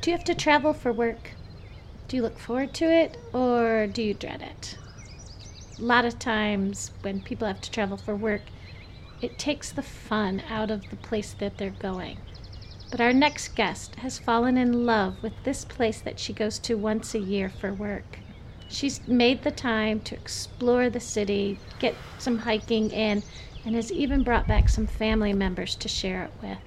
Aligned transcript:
Do 0.00 0.10
you 0.10 0.16
have 0.16 0.24
to 0.26 0.34
travel 0.34 0.72
for 0.72 0.92
work? 0.92 1.30
Do 2.06 2.16
you 2.16 2.22
look 2.22 2.38
forward 2.38 2.72
to 2.74 2.84
it 2.84 3.16
or 3.32 3.88
do 3.88 4.00
you 4.00 4.14
dread 4.14 4.42
it? 4.42 4.78
A 5.78 5.82
lot 5.82 6.04
of 6.04 6.20
times 6.20 6.92
when 7.02 7.20
people 7.20 7.48
have 7.48 7.60
to 7.62 7.70
travel 7.70 7.96
for 7.96 8.14
work, 8.14 8.42
it 9.20 9.38
takes 9.38 9.72
the 9.72 9.82
fun 9.82 10.40
out 10.48 10.70
of 10.70 10.88
the 10.90 10.96
place 10.96 11.34
that 11.40 11.58
they're 11.58 11.70
going. 11.70 12.18
But 12.92 13.00
our 13.00 13.12
next 13.12 13.56
guest 13.56 13.96
has 13.96 14.20
fallen 14.20 14.56
in 14.56 14.86
love 14.86 15.20
with 15.20 15.32
this 15.42 15.64
place 15.64 16.00
that 16.00 16.20
she 16.20 16.32
goes 16.32 16.60
to 16.60 16.78
once 16.78 17.14
a 17.14 17.18
year 17.18 17.48
for 17.48 17.72
work. 17.72 18.20
She's 18.68 19.06
made 19.08 19.42
the 19.42 19.50
time 19.50 20.00
to 20.00 20.14
explore 20.14 20.88
the 20.90 21.00
city, 21.00 21.58
get 21.80 21.96
some 22.18 22.38
hiking 22.38 22.90
in, 22.90 23.24
and 23.64 23.74
has 23.74 23.90
even 23.90 24.22
brought 24.22 24.46
back 24.46 24.68
some 24.68 24.86
family 24.86 25.32
members 25.32 25.74
to 25.74 25.88
share 25.88 26.24
it 26.24 26.30
with. 26.40 26.58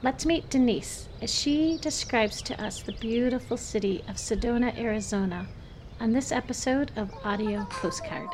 Let's 0.00 0.24
meet 0.24 0.48
Denise 0.48 1.08
as 1.22 1.34
she 1.34 1.76
describes 1.78 2.40
to 2.42 2.62
us 2.62 2.80
the 2.82 2.92
beautiful 2.92 3.56
city 3.56 4.04
of 4.06 4.14
Sedona, 4.14 4.78
Arizona, 4.78 5.48
on 5.98 6.12
this 6.12 6.30
episode 6.30 6.92
of 6.94 7.12
Audio 7.24 7.66
Postcard. 7.68 8.28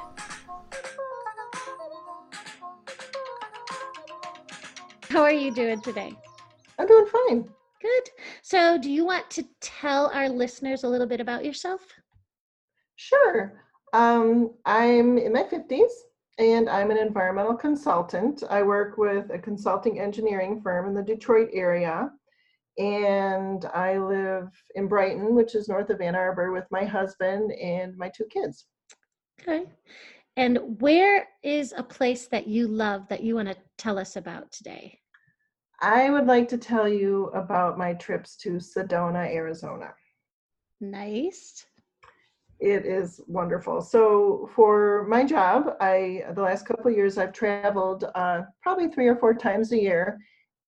How 5.08 5.22
are 5.22 5.32
you 5.32 5.55
doing 5.55 5.80
today? 5.80 6.12
I'm 6.78 6.86
doing 6.86 7.06
fine. 7.06 7.48
Good. 7.80 8.10
So, 8.42 8.77
do 8.77 8.91
you 8.91 9.06
want 9.06 9.30
to 9.30 9.46
tell 9.62 10.10
our 10.12 10.28
listeners 10.28 10.84
a 10.84 10.88
little 10.88 11.06
bit 11.06 11.20
about 11.22 11.46
yourself? 11.46 11.80
Sure. 12.96 13.62
Um, 13.94 14.52
I'm 14.66 15.16
in 15.16 15.33
my 15.33 15.44
50s 15.44 15.88
and 16.38 16.69
I'm 16.69 16.91
an 16.91 16.98
environmental 16.98 17.55
consultant. 17.55 18.42
I 18.51 18.62
work 18.62 18.98
with 18.98 19.30
a 19.30 19.38
consulting 19.38 20.01
engineering 20.01 20.61
firm 20.62 20.88
in 20.88 20.95
the 20.95 21.02
Detroit 21.02 21.51
area. 21.52 22.11
And 22.77 23.64
I 23.67 23.98
live 23.98 24.48
in 24.75 24.89
Brighton, 24.89 25.36
which 25.36 25.55
is 25.55 25.69
north 25.69 25.91
of 25.91 26.00
Ann 26.00 26.17
Arbor, 26.17 26.50
with 26.50 26.64
my 26.73 26.84
husband 26.84 27.53
and 27.53 27.97
my 27.97 28.08
two 28.08 28.25
kids. 28.25 28.67
Okay. 29.41 29.64
And 30.36 30.58
where 30.81 31.28
is 31.45 31.73
a 31.77 31.84
place 31.84 32.27
that 32.27 32.48
you 32.48 32.67
love 32.67 33.06
that 33.08 33.23
you 33.23 33.36
want 33.36 33.48
to 33.48 33.56
tell 33.78 33.97
us 33.97 34.17
about 34.17 34.51
today? 34.51 34.98
I 35.80 36.11
would 36.11 36.27
like 36.27 36.48
to 36.48 36.58
tell 36.58 36.89
you 36.89 37.27
about 37.27 37.78
my 37.78 37.95
trips 37.95 38.36
to 38.39 38.55
Sedona, 38.55 39.33
Arizona. 39.33 39.95
Nice 40.80 41.64
it 42.60 42.86
is 42.86 43.20
wonderful. 43.27 43.80
So 43.80 44.48
for 44.55 45.06
my 45.08 45.24
job, 45.24 45.77
I 45.80 46.24
the 46.34 46.42
last 46.42 46.66
couple 46.66 46.91
years 46.91 47.19
I've 47.19 47.33
traveled 47.33 48.05
uh, 48.14 48.42
probably 48.62 48.88
three 48.88 49.08
or 49.08 49.16
four 49.16 49.34
times 49.34 49.72
a 49.72 49.80
year, 49.80 50.19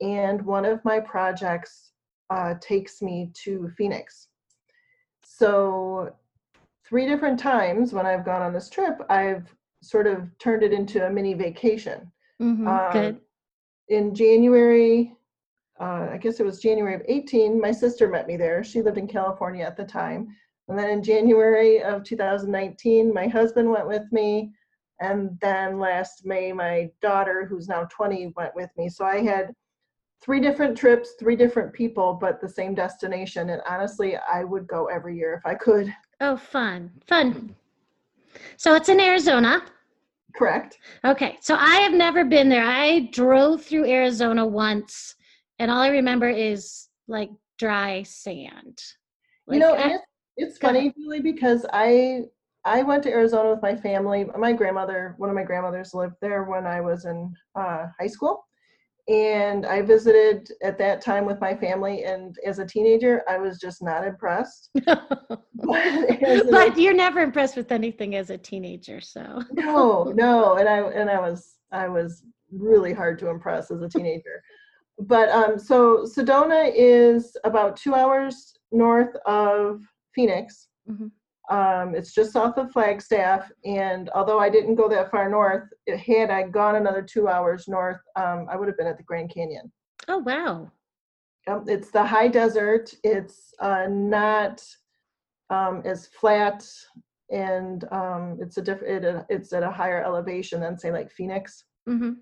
and 0.01 0.43
one 0.43 0.65
of 0.65 0.85
my 0.85 1.01
projects 1.01 1.93
uh, 2.31 2.55
takes 2.61 3.03
me 3.03 3.31
to 3.45 3.71
Phoenix. 3.77 4.29
So 5.25 6.15
three 6.89 7.07
different 7.07 7.39
times 7.39 7.93
when 7.93 8.07
I've 8.07 8.25
gone 8.25 8.43
on 8.43 8.53
this 8.53 8.69
trip, 8.69 9.01
I've 9.09 9.55
sort 9.83 10.07
of 10.07 10.37
turned 10.39 10.63
it 10.63 10.73
into 10.73 11.07
a 11.07 11.11
mini 11.11 11.35
vacation. 11.35 12.11
Mm-hmm, 12.41 12.67
uh, 12.67 12.93
good. 12.93 13.21
In 13.89 14.15
January, 14.15 15.15
uh, 15.81 16.09
I 16.13 16.19
guess 16.21 16.41
it 16.41 16.47
was 16.47 16.61
January 16.61 16.95
of 16.95 17.03
18, 17.07 17.61
my 17.61 17.71
sister 17.71 18.09
met 18.09 18.27
me 18.27 18.37
there. 18.37 18.65
She 18.65 18.83
lived 18.83 18.99
in 18.99 19.07
California 19.07 19.65
at 19.65 19.77
the 19.77 19.85
time. 19.85 20.35
And 20.69 20.79
then 20.79 20.91
in 20.91 21.03
January 21.03 21.83
of 21.83 22.03
2019, 22.03 23.13
my 23.13 23.29
husband 23.29 23.71
went 23.71 23.87
with 23.87 24.11
me. 24.11 24.53
And 25.01 25.39
then 25.41 25.79
last 25.79 26.25
May, 26.25 26.53
my 26.53 26.91
daughter, 27.03 27.47
who's 27.47 27.69
now 27.69 27.85
20, 27.85 28.33
went 28.37 28.55
with 28.55 28.71
me. 28.77 28.89
So 28.89 29.05
I 29.05 29.21
had 29.21 29.53
three 30.23 30.41
different 30.41 30.77
trips, 30.77 31.15
three 31.19 31.37
different 31.37 31.73
people, 31.73 32.15
but 32.15 32.41
the 32.41 32.49
same 32.49 32.75
destination. 32.75 33.51
And 33.51 33.63
honestly, 33.69 34.17
I 34.17 34.45
would 34.45 34.67
go 34.67 34.87
every 34.87 35.17
year 35.17 35.35
if 35.35 35.47
I 35.47 35.55
could. 35.55 35.95
Oh, 36.21 36.37
fun, 36.37 36.91
fun. 37.07 37.55
So 38.57 38.75
it's 38.75 38.89
in 38.89 39.01
Arizona. 39.01 39.63
Correct. 40.35 40.79
Okay. 41.05 41.39
So 41.41 41.55
I 41.55 41.77
have 41.77 41.93
never 41.93 42.25
been 42.25 42.49
there. 42.49 42.65
I 42.65 43.09
drove 43.13 43.63
through 43.63 43.87
Arizona 43.87 44.47
once, 44.47 45.15
and 45.59 45.71
all 45.71 45.79
I 45.79 45.89
remember 45.89 46.29
is 46.29 46.89
like 47.09 47.31
dry 47.59 48.03
sand. 48.03 48.83
Like, 49.47 49.55
you 49.55 49.61
know, 49.61 49.75
I, 49.75 49.97
it's 50.37 50.59
funny, 50.59 50.93
Julie, 50.97 51.21
because 51.21 51.67
I 51.73 52.23
I 52.65 52.83
went 52.83 53.03
to 53.05 53.11
Arizona 53.11 53.51
with 53.51 53.63
my 53.63 53.77
family. 53.77 54.27
My 54.37 54.53
grandmother, 54.53 55.15
one 55.19 55.31
of 55.31 55.37
my 55.37 55.45
grandmothers, 55.45 55.95
lived 55.95 56.17
there 56.21 56.45
when 56.45 56.67
I 56.67 56.81
was 56.81 57.05
in 57.05 57.33
uh, 57.55 57.87
high 57.99 58.09
school, 58.09 58.45
and 59.09 59.65
I 59.65 59.83
visited 59.83 60.51
at 60.63 60.77
that 60.79 61.01
time 61.01 61.27
with 61.27 61.41
my 61.41 61.55
family. 61.55 62.05
And 62.05 62.37
as 62.45 62.59
a 62.59 62.67
teenager, 62.67 63.23
I 63.29 63.39
was 63.39 63.59
just 63.59 63.83
not 63.83 64.05
impressed. 64.05 64.71
but, 64.85 65.41
but 66.51 66.77
you're 66.77 66.93
never 66.93 67.21
impressed 67.21 67.57
with 67.57 67.71
anything 67.71 68.17
as 68.17 68.31
a 68.31 68.39
teenager, 68.39 69.01
so 69.01 69.43
no, 69.53 70.05
no. 70.15 70.57
And 70.57 70.69
I 70.69 70.79
and 70.79 71.09
I 71.09 71.21
was 71.21 71.55
I 71.73 71.89
was 71.89 72.25
really 72.53 72.93
hard 72.93 73.19
to 73.21 73.29
impress 73.29 73.71
as 73.71 73.83
a 73.83 73.89
teenager. 73.89 74.43
but 74.99 75.29
um, 75.29 75.59
so 75.59 76.05
Sedona 76.05 76.73
is 76.75 77.37
about 77.45 77.77
two 77.77 77.95
hours 77.95 78.55
north 78.73 79.15
of 79.27 79.83
Phoenix. 80.17 80.69
Mm-hmm. 80.91 81.07
Um, 81.49 81.95
it's 81.95 82.13
just 82.13 82.33
south 82.33 82.59
of 82.59 82.73
Flagstaff, 82.73 83.53
and 83.65 84.11
although 84.17 84.41
I 84.41 84.51
didn't 84.51 84.75
go 84.75 84.89
that 84.89 85.13
far 85.13 85.31
north, 85.31 85.69
it, 85.87 85.99
had 86.01 86.29
I 86.29 86.43
gone 86.49 86.75
another 86.75 87.03
two 87.03 87.29
hours 87.29 87.69
north, 87.69 88.01
um, 88.17 88.49
I 88.51 88.57
would 88.57 88.67
have 88.67 88.77
been 88.77 88.89
at 88.89 88.97
the 88.97 89.05
Grand 89.05 89.33
Canyon. 89.33 89.71
Oh 90.09 90.19
wow! 90.19 90.73
Um, 91.47 91.65
it's 91.69 91.93
the 91.93 92.05
high 92.05 92.27
desert. 92.27 92.93
It's 93.05 93.55
uh, 93.61 93.87
not 93.89 94.61
um, 95.51 95.83
as 95.85 96.09
flat, 96.09 96.67
and 97.31 97.85
um, 97.93 98.39
it's 98.41 98.57
a 98.57 98.63
different. 98.63 99.05
It, 99.05 99.27
it's 99.29 99.53
at 99.53 99.63
a 99.63 99.71
higher 99.71 100.03
elevation 100.03 100.61
than 100.61 100.77
say 100.77 100.91
like 100.91 101.13
Phoenix. 101.13 101.63
Mm-hmm. 101.89 102.13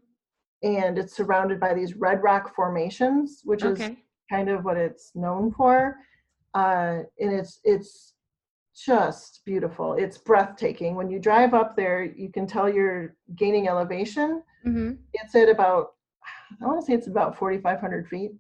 And 0.65 0.99
it's 0.99 1.17
surrounded 1.17 1.61
by 1.61 1.73
these 1.73 1.95
red 1.95 2.23
rock 2.23 2.55
formations, 2.55 3.41
which 3.45 3.65
okay. 3.65 3.85
is 3.85 3.91
kind 4.31 4.51
of 4.51 4.65
what 4.65 4.77
it's 4.77 5.13
known 5.15 5.51
for 5.51 5.97
uh, 6.55 7.01
and 7.19 7.33
it's 7.33 7.61
it's 7.65 8.15
just 8.75 9.43
beautiful. 9.45 9.95
It's 9.95 10.19
breathtaking. 10.19 10.97
When 10.97 11.11
you 11.11 11.19
drive 11.19 11.55
up 11.55 11.77
there, 11.77 12.05
you 12.05 12.31
can 12.31 12.47
tell 12.47 12.69
you're 12.69 13.15
gaining 13.37 13.69
elevation. 13.69 14.43
Mm-hmm. 14.67 14.93
It's 15.13 15.35
at 15.35 15.49
about 15.49 15.91
I 16.61 16.67
want 16.67 16.81
to 16.81 16.87
say 16.87 16.95
it's 16.95 17.07
about 17.07 17.37
4,500 17.39 18.09
feet. 18.09 18.33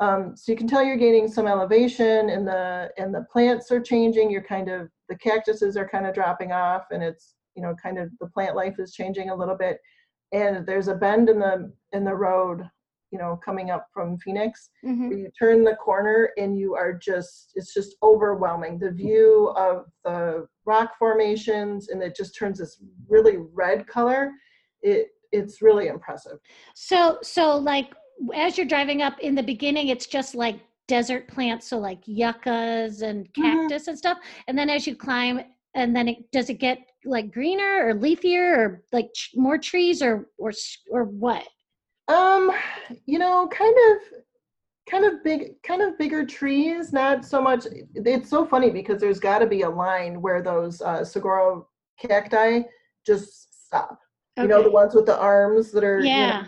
Um, 0.00 0.36
so 0.36 0.50
you 0.50 0.58
can 0.58 0.66
tell 0.66 0.82
you're 0.82 0.96
gaining 0.96 1.28
some 1.28 1.46
elevation, 1.46 2.30
and 2.30 2.46
the 2.46 2.90
and 2.98 3.14
the 3.14 3.26
plants 3.32 3.70
are 3.70 3.80
changing. 3.80 4.30
You're 4.30 4.42
kind 4.42 4.68
of 4.68 4.88
the 5.08 5.16
cactuses 5.16 5.76
are 5.76 5.88
kind 5.88 6.06
of 6.06 6.14
dropping 6.14 6.50
off, 6.50 6.86
and 6.90 7.02
it's 7.02 7.34
you 7.54 7.62
know 7.62 7.76
kind 7.80 7.98
of 7.98 8.10
the 8.20 8.26
plant 8.26 8.56
life 8.56 8.74
is 8.78 8.92
changing 8.92 9.30
a 9.30 9.34
little 9.34 9.56
bit. 9.56 9.78
And 10.32 10.66
there's 10.66 10.88
a 10.88 10.96
bend 10.96 11.28
in 11.28 11.38
the 11.38 11.72
in 11.92 12.04
the 12.04 12.14
road 12.14 12.68
you 13.14 13.20
know 13.20 13.38
coming 13.44 13.70
up 13.70 13.86
from 13.94 14.18
phoenix 14.18 14.70
mm-hmm. 14.84 15.10
you 15.12 15.30
turn 15.38 15.62
the 15.62 15.76
corner 15.76 16.30
and 16.36 16.58
you 16.58 16.74
are 16.74 16.92
just 16.92 17.52
it's 17.54 17.72
just 17.72 17.94
overwhelming 18.02 18.76
the 18.76 18.90
view 18.90 19.54
of 19.56 19.84
the 20.04 20.44
rock 20.66 20.90
formations 20.98 21.90
and 21.90 22.02
it 22.02 22.16
just 22.16 22.36
turns 22.36 22.58
this 22.58 22.82
really 23.08 23.36
red 23.52 23.86
color 23.86 24.32
it 24.82 25.06
it's 25.30 25.62
really 25.62 25.86
impressive 25.86 26.38
so 26.74 27.18
so 27.22 27.56
like 27.56 27.94
as 28.34 28.58
you're 28.58 28.66
driving 28.66 29.00
up 29.00 29.16
in 29.20 29.36
the 29.36 29.42
beginning 29.42 29.88
it's 29.88 30.06
just 30.06 30.34
like 30.34 30.58
desert 30.88 31.28
plants 31.28 31.68
so 31.68 31.78
like 31.78 32.00
yuccas 32.06 33.02
and 33.02 33.26
mm-hmm. 33.26 33.42
cactus 33.42 33.82
mm-hmm. 33.82 33.90
and 33.90 33.98
stuff 33.98 34.18
and 34.48 34.58
then 34.58 34.68
as 34.68 34.88
you 34.88 34.96
climb 34.96 35.40
and 35.76 35.94
then 35.94 36.08
it 36.08 36.18
does 36.32 36.50
it 36.50 36.58
get 36.58 36.78
like 37.04 37.32
greener 37.32 37.86
or 37.86 37.94
leafier 37.94 38.56
or 38.56 38.82
like 38.92 39.10
more 39.36 39.58
trees 39.58 40.02
or 40.02 40.26
or 40.36 40.50
or 40.90 41.04
what 41.04 41.46
um, 42.08 42.50
you 43.06 43.18
know, 43.18 43.48
kind 43.48 43.74
of 43.90 44.18
kind 44.88 45.04
of 45.04 45.24
big 45.24 45.62
kind 45.62 45.80
of 45.80 45.96
bigger 45.98 46.26
trees 46.26 46.92
not 46.92 47.24
so 47.24 47.40
much 47.40 47.66
it's 47.94 48.28
so 48.28 48.44
funny 48.44 48.68
because 48.68 49.00
there's 49.00 49.18
got 49.18 49.38
to 49.38 49.46
be 49.46 49.62
a 49.62 49.68
line 49.68 50.20
where 50.20 50.42
those 50.42 50.82
uh, 50.82 51.02
saguaro 51.02 51.66
cacti 51.98 52.60
just 53.06 53.66
stop. 53.66 53.98
Okay. 54.36 54.42
you 54.42 54.48
know 54.48 54.62
the 54.62 54.70
ones 54.70 54.94
with 54.94 55.06
the 55.06 55.18
arms 55.18 55.70
that 55.72 55.84
are 55.84 56.00
yeah. 56.00 56.44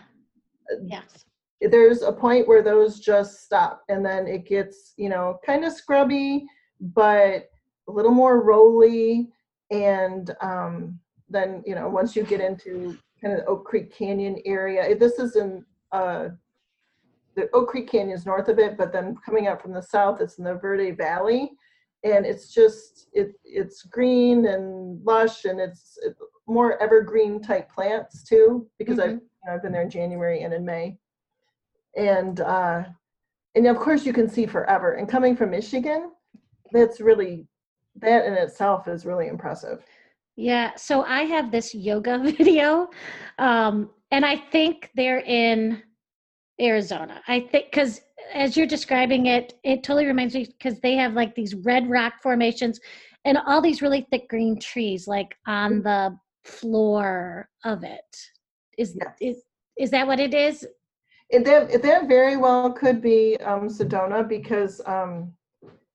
you 0.68 0.76
know, 0.76 0.86
yes. 0.86 1.24
there's 1.70 2.02
a 2.02 2.12
point 2.12 2.46
where 2.46 2.62
those 2.62 3.00
just 3.00 3.42
stop 3.44 3.82
and 3.88 4.04
then 4.04 4.26
it 4.26 4.46
gets 4.46 4.92
you 4.96 5.08
know 5.08 5.38
kind 5.44 5.64
of 5.64 5.72
scrubby 5.72 6.46
but 6.80 7.48
a 7.88 7.92
little 7.92 8.10
more 8.10 8.42
rolly 8.42 9.30
and 9.70 10.36
um, 10.42 10.98
then 11.28 11.62
you 11.66 11.74
know 11.74 11.88
once 11.88 12.14
you 12.14 12.22
get 12.22 12.40
into 12.40 12.98
kind 13.26 13.38
of 13.38 13.46
Oak 13.48 13.64
Creek 13.64 13.92
Canyon 13.92 14.40
area. 14.44 14.94
This 14.96 15.18
is 15.18 15.36
in 15.36 15.64
uh, 15.92 16.28
the 17.34 17.48
Oak 17.52 17.68
Creek 17.68 17.90
Canyon 17.90 18.16
is 18.16 18.26
north 18.26 18.48
of 18.48 18.58
it, 18.58 18.78
but 18.78 18.92
then 18.92 19.16
coming 19.24 19.46
out 19.46 19.60
from 19.60 19.72
the 19.72 19.82
south, 19.82 20.20
it's 20.20 20.38
in 20.38 20.44
the 20.44 20.54
Verde 20.54 20.92
Valley, 20.92 21.50
and 22.04 22.24
it's 22.24 22.52
just 22.52 23.08
it 23.12 23.32
it's 23.44 23.82
green 23.82 24.46
and 24.46 25.04
lush, 25.04 25.44
and 25.44 25.60
it's, 25.60 25.98
more 26.48 26.80
evergreen 26.80 27.42
type 27.42 27.68
plants 27.72 28.22
too. 28.22 28.68
Because 28.78 28.98
mm-hmm. 28.98 29.10
I've 29.10 29.16
you 29.16 29.46
know, 29.46 29.54
I've 29.54 29.62
been 29.62 29.72
there 29.72 29.82
in 29.82 29.90
January 29.90 30.42
and 30.42 30.54
in 30.54 30.64
May, 30.64 30.96
and 31.96 32.40
uh, 32.40 32.84
and 33.56 33.66
of 33.66 33.78
course 33.78 34.06
you 34.06 34.12
can 34.12 34.28
see 34.28 34.46
forever. 34.46 34.94
And 34.94 35.08
coming 35.08 35.36
from 35.36 35.50
Michigan, 35.50 36.12
that's 36.70 37.00
really 37.00 37.48
that 37.96 38.26
in 38.26 38.34
itself 38.34 38.86
is 38.86 39.04
really 39.04 39.26
impressive. 39.26 39.84
Yeah. 40.36 40.74
So 40.76 41.02
I 41.02 41.22
have 41.22 41.50
this 41.50 41.74
yoga 41.74 42.18
video, 42.24 42.88
um, 43.38 43.90
and 44.10 44.24
I 44.24 44.36
think 44.36 44.90
they're 44.94 45.20
in 45.20 45.82
Arizona. 46.60 47.22
I 47.26 47.40
think 47.40 47.66
because 47.70 48.00
as 48.32 48.56
you're 48.56 48.66
describing 48.66 49.26
it, 49.26 49.54
it 49.64 49.82
totally 49.82 50.06
reminds 50.06 50.34
me 50.34 50.44
because 50.44 50.80
they 50.80 50.94
have 50.96 51.14
like 51.14 51.34
these 51.34 51.54
red 51.54 51.88
rock 51.88 52.14
formations 52.22 52.80
and 53.24 53.38
all 53.46 53.60
these 53.60 53.82
really 53.82 54.06
thick 54.10 54.28
green 54.28 54.58
trees 54.58 55.08
like 55.08 55.34
on 55.46 55.82
the 55.82 56.16
floor 56.44 57.48
of 57.64 57.82
it. 57.82 58.16
Is 58.78 58.96
Yes. 59.00 59.16
is 59.20 59.42
is 59.78 59.90
that 59.90 60.06
what 60.06 60.20
it 60.20 60.34
is? 60.34 60.66
That, 61.30 61.82
that 61.82 62.08
very 62.08 62.36
well 62.36 62.72
could 62.72 63.02
be 63.02 63.36
um, 63.38 63.68
Sedona 63.68 64.26
because 64.26 64.80
um, 64.86 65.32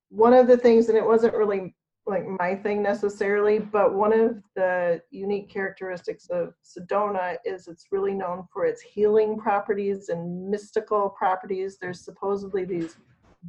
one 0.10 0.34
of 0.34 0.48
the 0.48 0.58
things, 0.58 0.90
and 0.90 0.98
it 0.98 1.06
wasn't 1.06 1.34
really 1.34 1.74
like 2.08 2.26
my 2.40 2.56
thing 2.56 2.82
necessarily, 2.82 3.60
but 3.60 3.94
one 3.94 4.12
of 4.12 4.42
the 4.56 5.02
unique 5.12 5.50
characteristics 5.50 6.28
of 6.30 6.54
Sedona 6.64 7.38
is 7.46 7.68
it's 7.68 7.88
really 7.92 8.14
known 8.14 8.48
for 8.52 8.66
its 8.66 8.82
healing 8.82 9.38
properties 9.38 10.10
and 10.10 10.50
mystical 10.50 11.10
properties. 11.10 11.78
There's 11.80 12.04
supposedly 12.04 12.66
these 12.66 12.98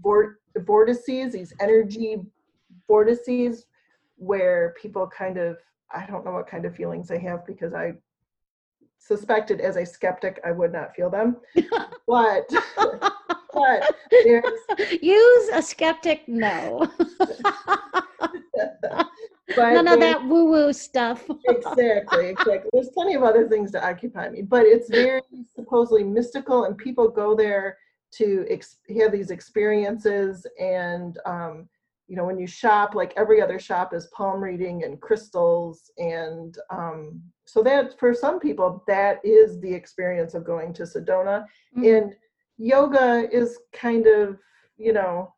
vor- 0.03 0.39
vortices, 0.59 1.33
these 1.33 1.55
energy 1.61 2.19
vortices, 2.87 3.67
where 4.17 4.75
people 4.81 5.07
kind 5.07 5.39
of, 5.39 5.57
I 5.93 6.07
don't 6.07 6.25
know 6.25 6.33
what 6.33 6.47
kind 6.47 6.67
of 6.67 6.77
feelings 6.77 7.09
they 7.09 7.21
have 7.21 7.47
because 7.47 7.73
I 7.73 7.95
suspected 8.99 9.61
as 9.61 9.77
a 9.77 9.85
skeptic 9.85 10.41
I 10.45 10.53
would 10.53 10.73
not 10.73 10.95
feel 10.95 11.11
them. 11.11 11.39
but 12.07 12.49
but 13.53 13.95
there's 14.11 15.01
Use 15.01 15.49
a 15.53 15.63
skeptic, 15.63 16.29
no. 16.29 16.87
but 18.55 19.73
None 19.75 19.89
of 19.89 20.01
that 20.01 20.25
woo 20.25 20.47
woo 20.47 20.73
stuff. 20.73 21.29
exactly 21.47 22.29
exactly 22.29 22.71
there's 22.73 22.91
plenty 22.91 23.15
of 23.15 23.23
other 23.23 23.49
things 23.49 23.71
to 23.73 23.87
occupy 23.87 24.29
me 24.29 24.43
but 24.43 24.65
it's 24.65 24.89
very 24.89 25.21
supposedly 25.55 26.05
mystical 26.05 26.65
and 26.65 26.77
people 26.77 27.09
go 27.09 27.35
there 27.35 27.79
to 28.13 28.47
ex- 28.51 28.77
have 28.99 29.13
these 29.13 29.31
experiences 29.31 30.47
and 30.61 31.19
um, 31.27 31.69
you 32.09 32.17
know 32.17 32.25
when 32.25 32.39
you 32.39 32.47
shop 32.47 32.95
like 32.95 33.13
every 33.17 33.41
other 33.41 33.59
shop 33.59 33.95
is 33.95 34.07
palm 34.09 34.43
reading 34.43 34.85
and 34.85 35.01
crystals 35.01 35.91
and 35.99 36.59
um, 36.71 37.21
so 37.47 37.63
that 37.63 37.99
for 37.99 38.13
some 38.15 38.39
people 38.39 38.83
that 38.87 39.19
is 39.25 39.61
the 39.61 39.73
experience 39.73 40.35
of 40.35 40.45
going 40.45 40.73
to 40.75 40.83
sedona 40.85 41.45
Mm. 41.77 41.99
and 41.99 42.15
yoga 42.59 43.29
is 43.33 43.59
kind 43.73 44.07
of 44.07 44.39
you 44.77 44.93
know 44.93 45.33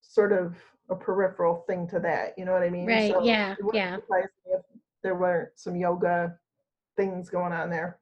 sort 0.00 0.32
of 0.32 0.54
a 0.90 0.94
peripheral 0.94 1.64
thing 1.66 1.86
to 1.88 1.98
that 2.00 2.34
you 2.36 2.44
know 2.44 2.52
what 2.52 2.62
i 2.62 2.70
mean 2.70 2.86
Right, 2.86 3.10
So 3.10 3.24
yeah, 3.24 3.52
it 3.52 3.64
yeah. 3.72 3.96
surprise 3.96 4.28
me 4.46 4.52
if 4.54 4.62
there 5.02 5.14
weren't 5.14 5.50
some 5.56 5.76
yoga 5.76 6.36
things 6.96 7.28
going 7.30 7.52
on 7.52 7.70
there 7.70 7.98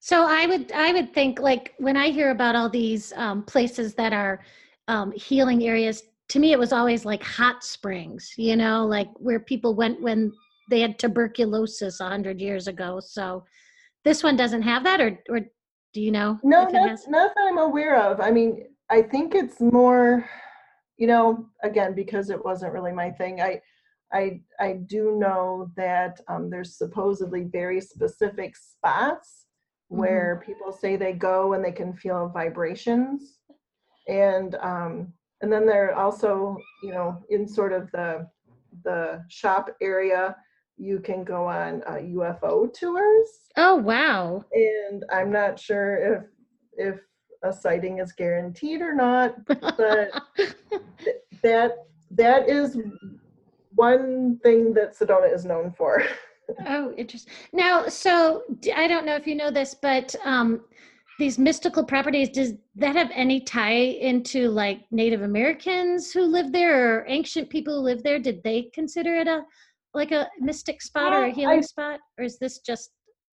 So 0.00 0.26
I 0.26 0.46
would 0.46 0.72
I 0.72 0.92
would 0.92 1.14
think 1.14 1.38
like 1.38 1.74
when 1.78 1.96
I 1.96 2.08
hear 2.10 2.30
about 2.32 2.56
all 2.56 2.68
these 2.68 3.12
um, 3.14 3.44
places 3.44 3.94
that 3.94 4.12
are 4.12 4.40
um, 4.88 5.12
healing 5.12 5.62
areas, 5.64 6.02
to 6.30 6.40
me 6.40 6.50
it 6.52 6.58
was 6.58 6.72
always 6.72 7.04
like 7.04 7.22
hot 7.22 7.62
springs, 7.62 8.34
you 8.36 8.56
know, 8.56 8.84
like 8.84 9.08
where 9.18 9.38
people 9.38 9.74
went 9.76 10.00
when 10.02 10.32
they 10.70 10.80
had 10.80 10.98
tuberculosis 10.98 12.00
a 12.00 12.08
hundred 12.08 12.40
years 12.40 12.66
ago. 12.66 12.98
So 13.00 13.44
this 14.04 14.24
one 14.24 14.36
doesn't 14.36 14.62
have 14.62 14.82
that, 14.84 15.00
or 15.00 15.10
or 15.28 15.40
do 15.94 16.00
you 16.00 16.10
know? 16.10 16.38
no 16.42 16.64
not, 16.68 16.98
not 17.08 17.34
that 17.36 17.44
i'm 17.48 17.58
aware 17.58 17.96
of 18.00 18.20
i 18.20 18.30
mean 18.30 18.64
i 18.90 19.00
think 19.02 19.34
it's 19.34 19.60
more 19.60 20.28
you 21.02 21.08
know 21.08 21.26
again 21.70 21.92
because 21.94 22.30
it 22.30 22.44
wasn't 22.44 22.72
really 22.72 22.92
my 22.92 23.10
thing 23.10 23.40
i 23.42 23.60
i 24.12 24.40
i 24.60 24.74
do 24.94 25.16
know 25.24 25.68
that 25.76 26.20
um, 26.28 26.48
there's 26.50 26.76
supposedly 26.78 27.44
very 27.60 27.80
specific 27.80 28.56
spots 28.56 29.46
Mm-hmm. 29.92 30.00
where 30.00 30.42
people 30.46 30.72
say 30.72 30.96
they 30.96 31.12
go 31.12 31.52
and 31.52 31.62
they 31.64 31.72
can 31.72 31.92
feel 31.92 32.30
vibrations 32.32 33.38
and 34.08 34.54
um 34.56 35.12
and 35.42 35.52
then 35.52 35.66
they're 35.66 35.94
also 36.04 36.56
you 36.82 36.92
know 36.92 37.22
in 37.28 37.46
sort 37.46 37.72
of 37.72 37.90
the 37.92 38.26
the 38.84 39.22
shop 39.28 39.64
area 39.82 40.34
you 40.78 40.98
can 41.00 41.24
go 41.24 41.46
on 41.46 41.82
uh, 41.86 42.00
ufo 42.18 42.72
tours 42.72 43.30
Oh 43.56 43.76
wow! 43.76 44.44
and 44.52 45.04
i'm 45.12 45.30
not 45.30 45.58
sure 45.58 45.90
if 46.14 46.22
if 46.88 47.00
a 47.44 47.52
sighting 47.52 47.98
is 47.98 48.12
guaranteed 48.12 48.80
or 48.80 48.94
not 48.94 49.44
but 49.46 50.10
th- 50.36 51.16
that 51.42 51.72
that 52.10 52.48
is 52.48 52.78
one 53.74 54.38
thing 54.42 54.72
that 54.74 54.96
sedona 54.96 55.32
is 55.32 55.44
known 55.44 55.72
for 55.72 56.02
Oh, 56.66 56.92
interesting. 56.96 57.32
Now, 57.52 57.88
so 57.88 58.42
I 58.74 58.86
don't 58.86 59.06
know 59.06 59.16
if 59.16 59.26
you 59.26 59.34
know 59.34 59.50
this, 59.50 59.74
but 59.80 60.14
um, 60.24 60.62
these 61.18 61.38
mystical 61.38 61.84
properties, 61.84 62.30
does 62.30 62.54
that 62.76 62.96
have 62.96 63.10
any 63.14 63.40
tie 63.40 63.70
into 63.70 64.48
like 64.48 64.80
Native 64.90 65.22
Americans 65.22 66.10
who 66.10 66.22
live 66.22 66.52
there 66.52 66.98
or 66.98 67.06
ancient 67.08 67.48
people 67.50 67.76
who 67.76 67.80
live 67.84 68.02
there? 68.02 68.18
Did 68.18 68.42
they 68.42 68.70
consider 68.74 69.14
it 69.14 69.28
a 69.28 69.42
like 69.94 70.10
a 70.10 70.28
mystic 70.40 70.80
spot 70.80 71.12
or 71.12 71.24
a 71.24 71.26
a 71.26 71.28
I- 71.28 71.30
healing 71.30 71.62
spot, 71.62 72.00
or 72.18 72.24
is 72.24 72.38
this 72.38 72.58
just 72.60 72.90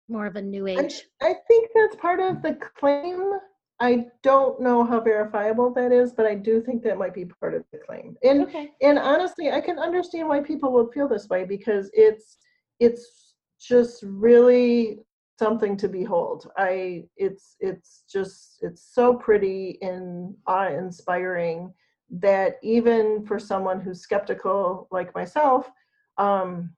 more 0.09 0.27
of 0.27 0.37
a 0.37 0.43
new 0.43 0.67
I, 0.67 0.73
age? 0.73 1.05
I 1.23 1.35
think 1.47 1.71
that's 1.75 1.97
part 1.97 2.21
of 2.21 2.43
the 2.43 2.59
claim 2.79 3.33
i 3.81 4.07
don't 4.23 4.61
know 4.61 4.85
how 4.85 5.01
verifiable 5.01 5.73
that 5.73 5.93
is 5.93 6.13
but 6.13 6.27
i 6.27 6.35
do 6.35 6.61
think 6.61 6.83
that 6.83 6.99
might 6.99 7.15
be 7.15 7.25
part 7.25 7.55
of 7.55 7.65
the 7.73 7.79
claim. 7.79 8.17
And 8.23 8.43
Okay. 8.43 8.71
and 8.83 8.99
honestly 8.99 9.51
i 9.51 9.61
can 9.61 9.79
understand 9.79 10.29
why 10.29 10.41
people 10.41 10.73
would 10.73 10.93
feel 10.93 11.09
this 11.09 11.29
way 11.29 11.45
because 11.45 11.91
it's 11.93 12.39
it's 12.81 13.35
just 13.61 14.03
really 14.05 15.01
something 15.39 15.77
to 15.77 15.89
behold. 15.89 16.51
I 16.57 17.05
it's 17.17 17.57
it's 17.61 18.05
just 18.13 18.59
it's 18.63 18.83
so 18.95 19.15
pretty 19.15 19.79
and 19.83 20.35
awe 20.47 20.69
inspiring 20.69 21.73
that 22.11 22.57
even 22.63 23.25
for 23.27 23.39
someone 23.39 23.81
who's 23.81 24.01
skeptical 24.01 24.89
like 24.91 25.15
myself 25.15 25.71
um 26.17 26.71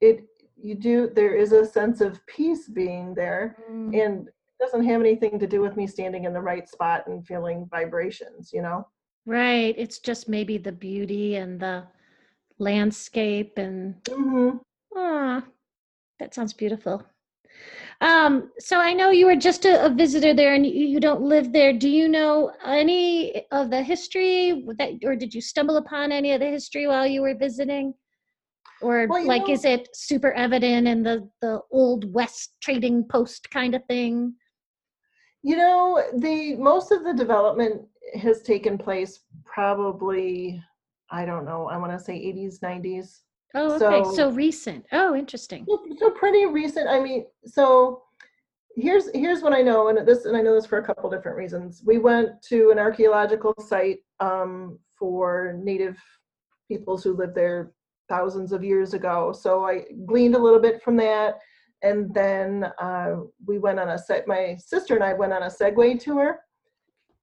it 0.00 0.24
you 0.56 0.74
do 0.74 1.10
there 1.14 1.34
is 1.34 1.52
a 1.52 1.64
sense 1.64 2.00
of 2.00 2.24
peace 2.26 2.68
being 2.68 3.14
there. 3.14 3.56
Mm, 3.70 4.04
and 4.04 4.28
doesn't 4.60 4.84
have 4.84 5.00
anything 5.00 5.38
to 5.38 5.46
do 5.46 5.60
with 5.60 5.76
me 5.76 5.86
standing 5.86 6.24
in 6.24 6.32
the 6.32 6.40
right 6.40 6.68
spot 6.68 7.06
and 7.06 7.26
feeling 7.26 7.66
vibrations 7.70 8.50
you 8.52 8.62
know 8.62 8.86
right. 9.26 9.74
It's 9.76 9.98
just 9.98 10.28
maybe 10.28 10.56
the 10.58 10.72
beauty 10.72 11.36
and 11.36 11.60
the 11.60 11.84
landscape 12.58 13.58
and 13.58 13.94
hmm 14.08 14.50
Ah, 14.96 15.44
that 16.18 16.34
sounds 16.34 16.52
beautiful. 16.54 17.04
Um, 18.00 18.50
so 18.58 18.78
I 18.80 18.92
know 18.94 19.10
you 19.10 19.26
were 19.26 19.36
just 19.36 19.64
a, 19.64 19.84
a 19.84 19.90
visitor 19.90 20.32
there 20.34 20.54
and 20.54 20.64
you, 20.66 20.72
you 20.72 21.00
don't 21.00 21.20
live 21.22 21.52
there. 21.52 21.72
Do 21.72 21.88
you 21.88 22.08
know 22.08 22.52
any 22.64 23.46
of 23.50 23.70
the 23.70 23.82
history 23.82 24.64
that, 24.78 24.92
or 25.04 25.16
did 25.16 25.34
you 25.34 25.40
stumble 25.40 25.76
upon 25.76 26.12
any 26.12 26.32
of 26.32 26.40
the 26.40 26.46
history 26.46 26.86
while 26.86 27.06
you 27.06 27.22
were 27.22 27.34
visiting? 27.34 27.94
Or 28.80 29.06
Well, 29.08 29.26
like, 29.26 29.48
know- 29.48 29.54
is 29.54 29.64
it 29.64 29.88
super 29.94 30.32
evident 30.32 30.86
in 30.88 31.02
the, 31.02 31.28
the 31.42 31.60
old 31.70 32.12
West 32.12 32.54
trading 32.62 33.04
post 33.04 33.50
kind 33.50 33.74
of 33.74 33.84
thing? 33.86 34.34
You 35.42 35.56
know, 35.56 36.02
the 36.16 36.56
most 36.56 36.90
of 36.92 37.04
the 37.04 37.14
development 37.14 37.82
has 38.14 38.42
taken 38.42 38.76
place 38.78 39.20
probably, 39.44 40.62
I 41.10 41.24
don't 41.24 41.44
know, 41.44 41.66
I 41.68 41.76
want 41.76 41.92
to 41.92 41.98
say 42.02 42.14
80s, 42.14 42.60
90s. 42.60 43.20
Oh, 43.54 43.76
okay. 43.76 44.04
So- 44.04 44.12
So 44.14 44.30
recent. 44.30 44.84
Oh, 44.92 45.14
interesting. 45.14 45.64
So, 45.68 45.78
so 45.98 46.10
pretty 46.10 46.46
recent. 46.46 46.88
I 46.88 47.00
mean, 47.00 47.26
so 47.46 48.02
here's 48.76 49.10
here's 49.14 49.42
what 49.42 49.52
I 49.52 49.62
know, 49.62 49.88
and 49.88 50.06
this 50.06 50.24
and 50.26 50.36
I 50.36 50.42
know 50.42 50.54
this 50.54 50.66
for 50.66 50.78
a 50.78 50.84
couple 50.84 51.08
different 51.10 51.36
reasons. 51.38 51.82
We 51.84 51.98
went 51.98 52.42
to 52.50 52.70
an 52.70 52.78
archaeological 52.78 53.54
site 53.58 54.00
um, 54.20 54.78
for 54.98 55.54
native 55.62 55.96
peoples 56.68 57.02
who 57.02 57.14
lived 57.14 57.34
there 57.34 57.72
thousands 58.08 58.52
of 58.52 58.62
years 58.64 58.92
ago. 58.94 59.32
So 59.32 59.64
I 59.64 59.84
gleaned 60.06 60.34
a 60.34 60.38
little 60.38 60.60
bit 60.60 60.82
from 60.82 60.96
that, 60.96 61.38
and 61.82 62.12
then 62.14 62.64
uh, 62.80 63.16
we 63.46 63.58
went 63.58 63.78
on 63.78 63.90
a 63.90 63.98
set. 63.98 64.26
My 64.26 64.56
sister 64.58 64.94
and 64.94 65.04
I 65.04 65.12
went 65.14 65.32
on 65.32 65.42
a 65.42 65.46
Segway 65.46 65.98
tour, 65.98 66.38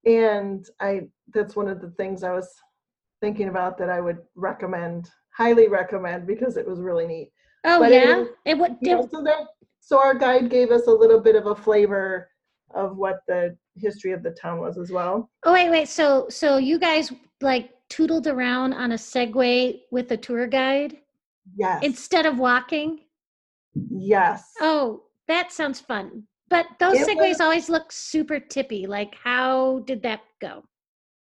and 0.04 0.64
I 0.80 1.02
that's 1.34 1.56
one 1.56 1.68
of 1.68 1.80
the 1.80 1.90
things 1.90 2.22
I 2.22 2.32
was 2.32 2.48
thinking 3.20 3.48
about 3.48 3.78
that 3.78 3.90
I 3.90 4.00
would 4.00 4.18
recommend, 4.34 5.08
highly 5.36 5.68
recommend, 5.68 6.26
because 6.26 6.56
it 6.56 6.66
was 6.66 6.80
really 6.80 7.06
neat. 7.06 7.30
Oh, 7.64 7.80
But 7.80 7.92
yeah. 7.92 8.24
It 8.44 8.58
would, 8.58 8.76
so 9.10 9.22
that 9.24 9.46
so 9.80 9.98
our 10.00 10.14
guide 10.14 10.50
gave 10.50 10.70
us 10.70 10.86
a 10.86 10.92
little 10.92 11.20
bit 11.20 11.36
of 11.36 11.46
a 11.46 11.54
flavor 11.54 12.28
of 12.74 12.96
what 12.96 13.20
the 13.28 13.56
history 13.76 14.12
of 14.12 14.22
the 14.22 14.32
town 14.32 14.60
was 14.60 14.78
as 14.78 14.90
well. 14.90 15.30
Oh 15.44 15.52
wait, 15.52 15.70
wait. 15.70 15.88
So 15.88 16.26
so 16.28 16.56
you 16.58 16.78
guys 16.78 17.12
like 17.40 17.70
tootled 17.88 18.26
around 18.26 18.72
on 18.72 18.92
a 18.92 18.96
Segway 18.96 19.80
with 19.90 20.10
a 20.12 20.16
tour 20.16 20.46
guide 20.46 20.98
Yes. 21.56 21.82
instead 21.84 22.26
of 22.26 22.38
walking? 22.38 23.00
Yes. 23.90 24.52
Oh, 24.60 25.02
that 25.28 25.52
sounds 25.52 25.80
fun. 25.80 26.24
But 26.48 26.66
those 26.78 26.96
It 27.00 27.08
Segways 27.08 27.28
was- 27.30 27.40
always 27.40 27.68
look 27.68 27.90
super 27.92 28.38
tippy. 28.40 28.86
Like 28.86 29.14
how 29.22 29.80
did 29.80 30.02
that 30.02 30.20
go? 30.40 30.64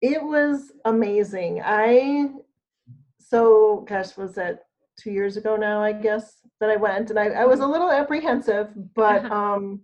It 0.02 0.22
was 0.22 0.72
amazing. 0.86 1.62
I 1.64 2.30
so 3.20 3.86
gosh, 3.88 4.16
was 4.18 4.36
that 4.36 4.66
two 5.00 5.12
years 5.12 5.38
ago 5.38 5.56
now? 5.56 5.82
I 5.82 5.92
guess 5.94 6.42
that 6.60 6.70
I 6.70 6.76
went, 6.76 7.10
and 7.10 7.20
I, 7.20 7.28
I 7.30 7.46
was 7.46 7.60
a 7.60 7.68
little 7.68 7.92
apprehensive, 7.92 8.70
but 8.96 9.26
Uh-huh. 9.26 9.36
um, 9.36 9.82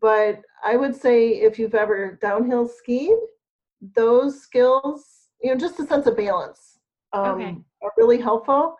but 0.00 0.42
I 0.62 0.76
would 0.76 0.94
say 0.94 1.28
if 1.30 1.58
you've 1.58 1.74
ever 1.74 2.18
downhill 2.20 2.66
skied, 2.68 3.16
those 3.94 4.40
skills, 4.42 5.28
you 5.42 5.50
know, 5.50 5.56
just 5.58 5.80
a 5.80 5.86
sense 5.86 6.06
of 6.06 6.16
balance, 6.16 6.78
um, 7.12 7.30
Okay. 7.40 7.56
are 7.82 7.92
really 7.96 8.20
helpful. 8.20 8.76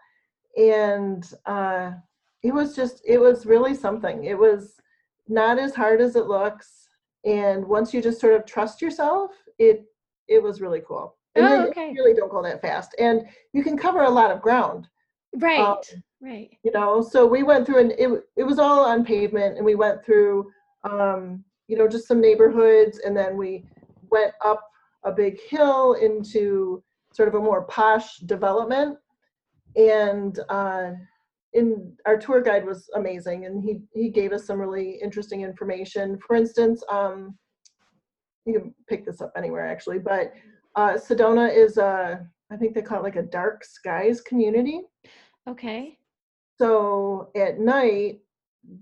And 0.56 1.24
uh, 1.46 1.92
it 2.42 2.52
was 2.52 2.74
just, 2.76 3.02
it 3.04 3.18
was 3.18 3.46
really 3.46 3.74
something. 3.74 4.24
It 4.24 4.38
was 4.38 4.74
not 5.28 5.58
as 5.58 5.74
hard 5.74 6.00
as 6.00 6.16
it 6.16 6.26
looks, 6.26 6.88
and 7.24 7.66
once 7.66 7.92
you 7.92 8.00
just 8.00 8.20
sort 8.20 8.34
of 8.34 8.46
trust 8.46 8.80
yourself, 8.80 9.32
it 9.58 9.84
it 10.28 10.42
was 10.42 10.60
really 10.60 10.82
cool. 10.86 11.16
And 11.34 11.44
Oh, 11.46 11.62
you 11.62 11.68
okay. 11.68 11.92
really 11.92 12.14
don't 12.14 12.30
go 12.30 12.42
that 12.42 12.60
fast, 12.62 12.94
and 12.98 13.26
you 13.52 13.62
can 13.62 13.76
cover 13.76 14.02
a 14.02 14.10
lot 14.10 14.30
of 14.30 14.42
ground 14.42 14.88
Right. 15.36 15.58
Um, 15.58 16.02
right. 16.20 16.50
you 16.62 16.72
know 16.72 17.02
so 17.02 17.26
we 17.26 17.42
went 17.42 17.66
through 17.66 17.80
and 17.80 17.92
it, 17.92 18.08
it 18.36 18.44
was 18.44 18.58
all 18.58 18.84
on 18.84 19.04
pavement 19.04 19.56
and 19.56 19.64
we 19.64 19.74
went 19.74 20.04
through 20.04 20.50
um, 20.84 21.44
you 21.68 21.76
know 21.76 21.86
just 21.86 22.08
some 22.08 22.20
neighborhoods 22.20 22.98
and 23.00 23.16
then 23.16 23.36
we 23.36 23.64
went 24.10 24.32
up 24.44 24.66
a 25.04 25.12
big 25.12 25.38
hill 25.48 25.94
into 25.94 26.82
sort 27.12 27.28
of 27.28 27.34
a 27.34 27.40
more 27.40 27.64
posh 27.64 28.18
development 28.20 28.96
and 29.76 30.40
uh, 30.48 30.92
in 31.54 31.96
our 32.06 32.18
tour 32.18 32.40
guide 32.42 32.64
was 32.64 32.88
amazing 32.94 33.46
and 33.46 33.62
he 33.62 33.80
he 33.92 34.10
gave 34.10 34.32
us 34.32 34.46
some 34.46 34.58
really 34.58 34.98
interesting 35.02 35.42
information 35.42 36.18
for 36.26 36.36
instance 36.36 36.82
um, 36.90 37.36
you 38.44 38.52
can 38.54 38.74
pick 38.88 39.04
this 39.06 39.20
up 39.20 39.32
anywhere 39.36 39.66
actually 39.66 39.98
but 39.98 40.32
uh, 40.76 40.92
sedona 40.94 41.54
is 41.54 41.78
a 41.78 42.24
i 42.52 42.56
think 42.56 42.74
they 42.74 42.82
call 42.82 42.98
it 43.00 43.02
like 43.04 43.16
a 43.16 43.22
dark 43.22 43.64
skies 43.64 44.20
community 44.20 44.82
Okay. 45.48 45.96
so 46.60 47.30
at 47.34 47.58
night, 47.58 48.20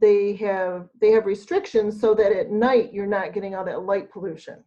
they 0.01 0.35
have 0.35 0.89
they 1.01 1.13
have 1.13 1.27
restrictions 1.27 2.01
so 2.01 2.13
that 2.15 2.33
at 2.33 2.51
night 2.51 2.93
you're 2.93 3.07
not 3.07 3.33
getting 3.33 3.55
all 3.55 3.65
that 3.65 3.83
light 3.85 4.11
pollution. 4.11 4.65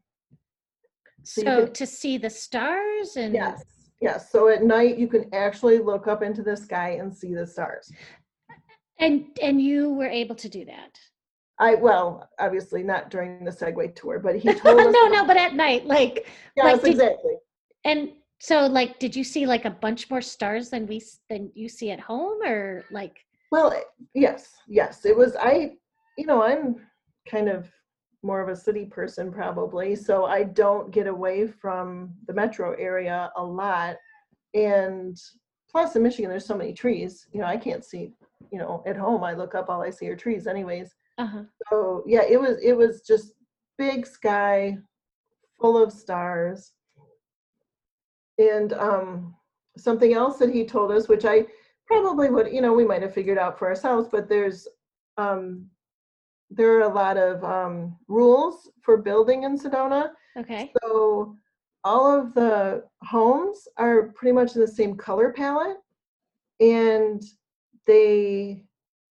So, 1.24 1.41
you 1.41 1.65
can- 1.65 1.74
to 1.74 1.86
see 1.86 2.18
the 2.18 2.29
stars 2.29 3.18
and 3.18 3.34
Yes. 3.34 3.65
Yes. 4.01 4.32
So 4.32 4.48
at 4.48 4.63
night 4.63 4.98
you 4.98 5.08
can 5.08 5.29
actually 5.34 5.79
look 5.79 6.08
up 6.08 6.22
into 6.24 6.41
the 6.41 6.56
sky 6.56 6.98
and 7.01 7.13
see 7.15 7.34
the 7.34 7.46
stars. 7.46 7.91
and 9.00 9.25
and 9.41 9.62
you 9.62 9.94
were 9.94 10.08
able 10.08 10.36
to 10.36 10.50
do 10.50 10.65
that. 10.65 10.98
I 11.60 11.75
well, 11.75 12.29
obviously 12.39 12.84
not 12.84 13.10
during 13.10 13.44
the 13.44 13.51
Segway 13.51 13.94
tour, 13.96 14.20
but 14.20 14.38
he 14.38 14.53
told 14.53 14.79
us. 14.79 14.94
no, 14.94 15.08
no, 15.08 15.25
but 15.25 15.38
at 15.38 15.53
night, 15.53 15.86
like, 15.86 16.27
yes, 16.56 16.65
like, 16.65 16.82
did- 16.82 16.91
exactly. 16.91 17.34
and 17.84 18.10
so, 18.41 18.68
like, 18.68 19.00
did 19.00 19.13
you 19.15 19.25
see 19.25 19.46
like 19.46 19.65
a 19.65 19.70
bunch 19.70 20.10
more 20.10 20.22
stars 20.22 20.70
than 20.70 20.88
we 20.88 21.01
than 21.29 21.51
you 21.56 21.68
see 21.68 21.91
at 21.91 22.00
home, 22.00 22.41
or 22.44 22.86
like? 22.91 23.18
Well, 23.51 23.74
yes, 24.13 24.56
yes. 24.68 25.06
It 25.06 25.15
was 25.18 25.36
I. 25.36 25.74
You 26.18 26.25
know, 26.25 26.41
I'm 26.44 26.75
kind 27.29 27.50
of 27.50 27.70
more 28.22 28.42
of 28.42 28.50
a 28.50 28.56
city 28.56 28.86
person 28.86 29.32
probably, 29.32 29.96
so 29.96 30.26
I 30.26 30.44
don't 30.44 30.92
get 30.92 31.08
away 31.08 31.48
from 31.48 32.14
the 32.28 32.34
metro 32.34 32.74
area 32.74 33.32
a 33.38 33.44
lot. 33.44 33.96
And 34.54 35.18
plus, 35.72 35.96
in 35.96 36.04
Michigan, 36.04 36.30
there's 36.30 36.46
so 36.46 36.58
many 36.58 36.74
trees. 36.74 37.28
You 37.32 37.42
know, 37.42 37.48
I 37.48 37.58
can't 37.58 37.86
see. 37.86 38.14
You 38.52 38.60
know, 38.60 38.84
at 38.86 38.98
home, 38.98 39.24
I 39.24 39.34
look 39.34 39.54
up, 39.54 39.70
all 39.70 39.82
I 39.82 39.90
see 39.90 40.10
are 40.10 40.16
trees, 40.16 40.48
anyways. 40.48 40.96
Uh 41.18 41.28
huh. 41.28 41.44
So 41.70 42.04
yeah, 42.08 42.24
it 42.28 42.40
was 42.40 42.58
it 42.64 42.74
was 42.74 43.02
just 43.02 43.34
big 43.78 44.06
sky, 44.06 44.78
full 45.60 45.82
of 45.82 45.92
stars. 45.92 46.74
And 48.38 48.74
um, 48.74 49.36
something 49.78 50.14
else 50.14 50.38
that 50.38 50.54
he 50.54 50.66
told 50.66 50.92
us, 50.92 51.08
which 51.08 51.26
I 51.26 51.46
probably 51.86 52.30
would, 52.30 52.54
you 52.54 52.62
know, 52.62 52.74
we 52.74 52.86
might 52.86 53.02
have 53.02 53.14
figured 53.14 53.38
out 53.38 53.60
for 53.60 53.68
ourselves, 53.68 54.08
but 54.10 54.30
there's 54.30 54.68
um, 55.18 55.66
there 56.50 56.74
are 56.77 56.82
a 56.82 56.94
lot 56.94 57.18
of 57.18 57.44
um, 57.44 57.96
rules 58.08 58.70
for 58.82 58.98
building 58.98 59.44
in 59.44 59.58
Sedona. 59.58 60.12
Okay. 60.38 60.72
So 60.82 61.36
all 61.84 62.08
of 62.08 62.34
the 62.34 62.84
homes 63.03 63.68
are 63.77 64.12
pretty 64.13 64.34
much 64.34 64.56
in 64.56 64.62
the 64.62 64.68
same 64.68 64.96
color 64.96 65.32
palette, 65.32 65.77
and 66.60 67.24
they 67.86 68.63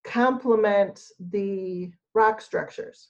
complement 0.03 1.01
the 1.31 1.91
rock 2.13 2.41
structures. 2.41 3.09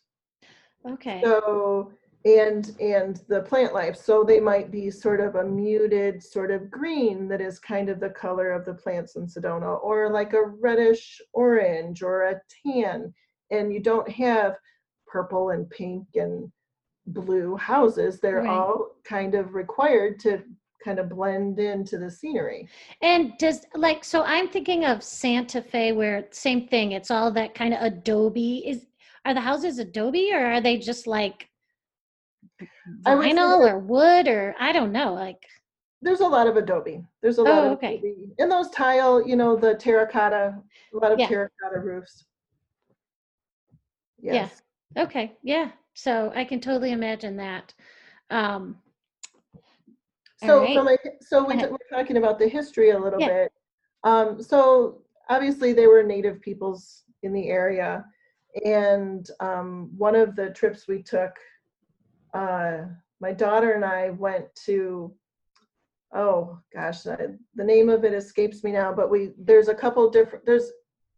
Okay. 0.88 1.22
So 1.24 1.92
and 2.26 2.76
and 2.80 3.22
the 3.28 3.42
plant 3.42 3.74
life. 3.74 3.96
So 3.96 4.24
they 4.24 4.40
might 4.40 4.72
be 4.72 4.92
sort 4.92 5.22
of 5.22 5.36
a 5.36 5.44
muted 5.44 6.22
sort 6.22 6.52
of 6.52 6.70
green 6.70 7.28
that 7.30 7.42
is 7.42 7.60
kind 7.60 7.90
of 7.90 8.00
the 8.00 8.10
color 8.10 8.52
of 8.52 8.66
the 8.66 8.74
plants 8.74 9.16
in 9.16 9.26
Sedona, 9.26 9.82
or 9.82 10.12
like 10.12 10.34
a 10.34 10.44
reddish 10.44 11.22
orange 11.34 12.04
or 12.04 12.24
a 12.24 12.42
tan. 12.66 13.14
And 13.52 13.74
you 13.74 13.80
don't 13.80 14.10
have 14.10 14.58
purple 15.08 15.50
and 15.50 15.70
pink 15.70 16.06
and 16.16 16.52
blue 17.08 17.56
houses. 17.56 18.20
They're 18.20 18.42
Right. 18.42 18.50
all 18.50 18.92
kind 19.04 19.34
of 19.36 19.56
required 19.56 20.20
to 20.22 20.44
kind 20.84 21.00
of 21.00 21.10
blend 21.10 21.60
into 21.60 21.98
the 21.98 22.10
scenery. 22.10 22.70
And 23.02 23.38
does 23.38 23.66
like 23.76 24.04
so? 24.04 24.24
I'm 24.24 24.48
thinking 24.48 24.86
of 24.86 25.04
Santa 25.04 25.62
Fe, 25.62 25.92
where 25.92 26.28
same 26.32 26.68
thing. 26.68 26.92
It's 26.94 27.12
all 27.12 27.32
that 27.32 27.56
kind 27.56 27.74
of 27.74 27.82
adobe. 27.82 28.68
Is 28.68 28.86
are 29.26 29.34
the 29.34 29.42
houses 29.42 29.80
adobe 29.80 30.32
or 30.32 30.46
are 30.46 30.62
they 30.62 30.78
just 30.78 31.06
like 31.08 31.50
I 33.06 33.16
would 33.16 33.24
say 33.24 33.30
vinyl 33.32 33.60
or 33.70 33.80
wood 33.80 34.28
or 34.28 34.56
I 34.60 34.72
don't 34.72 34.92
know. 34.92 35.14
Like 35.14 35.44
There's 36.02 36.22
a 36.22 36.28
lot 36.28 36.48
of 36.48 36.56
adobe. 36.56 37.04
There's 37.22 37.40
a 37.40 37.44
lot 37.44 37.64
Oh, 37.64 37.68
of 37.68 37.72
okay. 37.74 37.98
adobe. 37.98 38.34
And 38.40 38.50
those 38.52 38.70
tile, 38.70 39.26
you 39.28 39.36
know, 39.36 39.56
the 39.58 39.76
terracotta, 39.76 40.56
a 40.94 40.98
lot 40.98 41.12
of 41.12 41.20
Yeah. 41.20 41.28
terracotta 41.28 41.80
roofs. 41.80 42.26
Yeah. 44.22 44.34
Yes. 44.34 44.62
okay, 44.98 45.38
yeah. 45.44 45.72
So 45.94 46.32
I 46.36 46.44
can 46.46 46.60
totally 46.62 46.92
imagine 46.92 47.38
that. 47.38 47.74
Um, 48.30 48.78
So 50.42 50.60
Alright. 50.60 50.74
from 50.74 50.88
a, 50.88 50.98
so 51.22 51.44
we 51.46 51.56
we're 51.56 51.78
talking 51.92 52.18
about 52.18 52.40
the 52.40 52.48
history 52.48 52.92
a 52.92 53.00
little 53.00 53.20
Yeah. 53.20 53.28
bit. 53.28 53.52
Um, 54.04 54.42
so 54.42 55.02
obviously 55.30 55.74
they 55.74 55.88
were 55.88 56.04
native 56.04 56.42
peoples 56.42 57.04
in 57.24 57.34
the 57.34 57.50
area. 57.50 58.06
And 58.66 59.30
um, 59.42 59.92
one 59.98 60.16
of 60.16 60.36
the 60.36 60.50
trips 60.52 60.88
we 60.88 61.04
took, 61.04 61.32
uh, 62.34 62.84
my 63.20 63.34
daughter 63.34 63.74
and 63.74 63.84
I 63.84 64.12
went 64.12 64.46
to, 64.66 65.14
oh 66.14 66.60
gosh, 66.74 67.06
I- 67.06 67.36
the 67.56 67.64
name 67.64 67.90
of 67.90 68.04
it 68.06 68.14
escapes 68.14 68.64
me 68.64 68.72
now, 68.72 68.94
but 68.94 69.10
we, 69.10 69.34
there's 69.38 69.68
a 69.68 69.76
couple 69.76 70.10
different, 70.10 70.46
there's 70.46 70.72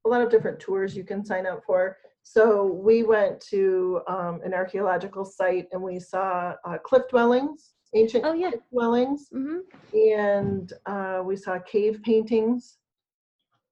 a 0.05 0.09
lot 0.09 0.21
of 0.21 0.29
different 0.31 0.59
tours 0.59 0.95
you 0.95 1.03
can 1.03 1.23
sign 1.23 1.45
up 1.45 1.63
for. 1.65 1.97
So 2.23 2.65
we 2.65 3.03
went 3.03 3.39
to 3.49 4.01
um, 4.07 4.41
an 4.43 4.53
archaeological 4.53 5.25
site 5.25 5.67
and 5.71 5.81
we 5.81 5.99
saw 5.99 6.53
uh, 6.65 6.77
cliff 6.77 7.03
dwellings, 7.09 7.71
ancient 7.93 8.25
Oh, 8.25 8.33
yeah. 8.33 8.51
cliff 8.51 8.61
dwellings 8.71 9.27
mhm. 9.33 9.61
and 9.93 10.71
uh, 10.85 11.21
we 11.25 11.35
saw 11.35 11.59
cave 11.59 11.99
paintings 12.03 12.77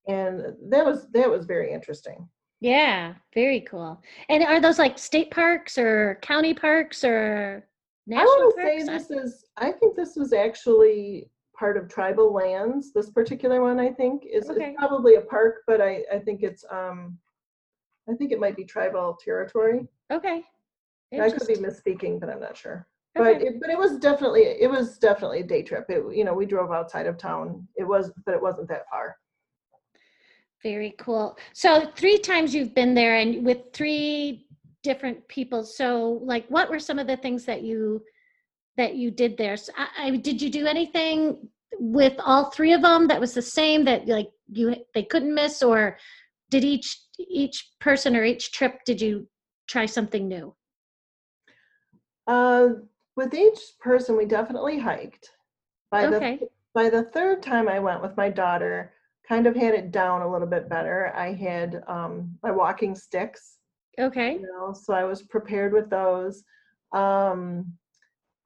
and 0.08 0.41
that 0.70 0.86
was 0.86 1.08
that 1.12 1.29
was 1.29 1.46
very 1.46 1.72
interesting 1.72 2.27
Yeah, 2.62 3.13
very 3.34 3.62
cool. 3.62 4.01
And 4.27 4.44
are 4.44 4.60
those 4.60 4.79
like 4.79 4.98
state 4.98 5.32
parks 5.32 5.77
or 5.77 6.20
county 6.22 6.53
parks 6.53 7.03
or 7.03 7.65
i 8.12 8.13
national 8.15 8.36
want 8.38 8.56
to 8.58 8.62
say 8.63 8.84
this 8.84 9.12
is 9.12 9.46
i 9.58 9.72
think 9.72 9.96
this 9.96 10.15
was 10.15 10.34
actually 10.34 11.29
part 11.58 11.77
of 11.77 11.88
tribal 11.88 12.34
lands 12.34 12.91
this 12.91 13.12
particular 13.12 13.62
one 13.62 13.79
i 13.79 13.91
think 13.91 14.24
is, 14.25 14.50
is 14.50 14.58
probably 14.77 15.15
a 15.15 15.22
park 15.22 15.58
but 15.68 15.79
i 15.79 16.03
i 16.12 16.18
think 16.18 16.41
it's 16.41 16.65
um 16.72 17.15
i 18.10 18.16
think 18.16 18.32
it 18.32 18.39
might 18.39 18.56
be 18.56 18.63
tribal 18.63 19.18
territory 19.24 19.88
okay. 20.12 20.44
i 21.20 21.30
could 21.30 21.48
be 21.48 21.56
misspeaking 21.56 22.20
but 22.20 22.30
i'm 22.30 22.39
not 22.39 22.58
sure 22.58 22.88
but 23.16 23.42
it, 23.42 23.60
but 23.60 23.70
it 23.70 23.78
was 23.78 23.98
definitely 23.98 24.42
it 24.42 24.70
was 24.70 24.98
definitely 24.98 25.42
a 25.42 25.44
day 25.44 25.62
trip 25.62 25.86
it 25.89 26.04
you 26.16 26.24
know 26.24 26.34
we 26.34 26.46
drove 26.46 26.72
outside 26.72 27.06
of 27.06 27.18
town 27.18 27.68
it 27.75 27.84
was 27.84 28.12
but 28.25 28.34
it 28.34 28.42
wasn't 28.42 28.68
that 28.68 28.88
far 28.89 29.18
Very 30.62 30.94
cool. 30.98 31.38
So 31.54 31.89
three 31.96 32.18
times 32.18 32.54
you've 32.54 32.75
been 32.75 32.94
there 32.94 33.16
and 33.16 33.46
with 33.46 33.60
three 33.74 34.46
different 34.84 35.25
people. 35.28 35.63
So 35.63 36.20
like 36.24 36.46
what 36.50 36.70
were 36.70 36.80
some 36.80 37.00
of 37.00 37.08
the 37.08 37.18
things 37.18 37.46
that 37.46 37.62
you 37.63 38.04
that 38.75 38.96
you 38.96 39.12
did 39.12 39.38
there? 39.38 39.58
So 39.58 39.72
I, 39.78 40.08
I 40.08 40.10
did 40.18 40.42
you 40.42 40.50
do 40.50 40.66
anything 40.68 41.48
with 41.80 42.13
all 42.20 42.51
three 42.51 42.74
of 42.74 42.82
them 42.82 43.08
that 43.08 43.20
was 43.20 43.34
the 43.34 43.42
same 43.42 43.86
that 43.86 44.08
like 44.08 44.30
you 44.51 44.75
they 44.94 45.04
couldn't 45.04 45.34
miss 45.34 45.63
or 45.63 45.98
did 46.50 46.63
each 46.63 47.00
each 47.18 47.72
person 47.79 48.15
or 48.15 48.24
each 48.24 48.51
trip 48.51 48.79
did 48.86 49.01
you 49.01 49.27
try 49.68 49.86
something 49.86 50.27
new? 50.27 50.56
Uh, 52.27 52.70
with 53.15 53.34
each 53.34 53.60
person, 53.79 54.15
we 54.15 54.25
definitely 54.25 54.79
hiked. 54.79 55.32
By 55.91 56.06
Okay. 56.06 56.38
the 56.38 56.50
by 56.74 56.89
the 56.89 57.03
third 57.03 57.41
time 57.41 57.68
I 57.68 57.79
went 57.79 58.01
with 58.01 58.15
my 58.15 58.29
daughter, 58.29 58.94
kind 59.27 59.48
of 59.48 59.56
had 59.56 59.74
it 59.74 59.91
down 59.91 60.22
a 60.22 60.32
little 60.32 60.48
bit 60.48 60.70
better. 60.70 61.12
I 61.15 61.34
had 61.34 61.84
um, 61.88 62.38
my 62.44 62.51
walking 62.51 62.96
sticks, 62.96 63.58
Okay. 64.00 64.34
you 64.34 64.41
know, 64.41 64.74
so 64.74 64.94
I 64.94 65.03
was 65.03 65.24
prepared 65.24 65.74
with 65.74 65.89
those. 65.89 66.44
Um, 66.94 67.74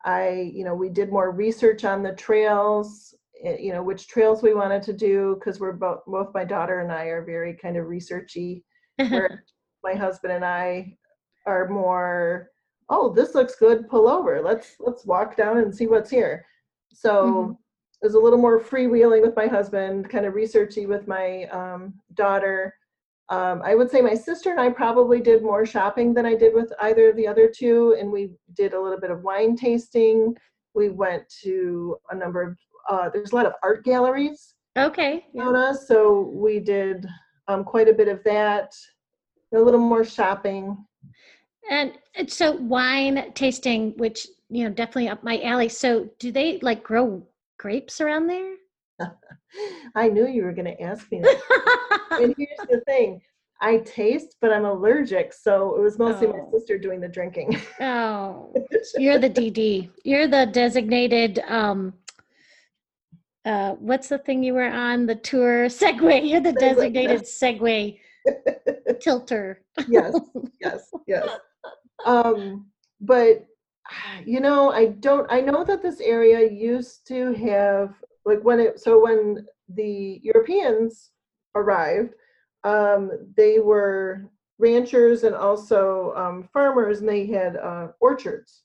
I, 0.05 0.51
you 0.53 0.65
know, 0.65 0.75
we 0.75 0.89
did 0.89 1.11
more 1.11 1.31
research 1.31 1.85
on 1.85 2.03
the 2.03 2.13
trails, 2.13 3.13
you 3.43 3.73
know, 3.73 3.83
which 3.83 4.07
trails 4.07 4.41
we 4.41 4.53
wanted 4.53 4.81
to 4.83 4.93
do 4.93 5.35
because 5.39 5.59
we're 5.59 5.73
both, 5.73 5.99
both 6.07 6.33
my 6.33 6.45
daughter 6.45 6.79
and 6.79 6.91
I 6.91 7.05
are 7.05 7.25
very 7.25 7.53
kind 7.53 7.77
of 7.77 7.87
researchy. 7.87 8.63
Where 8.97 9.43
my 9.83 9.93
husband 9.93 10.33
and 10.33 10.45
I 10.45 10.95
are 11.45 11.67
more, 11.67 12.49
oh, 12.89 13.13
this 13.13 13.35
looks 13.35 13.55
good, 13.55 13.89
pull 13.89 14.07
over. 14.07 14.41
Let's 14.41 14.75
let's 14.79 15.05
walk 15.05 15.35
down 15.35 15.57
and 15.57 15.75
see 15.75 15.87
what's 15.87 16.09
here. 16.09 16.45
So 16.93 17.25
Mhm. 17.25 17.57
it 18.01 18.05
was 18.05 18.15
a 18.15 18.19
little 18.19 18.39
more 18.39 18.59
freewheeling 18.59 19.21
with 19.21 19.35
my 19.35 19.47
husband, 19.47 20.09
kind 20.09 20.25
of 20.25 20.33
researchy 20.35 20.87
with 20.87 21.07
my 21.07 21.45
um, 21.45 21.93
daughter. 22.13 22.73
Um, 23.29 23.61
I 23.63 23.75
would 23.75 23.89
say 23.89 24.01
my 24.01 24.13
sister 24.13 24.51
and 24.51 24.59
I 24.59 24.69
probably 24.69 25.19
did 25.21 25.41
more 25.41 25.65
shopping 25.65 26.13
than 26.13 26.25
I 26.25 26.35
did 26.35 26.53
with 26.53 26.71
either 26.81 27.09
of 27.09 27.15
the 27.15 27.27
other 27.27 27.49
two, 27.49 27.95
and 27.99 28.11
we 28.11 28.31
did 28.55 28.73
a 28.73 28.79
little 28.81 28.99
bit 28.99 29.11
of 29.11 29.23
wine 29.23 29.55
tasting. 29.55 30.35
We 30.75 30.89
went 30.89 31.23
to 31.43 31.97
a 32.11 32.15
number 32.15 32.41
of 32.41 32.57
uh, 32.89 33.09
there's 33.13 33.31
a 33.31 33.35
lot 33.35 33.45
of 33.45 33.53
art 33.63 33.83
galleries 33.85 34.55
okay. 34.77 35.25
yeah. 35.33 35.71
so 35.73 36.31
we 36.33 36.59
did 36.59 37.05
um, 37.47 37.63
quite 37.63 37.87
a 37.89 37.93
bit 37.93 38.07
of 38.07 38.23
that. 38.23 38.73
A 39.53 39.59
little 39.59 39.79
more 39.79 40.03
shopping. 40.03 40.77
And 41.69 41.93
so 42.27 42.53
wine 42.53 43.31
tasting, 43.33 43.91
which 43.97 44.27
you 44.49 44.63
know, 44.63 44.69
definitely 44.69 45.09
up 45.09 45.23
my 45.23 45.41
alley. 45.41 45.69
So 45.69 46.09
do 46.19 46.31
they 46.31 46.59
like 46.61 46.83
grow 46.83 47.25
grapes 47.57 48.01
around 48.01 48.27
there? 48.27 48.55
I 49.95 50.09
knew 50.09 50.27
you 50.27 50.43
were 50.43 50.53
going 50.53 50.65
to 50.75 50.81
ask 50.81 51.11
me 51.11 51.21
that. 51.21 51.99
and 52.11 52.35
here's 52.37 52.69
the 52.69 52.81
thing 52.87 53.21
I 53.61 53.77
taste, 53.77 54.35
but 54.41 54.51
I'm 54.51 54.65
allergic. 54.65 55.33
So 55.33 55.75
it 55.75 55.81
was 55.81 55.97
mostly 55.99 56.27
my 56.27 56.39
Oh. 56.39 56.49
sister 56.51 56.77
doing 56.77 56.99
the 56.99 57.07
drinking. 57.07 57.59
oh, 57.81 58.53
you're 58.97 59.19
the 59.19 59.29
DD. 59.29 59.89
You're 60.03 60.27
the 60.27 60.47
designated. 60.51 61.39
um 61.47 61.93
uh, 63.45 63.71
what's 63.73 64.09
the 64.09 64.17
thing 64.17 64.43
you 64.43 64.53
were 64.53 64.69
on 64.69 65.05
the 65.05 65.15
tour? 65.15 65.67
Segway. 65.67 66.27
You're 66.29 66.39
the 66.39 66.53
designated 66.53 67.21
Segway 67.21 67.99
tilter. 69.01 69.61
yes, 69.87 70.17
yes, 70.61 70.89
yes. 71.07 71.27
Um, 72.05 72.67
but 73.01 73.45
you 74.25 74.39
know, 74.39 74.71
I 74.71 74.87
don't. 74.87 75.27
I 75.31 75.41
know 75.41 75.63
that 75.63 75.81
this 75.81 75.99
area 75.99 76.49
used 76.49 77.05
to 77.07 77.33
have 77.33 77.95
like 78.25 78.41
when 78.43 78.59
it. 78.59 78.79
So 78.79 79.01
when 79.01 79.45
the 79.69 80.19
Europeans 80.23 81.11
arrived, 81.55 82.13
um, 82.63 83.11
they 83.35 83.59
were 83.59 84.29
ranchers 84.57 85.23
and 85.23 85.35
also 85.35 86.13
um, 86.15 86.49
farmers, 86.53 86.99
and 86.99 87.09
they 87.09 87.25
had 87.25 87.57
uh, 87.57 87.87
orchards. 87.99 88.62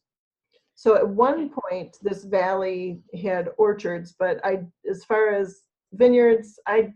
So 0.78 0.94
at 0.94 1.08
one 1.08 1.50
point, 1.50 1.96
this 2.02 2.22
valley 2.22 3.00
had 3.20 3.48
orchards, 3.58 4.14
but 4.16 4.38
I, 4.46 4.60
as 4.88 5.02
far 5.02 5.30
as 5.34 5.62
vineyards, 5.92 6.60
I, 6.68 6.92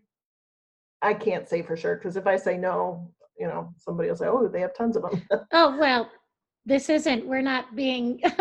I 1.03 1.15
can't 1.15 1.49
say 1.49 1.63
for 1.63 1.77
sure 1.77 1.97
because 1.97 2.17
if 2.17 2.29
I 2.29 2.37
say 2.37 2.57
no, 2.57 3.11
you 3.37 3.49
know, 3.49 3.75
somebody 3.77 4.09
will 4.09 4.15
say, 4.15 4.29
"Oh, 4.29 4.47
they 4.47 4.61
have 4.61 4.77
tons 4.77 4.97
of 4.97 5.03
them." 5.03 5.21
Oh 5.53 5.77
well, 5.81 6.09
this 6.65 6.89
isn't. 6.91 7.27
We're 7.27 7.43
not 7.43 7.75
being 7.75 8.21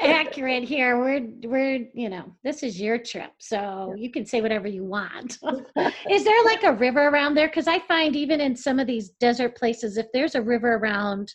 accurate 0.00 0.64
here. 0.64 0.98
We're 0.98 1.28
we're 1.44 1.86
you 1.92 2.08
know 2.08 2.34
this 2.42 2.62
is 2.62 2.80
your 2.80 2.96
trip, 2.96 3.32
so 3.40 3.92
you 3.94 4.10
can 4.10 4.24
say 4.24 4.40
whatever 4.40 4.68
you 4.68 4.84
want. 4.84 5.36
is 6.10 6.24
there 6.24 6.44
like 6.44 6.62
a 6.62 6.72
river 6.72 7.08
around 7.08 7.34
there? 7.34 7.48
Because 7.48 7.68
I 7.68 7.78
find 7.80 8.16
even 8.16 8.40
in 8.40 8.56
some 8.56 8.78
of 8.78 8.86
these 8.86 9.10
desert 9.20 9.54
places, 9.54 9.98
if 9.98 10.06
there's 10.14 10.34
a 10.34 10.40
river 10.40 10.76
around, 10.76 11.34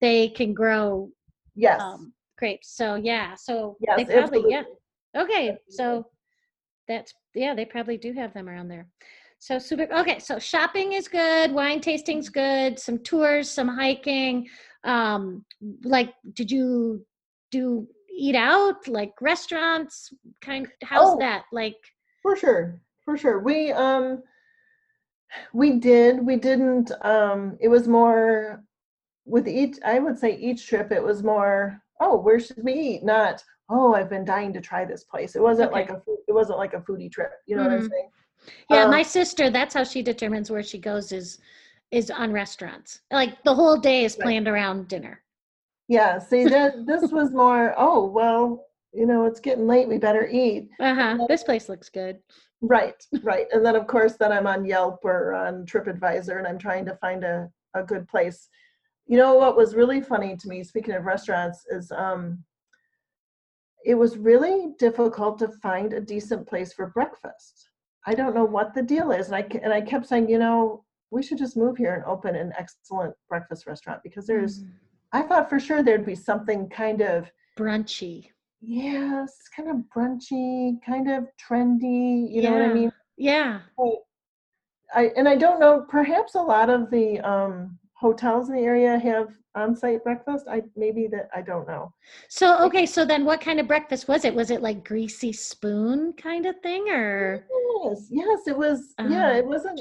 they 0.00 0.28
can 0.28 0.54
grow 0.54 1.10
yes, 1.56 1.82
um, 1.82 2.12
grapes. 2.38 2.70
So 2.76 2.94
yeah, 2.94 3.34
so 3.34 3.76
yes, 3.80 3.96
they 3.98 4.04
probably 4.04 4.38
absolutely. 4.38 4.52
yeah. 4.52 5.22
Okay, 5.22 5.48
Absolutely. 5.50 5.56
so 5.70 6.06
that's 6.86 7.12
yeah, 7.34 7.54
they 7.54 7.64
probably 7.64 7.96
do 7.98 8.12
have 8.12 8.32
them 8.32 8.48
around 8.48 8.68
there. 8.68 8.86
So 9.40 9.58
super. 9.58 9.86
Okay, 9.92 10.18
so 10.18 10.38
shopping 10.38 10.94
is 10.94 11.06
good, 11.08 11.52
wine 11.52 11.80
tasting's 11.80 12.28
good, 12.28 12.78
some 12.78 12.98
tours, 12.98 13.50
some 13.50 13.68
hiking. 13.68 14.48
Um, 14.84 15.44
like, 15.84 16.12
did 16.34 16.50
you 16.50 17.04
do 17.50 17.86
eat 18.10 18.34
out, 18.34 18.88
like 18.88 19.12
restaurants? 19.20 20.12
Kind. 20.40 20.68
How's 20.82 21.14
Oh. 21.14 21.18
that? 21.18 21.44
Like, 21.52 21.76
For 22.22 22.34
sure, 22.36 22.80
for 23.04 23.16
sure. 23.16 23.38
We 23.40 23.70
um 23.72 24.22
we 25.52 25.78
did, 25.78 26.24
we 26.24 26.36
didn't 26.36 26.90
um 27.02 27.56
it 27.60 27.68
was 27.68 27.86
more 27.86 28.64
with 29.24 29.46
each 29.46 29.76
I 29.84 29.98
would 29.98 30.18
say 30.18 30.36
each 30.36 30.66
trip 30.66 30.90
it 30.90 31.02
was 31.02 31.22
more, 31.22 31.80
oh, 32.00 32.16
where 32.18 32.38
should 32.40 32.62
we 32.62 32.72
eat? 32.74 33.04
Not, 33.04 33.42
oh, 33.70 33.94
I've 33.94 34.08
been 34.10 34.24
dying 34.24 34.52
to 34.54 34.60
try 34.60 34.84
this 34.84 35.04
place. 35.04 35.36
It 35.36 35.42
wasn't 35.42 35.72
like 35.72 35.90
a 35.90 36.00
food, 36.00 36.18
it 36.28 36.32
wasn't 36.32 36.58
like 36.58 36.74
a 36.74 36.80
foodie 36.80 37.10
trip. 37.10 37.32
You 37.46 37.56
know 37.56 37.62
what 37.62 37.72
I'm 37.72 37.80
Mhm. 37.80 37.90
saying? 37.90 38.10
yeah, 38.70 38.84
Um, 38.84 38.90
my 38.90 39.02
sister. 39.02 39.50
That's 39.50 39.74
how 39.74 39.84
she 39.84 40.02
determines 40.02 40.50
where 40.50 40.62
she 40.62 40.78
goes 40.78 41.12
is 41.12 41.38
is 41.90 42.10
on 42.10 42.30
restaurants. 42.32 43.00
Like 43.10 43.42
the 43.44 43.54
whole 43.54 43.78
day 43.78 44.04
is 44.04 44.14
Right. 44.16 44.22
planned 44.24 44.46
around 44.46 44.88
dinner. 44.88 45.22
Yeah, 45.88 46.18
see 46.18 46.44
that 46.44 46.84
this 46.86 47.10
was 47.12 47.32
more, 47.32 47.74
oh, 47.78 48.04
well, 48.04 48.66
you 48.92 49.06
know, 49.06 49.24
it's 49.24 49.40
getting 49.40 49.66
late, 49.66 49.88
we 49.88 49.96
better 49.96 50.26
eat. 50.28 50.68
Uh 50.78 50.94
huh. 50.94 51.26
This 51.28 51.42
place 51.44 51.68
looks 51.68 51.88
good. 51.88 52.18
Right, 52.60 53.06
right. 53.22 53.46
And 53.52 53.64
then 53.64 53.74
of 53.76 53.86
course 53.86 54.16
then 54.16 54.32
I'm 54.32 54.46
on 54.46 54.64
Yelp 54.66 55.02
or 55.04 55.32
on 55.32 55.64
TripAdvisor 55.64 56.36
and 56.36 56.46
I'm 56.46 56.58
trying 56.58 56.84
to 56.86 56.96
find 56.96 57.24
a, 57.24 57.50
a 57.74 57.82
good 57.82 58.06
place. 58.08 58.48
You 59.08 59.16
know 59.16 59.34
what 59.34 59.56
was 59.56 59.74
really 59.74 60.00
funny 60.00 60.36
to 60.36 60.48
me, 60.48 60.62
speaking 60.62 60.94
of 60.94 61.04
restaurants, 61.04 61.64
is 61.70 61.90
um 61.90 62.44
it 63.84 63.94
was 63.94 64.18
really 64.18 64.74
difficult 64.78 65.38
to 65.38 65.48
find 65.48 65.92
a 65.92 66.00
decent 66.00 66.46
place 66.46 66.72
for 66.72 66.88
breakfast. 66.88 67.70
I 68.06 68.14
don't 68.14 68.34
know 68.34 68.44
what 68.44 68.74
the 68.74 68.82
deal 68.82 69.10
is. 69.10 69.28
And 69.28 69.36
I 69.36 69.46
and 69.62 69.72
I 69.72 69.80
kept 69.80 70.06
saying, 70.06 70.28
you 70.28 70.38
know, 70.38 70.84
we 71.10 71.22
should 71.22 71.38
just 71.38 71.56
move 71.56 71.76
here 71.78 71.94
and 71.94 72.04
open 72.04 72.36
an 72.36 72.52
excellent 72.58 73.14
breakfast 73.28 73.66
restaurant 73.66 74.00
because 74.02 74.26
there's 74.26 74.62
Mm. 74.62 74.70
I 75.12 75.22
thought 75.22 75.48
for 75.48 75.58
sure 75.58 75.82
there'd 75.82 76.04
be 76.04 76.14
something 76.14 76.68
kind 76.68 77.00
of 77.00 77.30
brunchy. 77.58 78.28
yes, 78.60 79.32
kind 79.56 79.70
of 79.70 79.76
brunchy, 79.94 80.76
kind 80.84 81.10
of 81.10 81.24
trendy, 81.42 82.30
you 82.30 82.42
know 82.42 82.52
what 82.52 82.62
I 82.62 82.74
mean? 82.74 82.92
Yeah. 83.16 83.60
But 83.78 83.94
I 84.94 85.12
and 85.16 85.26
I 85.26 85.36
don't 85.36 85.60
know. 85.60 85.86
Perhaps 85.88 86.34
a 86.34 86.42
lot 86.42 86.68
of 86.68 86.90
the 86.90 87.20
um, 87.20 87.77
hotels 87.98 88.48
in 88.48 88.54
the 88.56 88.62
area 88.62 88.98
have 88.98 89.28
on-site 89.54 90.04
breakfast. 90.04 90.46
I 90.48 90.62
maybe 90.76 91.08
that 91.08 91.28
I 91.34 91.42
don't 91.42 91.66
know. 91.66 91.92
So 92.28 92.58
okay, 92.66 92.86
so 92.86 93.04
then 93.04 93.24
what 93.24 93.40
kind 93.40 93.58
of 93.60 93.66
breakfast 93.66 94.06
was 94.08 94.24
it? 94.24 94.34
Was 94.34 94.50
it 94.50 94.62
like 94.62 94.84
greasy 94.84 95.32
spoon 95.32 96.12
kind 96.14 96.46
of 96.46 96.60
thing 96.60 96.88
or 96.88 97.44
Yes, 97.84 98.06
yes, 98.10 98.40
it 98.46 98.56
was. 98.56 98.94
yeah, 99.08 99.32
Oh, 99.32 99.36
it 99.38 99.46
wasn't. 99.46 99.80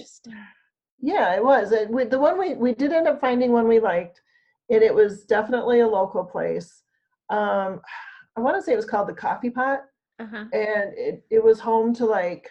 Yeah, 1.00 1.36
it 1.36 1.44
was. 1.44 1.72
It, 1.72 1.90
we, 1.90 2.06
the 2.06 2.20
one 2.20 2.40
we 2.40 2.56
we 2.56 2.74
did 2.74 2.92
end 2.92 3.08
up 3.08 3.22
finding 3.22 3.52
one 3.52 3.68
we 3.68 3.80
liked, 3.80 4.22
and 4.70 4.82
it 4.82 4.94
was 4.94 5.24
definitely 5.26 5.82
a 5.82 5.88
local 5.88 6.24
place. 6.24 6.84
Um, 7.30 7.82
I 8.36 8.42
want 8.42 8.56
to 8.56 8.62
say 8.62 8.74
it 8.74 8.78
was 8.78 8.86
called 8.86 9.08
the 9.10 9.14
Coffee 9.14 9.50
Pot, 9.52 9.82
Uh-huh. 10.20 10.46
and 10.54 10.94
it 10.98 11.24
it 11.30 11.44
was 11.44 11.60
home 11.60 11.94
to 11.96 12.06
like 12.06 12.50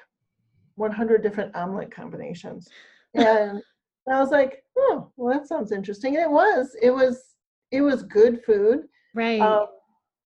100 0.76 1.22
different 1.22 1.57
omelet 1.57 1.90
combinations, 1.90 2.68
and 3.14 3.61
I 4.08 4.20
was 4.20 4.30
like, 4.30 4.62
oh, 4.78 5.10
well, 5.16 5.36
that 5.36 5.48
sounds 5.48 5.72
interesting. 5.72 6.16
And 6.16 6.24
it 6.24 6.30
was. 6.30 6.76
It 6.80 6.90
was. 6.90 7.34
It 7.72 7.80
was 7.80 8.04
good 8.04 8.42
food. 8.44 8.84
Right. 9.14 9.40
Um, 9.40 9.66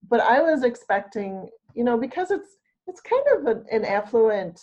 but 0.08 0.20
I 0.20 0.40
was 0.40 0.62
expecting, 0.62 1.48
you 1.74 1.84
know, 1.84 1.96
because 1.96 2.30
it's 2.30 2.56
it's 2.86 3.00
kind 3.00 3.22
of 3.36 3.46
an, 3.46 3.64
an 3.70 3.84
affluent 3.84 4.60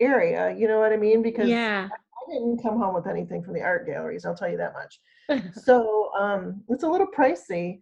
area, 0.00 0.54
you 0.56 0.68
know 0.68 0.78
what 0.78 0.92
I 0.92 0.96
mean? 0.96 1.22
Because 1.22 1.48
yeah. 1.48 1.88
I 1.92 2.32
didn't 2.32 2.62
come 2.62 2.78
home 2.78 2.94
with 2.94 3.06
anything 3.06 3.42
from 3.42 3.54
the 3.54 3.62
art 3.62 3.86
galleries, 3.86 4.24
I'll 4.24 4.34
tell 4.34 4.50
you 4.50 4.56
that 4.58 4.74
much. 4.74 5.00
So 5.54 6.10
um, 6.18 6.62
it's 6.68 6.82
a 6.82 6.88
little 6.88 7.06
pricey. 7.06 7.80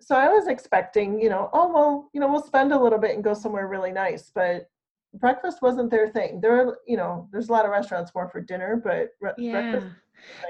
So 0.00 0.14
I 0.14 0.28
was 0.28 0.46
expecting, 0.46 1.20
you 1.20 1.28
know, 1.28 1.50
oh 1.52 1.70
well, 1.72 2.10
you 2.14 2.20
know, 2.20 2.30
we'll 2.30 2.42
spend 2.42 2.72
a 2.72 2.80
little 2.80 2.98
bit 2.98 3.14
and 3.14 3.22
go 3.22 3.34
somewhere 3.34 3.68
really 3.68 3.92
nice, 3.92 4.30
but 4.34 4.70
breakfast 5.14 5.58
wasn't 5.62 5.90
their 5.90 6.08
thing. 6.08 6.40
There, 6.40 6.56
are, 6.60 6.78
you 6.86 6.96
know, 6.96 7.28
there's 7.32 7.48
a 7.48 7.52
lot 7.52 7.64
of 7.64 7.70
restaurants 7.70 8.12
more 8.14 8.28
for 8.28 8.40
dinner, 8.40 8.80
but 8.82 9.10
re- 9.20 9.32
yeah. 9.38 9.52
breakfast. 9.52 9.94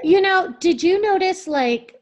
You 0.02 0.20
know, 0.20 0.54
did 0.60 0.82
you 0.82 1.00
notice 1.00 1.46
like 1.46 1.98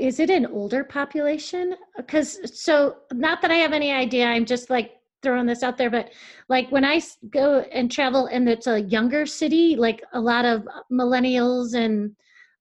is 0.00 0.20
it 0.20 0.30
an 0.30 0.46
older 0.46 0.84
population? 0.84 1.76
Because 1.96 2.38
so 2.58 2.96
not 3.12 3.42
that 3.42 3.50
I 3.50 3.56
have 3.56 3.72
any 3.72 3.92
idea, 3.92 4.26
I'm 4.26 4.44
just 4.44 4.70
like 4.70 4.92
throwing 5.22 5.46
this 5.46 5.62
out 5.62 5.76
there, 5.78 5.90
but 5.90 6.12
like 6.48 6.70
when 6.70 6.84
I 6.84 7.00
go 7.30 7.60
and 7.72 7.90
travel 7.90 8.26
and 8.26 8.48
it's 8.48 8.66
a 8.66 8.82
younger 8.82 9.26
city, 9.26 9.76
like 9.76 10.02
a 10.12 10.20
lot 10.20 10.44
of 10.44 10.66
millennials 10.92 11.74
and 11.74 12.14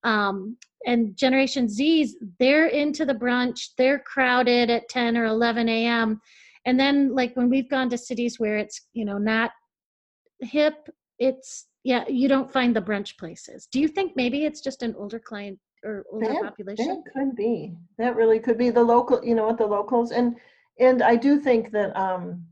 um 0.04 0.58
and 0.86 1.16
generation 1.16 1.70
Z's, 1.70 2.18
they're 2.40 2.68
into 2.68 3.06
the 3.06 3.14
brunch, 3.14 3.70
they're 3.78 4.00
crowded 4.00 4.70
at 4.70 4.90
10 4.90 5.18
or 5.18 5.26
11 5.26 5.70
a.m. 5.70 6.20
And 6.66 6.80
then 6.80 7.14
like 7.14 7.36
when 7.36 7.50
we've 7.50 7.70
gone 7.70 7.90
to 7.90 7.98
cities 7.98 8.40
where 8.40 8.58
it's, 8.58 8.82
you 8.94 9.06
know, 9.06 9.18
not 9.18 9.52
hip, 10.40 10.90
it's 11.20 11.68
yeah, 11.84 12.06
you 12.08 12.30
don't 12.30 12.52
find 12.52 12.76
the 12.76 12.82
brunch 12.82 13.18
places. 13.18 13.68
Do 13.72 13.80
you 13.82 13.90
think 13.90 14.14
maybe 14.16 14.46
it's 14.46 14.62
just 14.62 14.84
an 14.84 14.96
older 14.98 15.20
client 15.20 15.60
or 15.84 16.06
older 16.12 16.28
That- 16.28 16.42
population? 16.42 16.88
That 16.88 17.14
could 17.14 17.36
be. 17.36 17.76
That 17.98 18.16
really 18.16 18.40
could 18.40 18.58
be 18.58 18.70
the 18.70 18.84
local, 18.84 19.24
you 19.24 19.36
know 19.36 19.46
what, 19.48 19.58
the 19.58 19.66
locals 19.66 20.12
and 20.12 20.36
and 20.80 21.04
I 21.04 21.16
do 21.16 21.40
think 21.40 21.72
that 21.72 21.96
um, 21.96 22.46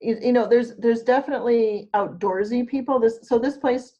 you, 0.00 0.18
you 0.20 0.32
know 0.32 0.46
there's 0.46 0.76
there's 0.76 1.02
definitely 1.02 1.88
outdoorsy 1.94 2.66
people. 2.66 3.00
This 3.00 3.18
so 3.22 3.38
this 3.38 3.56
place 3.56 3.94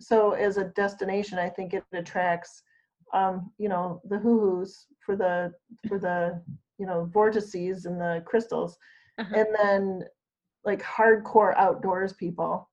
so 0.00 0.32
as 0.32 0.56
a 0.56 0.64
destination, 0.64 1.38
I 1.38 1.48
think 1.48 1.74
it 1.74 1.84
attracts 1.92 2.62
um, 3.12 3.50
you 3.58 3.68
know 3.68 4.00
the 4.08 4.18
hoo-hoos 4.18 4.86
for 5.04 5.16
the 5.16 5.52
for 5.88 5.98
the 5.98 6.42
you 6.82 6.88
know 6.90 7.04
vortices 7.18 7.86
and 7.86 7.96
the 8.00 8.14
crystals, 8.30 8.72
Uh-huh. 9.20 9.34
and 9.38 9.48
then 9.60 9.82
like 10.64 10.82
hardcore 10.82 11.54
outdoors 11.56 12.12
people. 12.24 12.68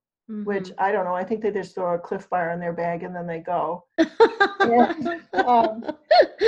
Which 0.50 0.68
Mhm. 0.70 0.74
I 0.86 0.92
don't 0.92 1.04
know. 1.08 1.18
I 1.22 1.24
think 1.24 1.40
they 1.42 1.50
just 1.60 1.74
throw 1.74 1.94
a 1.94 1.98
Cliff 1.98 2.24
Bar 2.30 2.50
in 2.54 2.60
their 2.60 2.72
bag 2.82 3.02
and 3.04 3.14
then 3.16 3.26
they 3.26 3.40
go. 3.40 3.84
and, 4.78 5.08
um, 5.52 5.74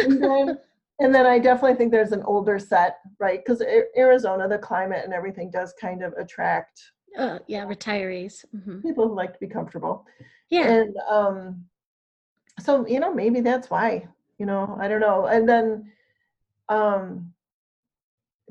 and 0.04 0.22
then 0.22 0.58
and 1.00 1.10
then 1.14 1.26
I 1.34 1.38
definitely 1.40 1.76
think 1.76 1.90
there's 1.90 2.12
an 2.18 2.22
older 2.22 2.58
set, 2.60 2.92
right? 3.18 3.40
Because 3.40 3.60
Arizona, 4.04 4.46
the 4.48 4.58
climate 4.70 5.02
and 5.04 5.12
everything 5.12 5.50
does 5.50 5.70
kind 5.86 6.02
of 6.06 6.12
attract 6.24 6.76
Uh, 7.18 7.38
yeah, 7.54 7.64
retirees. 7.74 8.44
hmm 8.64 8.80
people 8.86 9.08
who 9.08 9.14
like 9.22 9.32
to 9.34 9.40
be 9.46 9.52
comfortable. 9.58 10.06
Yeah. 10.56 10.66
And 10.76 10.96
um, 11.16 11.64
so 12.60 12.86
you 12.86 13.00
know, 13.00 13.12
maybe 13.22 13.40
that's 13.40 13.68
why. 13.74 13.90
You 14.38 14.46
know, 14.46 14.76
I 14.82 14.86
don't 14.88 15.00
know. 15.08 15.26
And 15.34 15.44
then 15.48 15.66
um, 16.68 17.31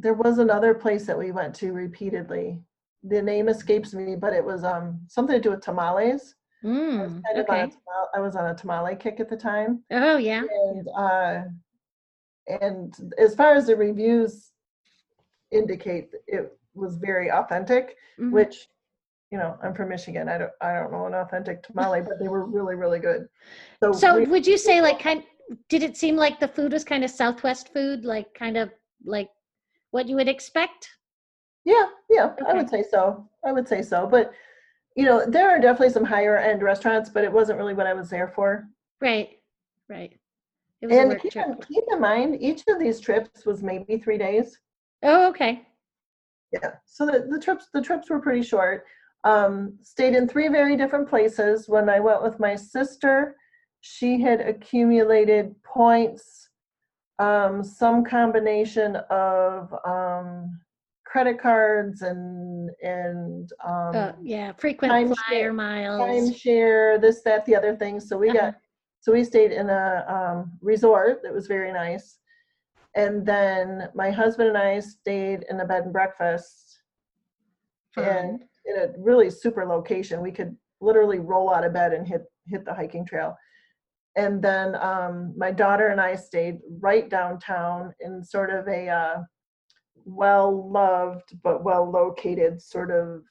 there 0.01 0.13
was 0.13 0.39
another 0.39 0.73
place 0.73 1.05
that 1.05 1.17
we 1.17 1.31
went 1.31 1.53
to 1.55 1.71
repeatedly. 1.73 2.59
The 3.03 3.21
name 3.21 3.49
escapes 3.49 3.93
me, 3.93 4.15
but 4.15 4.33
it 4.33 4.43
was 4.43 4.63
um 4.63 4.99
something 5.07 5.35
to 5.35 5.41
do 5.41 5.51
with 5.51 5.61
tamales. 5.61 6.35
I 6.63 6.67
was 7.03 7.13
Mm, 7.13 7.23
kind 7.25 7.37
of 7.39 7.49
on 7.49 7.55
a 7.55 7.63
okay. 7.63 7.71
tamal- 7.75 8.09
I 8.15 8.19
was 8.19 8.35
on 8.35 8.45
a 8.49 8.55
tamale 8.55 8.95
kick 8.95 9.19
at 9.19 9.29
the 9.29 9.37
time. 9.37 9.83
Oh, 9.91 10.17
yeah. 10.17 10.43
and 10.67 10.87
uh 10.97 11.41
and 12.47 13.13
as 13.17 13.35
far 13.35 13.53
as 13.53 13.67
the 13.67 13.75
reviews 13.75 14.51
indicate 15.51 16.11
it 16.27 16.57
was 16.73 16.95
very 16.95 17.29
authentic 17.31 17.97
Mhm. 18.19 18.31
which 18.31 18.67
you 19.31 19.37
know 19.37 19.57
i'm 19.63 19.73
from 19.73 19.89
michigan 19.89 20.27
i 20.29 20.37
don't 20.37 20.51
i 20.61 20.73
don't 20.73 20.91
know 20.91 21.05
an 21.05 21.13
authentic 21.13 21.61
tamale 21.61 22.01
but 22.01 22.19
they 22.19 22.27
were 22.27 22.45
really 22.45 22.75
really 22.75 22.99
good 22.99 23.27
so, 23.83 23.91
So 23.91 24.17
we- 24.19 24.25
would 24.25 24.47
you 24.47 24.57
say 24.57 24.81
like 24.81 24.99
kind 24.99 25.23
did 25.69 25.83
it 25.83 25.97
seem 25.97 26.15
like 26.15 26.39
the 26.39 26.47
food 26.47 26.71
was 26.71 26.83
kind 26.85 27.03
of 27.03 27.09
southwest 27.11 27.73
food 27.73 28.05
like 28.05 28.33
kind 28.33 28.57
of 28.57 28.71
like 29.03 29.29
what 29.91 30.07
you 30.07 30.15
would 30.15 30.27
expect? 30.29 30.89
yeah 31.63 31.85
yeah 32.09 32.33
i 32.47 32.53
would 32.53 32.69
say 32.69 32.83
so 32.89 33.29
i 33.45 33.51
would 33.51 33.67
say 33.67 33.83
so 33.83 34.07
but 34.07 34.33
you 34.95 35.05
know 35.05 35.23
there 35.27 35.49
are 35.49 35.59
definitely 35.59 35.89
some 35.93 36.03
higher 36.03 36.35
end 36.37 36.63
restaurants 36.63 37.07
but 37.09 37.23
it 37.23 37.31
wasn't 37.31 37.57
really 37.57 37.75
what 37.75 37.85
i 37.85 37.93
was 37.93 38.09
there 38.09 38.27
for 38.27 38.67
Right. 38.99 39.39
Right. 39.89 40.19
It 40.81 40.87
was 40.87 40.95
a 40.95 41.01
and 41.01 41.21
keep 41.21 41.35
in, 41.35 41.55
keep 41.67 41.83
in 41.91 41.99
mind 41.99 42.41
each 42.41 42.63
of 42.67 42.79
these 42.79 42.99
trips 42.99 43.45
was 43.45 43.61
maybe 43.61 43.97
three 43.97 44.17
days 44.17 44.57
Oh, 45.03 45.27
okay. 45.29 45.67
yeah 46.51 46.71
so 46.85 47.05
the, 47.05 47.27
the 47.29 47.39
trips 47.39 47.67
the 47.73 47.81
trips 47.81 48.09
were 48.09 48.19
pretty 48.19 48.41
short 48.41 48.85
um 49.23 49.77
stayed 49.83 50.15
in 50.15 50.27
three 50.27 50.47
very 50.47 50.75
different 50.75 51.07
places 51.07 51.69
when 51.69 51.89
i 51.89 51.99
went 51.99 52.23
with 52.23 52.39
my 52.39 52.55
sister 52.55 53.35
she 53.81 54.19
had 54.19 54.41
accumulated 54.41 55.53
points 55.63 56.40
um 57.21 57.63
some 57.63 58.03
combination 58.03 58.95
of 59.11 59.73
um 59.85 60.59
credit 61.05 61.39
cards 61.39 62.01
and 62.01 62.69
and 62.81 63.49
um 63.63 63.95
Uh, 63.95 64.11
yeah, 64.23 64.51
frequent 64.57 64.91
timeshare- 64.91 65.15
flyer 65.29 65.53
miles. 65.53 65.99
timeshare 66.01 66.99
this 66.99 67.21
that 67.21 67.45
the 67.45 67.55
other 67.55 67.75
thing 67.75 67.99
so 67.99 68.17
we 68.17 68.29
Uh-huh. 68.29 68.39
got 68.51 68.55
so 69.03 69.11
we 69.11 69.23
stayed 69.23 69.51
in 69.51 69.67
a 69.69 70.05
um, 70.15 70.51
resort 70.61 71.21
that 71.23 71.33
was 71.33 71.47
very 71.47 71.71
nice 71.71 72.19
and 72.95 73.25
then 73.25 73.89
my 74.03 74.09
husband 74.11 74.47
and 74.49 74.57
i 74.57 74.79
stayed 74.79 75.41
in 75.49 75.59
a 75.59 75.65
bed 75.65 75.83
and 75.83 75.93
breakfast 75.93 76.81
Fun. 77.95 78.05
and 78.05 78.43
in 78.69 78.75
a 78.83 78.87
really 78.97 79.29
super 79.29 79.65
location. 79.65 80.21
We 80.21 80.31
could 80.31 80.55
literally 80.79 81.19
roll 81.19 81.53
out 81.53 81.65
of 81.65 81.73
bed 81.73 81.91
and 81.93 82.07
hit 82.07 82.23
hit 82.47 82.63
the 82.63 82.73
hiking 82.73 83.05
trail. 83.05 83.35
And 84.15 84.41
then 84.41 84.75
um, 84.75 85.33
my 85.37 85.51
daughter 85.51 85.87
and 85.87 86.01
I 86.01 86.15
stayed 86.15 86.59
right 86.79 87.09
downtown 87.09 87.93
in 88.01 88.23
sort 88.23 88.49
of 88.49 88.67
a 88.67 88.89
uh, 88.89 89.17
well 90.03 90.69
loved 90.69 91.33
but 91.43 91.63
well 91.63 91.89
located 91.89 92.61
sort 92.61 92.91
of 92.91 93.23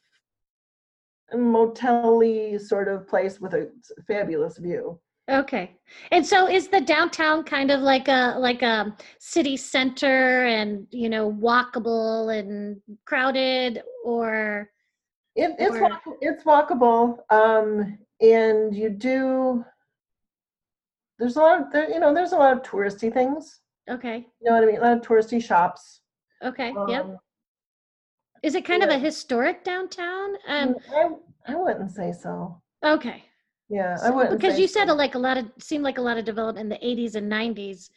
motel-y 1.35 2.57
sort 2.57 2.89
of 2.89 3.07
place 3.07 3.41
with 3.41 3.55
a 3.55 3.71
fabulous 4.07 4.59
view. 4.59 5.01
Okay. 5.31 5.77
And 6.11 6.27
so 6.27 6.49
is 6.49 6.69
the 6.69 6.81
downtown 6.81 7.45
kind 7.45 7.71
of 7.71 7.81
like 7.81 8.09
a 8.09 8.35
like 8.39 8.63
a 8.63 8.97
city 9.21 9.57
center 9.57 10.45
and 10.47 10.87
you 10.91 11.09
know 11.09 11.31
walkable 11.33 12.37
and 12.37 12.81
crowded 13.05 13.83
or 14.05 14.71
It, 15.37 15.55
it's 15.59 15.77
Or- 15.77 15.83
walk, 15.83 16.03
it's 16.21 16.45
walkable, 16.45 17.19
um, 17.31 17.99
and 18.21 18.75
you 18.75 18.91
do. 18.91 19.65
There's 21.21 21.37
a 21.37 21.41
lot 21.41 21.61
of 21.61 21.71
there, 21.71 21.89
you 21.91 22.01
know. 22.01 22.15
There's 22.15 22.33
a 22.33 22.37
lot 22.37 22.57
of 22.57 22.63
touristy 22.63 23.13
things. 23.13 23.61
okay. 23.89 24.27
You 24.41 24.51
know 24.51 24.55
what 24.55 24.65
I 24.65 24.67
mean? 24.67 24.79
A 24.79 24.81
lot 24.81 24.97
of 24.97 25.03
touristy 25.03 25.43
shops. 25.43 26.01
Okay. 26.43 26.73
yep. 26.89 27.05
Um, 27.05 27.19
Is 28.43 28.55
it 28.55 28.65
kind 28.65 28.83
of 28.83 28.89
a 28.89 28.99
historic 28.99 29.63
downtown? 29.63 30.31
Um 30.49 30.77
I, 30.97 31.11
I 31.47 31.55
wouldn't 31.57 31.91
say 31.91 32.13
so. 32.13 32.61
okay. 32.83 33.25
Yeah, 33.69 33.99
I 34.03 34.11
wouldn't. 34.11 34.41
because 34.41 34.57
say 34.57 34.63
you 34.63 34.67
said 34.67 34.89
so. 34.89 34.95
a, 34.95 34.97
like 34.97 35.15
a 35.15 35.19
lot 35.19 35.37
of 35.37 35.47
seemed 35.59 35.85
like 35.85 35.99
a 35.99 36.03
lot 36.03 36.17
of 36.17 36.25
development 36.25 36.65
in 36.65 36.69
the 36.71 37.07
80s 37.07 37.15
and 37.15 37.31
90s. 37.31 37.91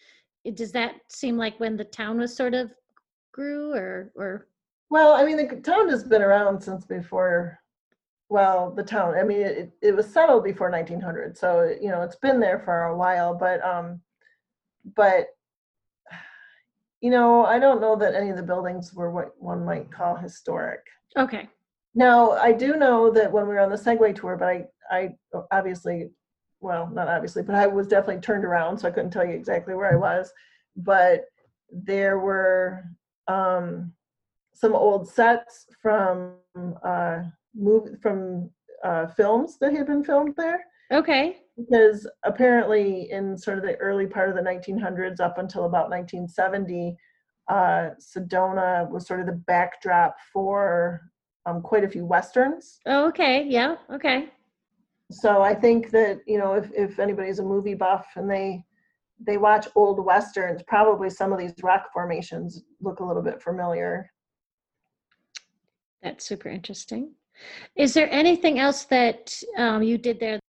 Does 0.54 0.72
that 0.74 0.96
seem 1.08 1.36
like 1.38 1.60
when 1.60 1.78
the 1.78 1.86
town 1.86 2.20
was 2.20 2.36
sort 2.36 2.54
of 2.54 2.72
grew 3.32 3.74
or 3.74 4.12
or 4.16 4.48
Well, 4.90 5.14
I 5.14 5.24
mean, 5.24 5.38
the 5.38 5.62
town 5.62 5.90
has 5.90 6.04
been 6.04 6.22
around 6.22 6.62
since 6.62 6.86
before. 6.86 7.60
Well, 8.30 8.72
the 8.72 8.84
town. 8.84 9.16
I 9.16 9.24
mean, 9.24 9.42
it, 9.42 9.72
it 9.82 9.96
was 9.96 10.12
settled 10.12 10.44
before 10.44 10.72
1900, 10.72 11.38
so 11.38 11.76
you 11.80 11.90
know 11.90 12.02
it's 12.02 12.16
been 12.16 12.40
there 12.40 12.60
for 12.60 12.84
a 12.84 12.98
while. 12.98 13.36
But 13.36 13.64
um, 13.64 14.02
but 14.96 15.28
you 17.04 17.10
know, 17.10 17.46
I 17.46 17.60
don't 17.60 17.82
know 17.82 17.98
that 17.98 18.16
any 18.16 18.30
of 18.30 18.38
the 18.38 18.44
buildings 18.44 18.94
were 18.94 19.12
what 19.12 19.34
one 19.38 19.66
might 19.66 19.92
call 19.92 20.16
historic. 20.16 20.80
okay. 21.18 21.50
Now, 21.96 22.32
I 22.32 22.54
do 22.54 22.78
know 22.78 23.12
that 23.12 23.32
when 23.32 23.46
we 23.48 23.54
were 23.54 23.60
on 23.60 23.70
the 23.70 23.76
Segway 23.76 24.16
tour, 24.16 24.36
but 24.36 24.48
I, 24.48 24.66
I 24.90 25.10
obviously, 25.52 26.10
well, 26.60 26.90
not 26.92 27.08
obviously, 27.08 27.44
but 27.44 27.56
I 27.56 27.68
was 27.68 27.88
definitely 27.88 28.22
turned 28.22 28.46
around, 28.46 28.80
so 28.80 28.88
I 28.88 28.92
couldn't 28.92 29.12
tell 29.12 29.26
you 29.26 29.34
exactly 29.34 29.76
where 29.76 29.94
I 29.94 29.98
was. 29.98 30.34
But 30.76 31.26
there 31.72 32.20
were 32.20 32.86
um, 33.28 33.94
some 34.54 34.74
old 34.74 35.08
sets 35.08 35.68
from 35.82 36.36
uh, 36.84 37.24
move 37.56 37.88
from 38.02 38.50
uh, 38.84 39.08
films 39.08 39.58
that 39.60 39.74
had 39.74 39.88
been 39.88 40.04
filmed 40.04 40.34
there 40.38 40.64
Okay. 40.92 41.38
because 41.58 42.08
apparently 42.24 43.10
in 43.12 43.38
sort 43.38 43.58
of 43.58 43.64
the 43.64 43.76
early 43.78 44.08
part 44.08 44.30
of 44.30 44.36
the 44.36 44.42
1900s 44.42 45.20
up 45.20 45.38
until 45.38 45.66
about 45.66 45.90
1970 45.90 46.96
uh, 47.50 47.90
sedona 48.00 48.90
was 48.90 49.06
sort 49.08 49.20
of 49.20 49.26
the 49.26 49.42
backdrop 49.48 50.16
for 50.32 51.02
um, 51.46 51.62
quite 51.62 51.84
a 51.84 51.90
few 51.90 52.06
westerns 52.06 52.80
Oh, 52.86 53.08
okay. 53.08 53.46
Yeah. 53.48 53.76
Okay. 53.94 54.30
so 55.12 55.42
i 55.42 55.54
think 55.54 55.92
that 55.92 56.20
you 56.26 56.38
know 56.38 56.54
if, 56.54 56.72
if 56.74 57.00
anybody's 57.00 57.40
a 57.40 57.44
movie 57.44 57.76
buff 57.76 58.06
and 58.16 58.30
they 58.30 58.64
they 59.26 59.38
watch 59.38 59.68
old 59.76 60.04
westerns 60.04 60.62
probably 60.68 61.10
some 61.10 61.32
of 61.32 61.38
these 61.40 61.54
rock 61.62 61.86
formations 61.94 62.64
look 62.82 63.00
a 63.00 63.04
little 63.06 63.22
bit 63.22 63.42
familiar 63.42 64.10
That's 66.02 66.26
super 66.26 66.50
interesting. 66.50 67.14
Is 67.76 67.94
there 67.94 68.10
anything 68.12 68.60
else 68.60 68.86
that 68.86 69.34
um, 69.58 69.84
you 69.84 69.98
did 69.98 70.20
there? 70.20 70.40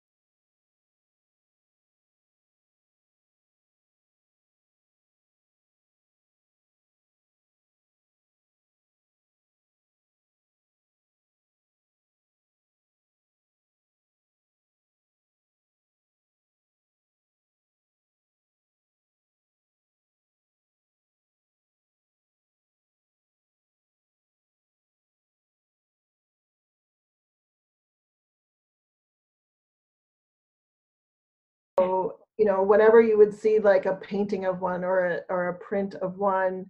You 32.39 32.45
know 32.45 32.63
whenever 32.63 33.01
you 33.01 33.17
would 33.17 33.33
see 33.33 33.59
like 33.59 33.87
a 33.87 33.97
painting 33.97 34.45
of 34.45 34.61
one 34.61 34.85
or 34.85 35.07
a, 35.07 35.21
or 35.29 35.49
a 35.49 35.59
print 35.59 35.95
of 35.97 36.19
one 36.19 36.67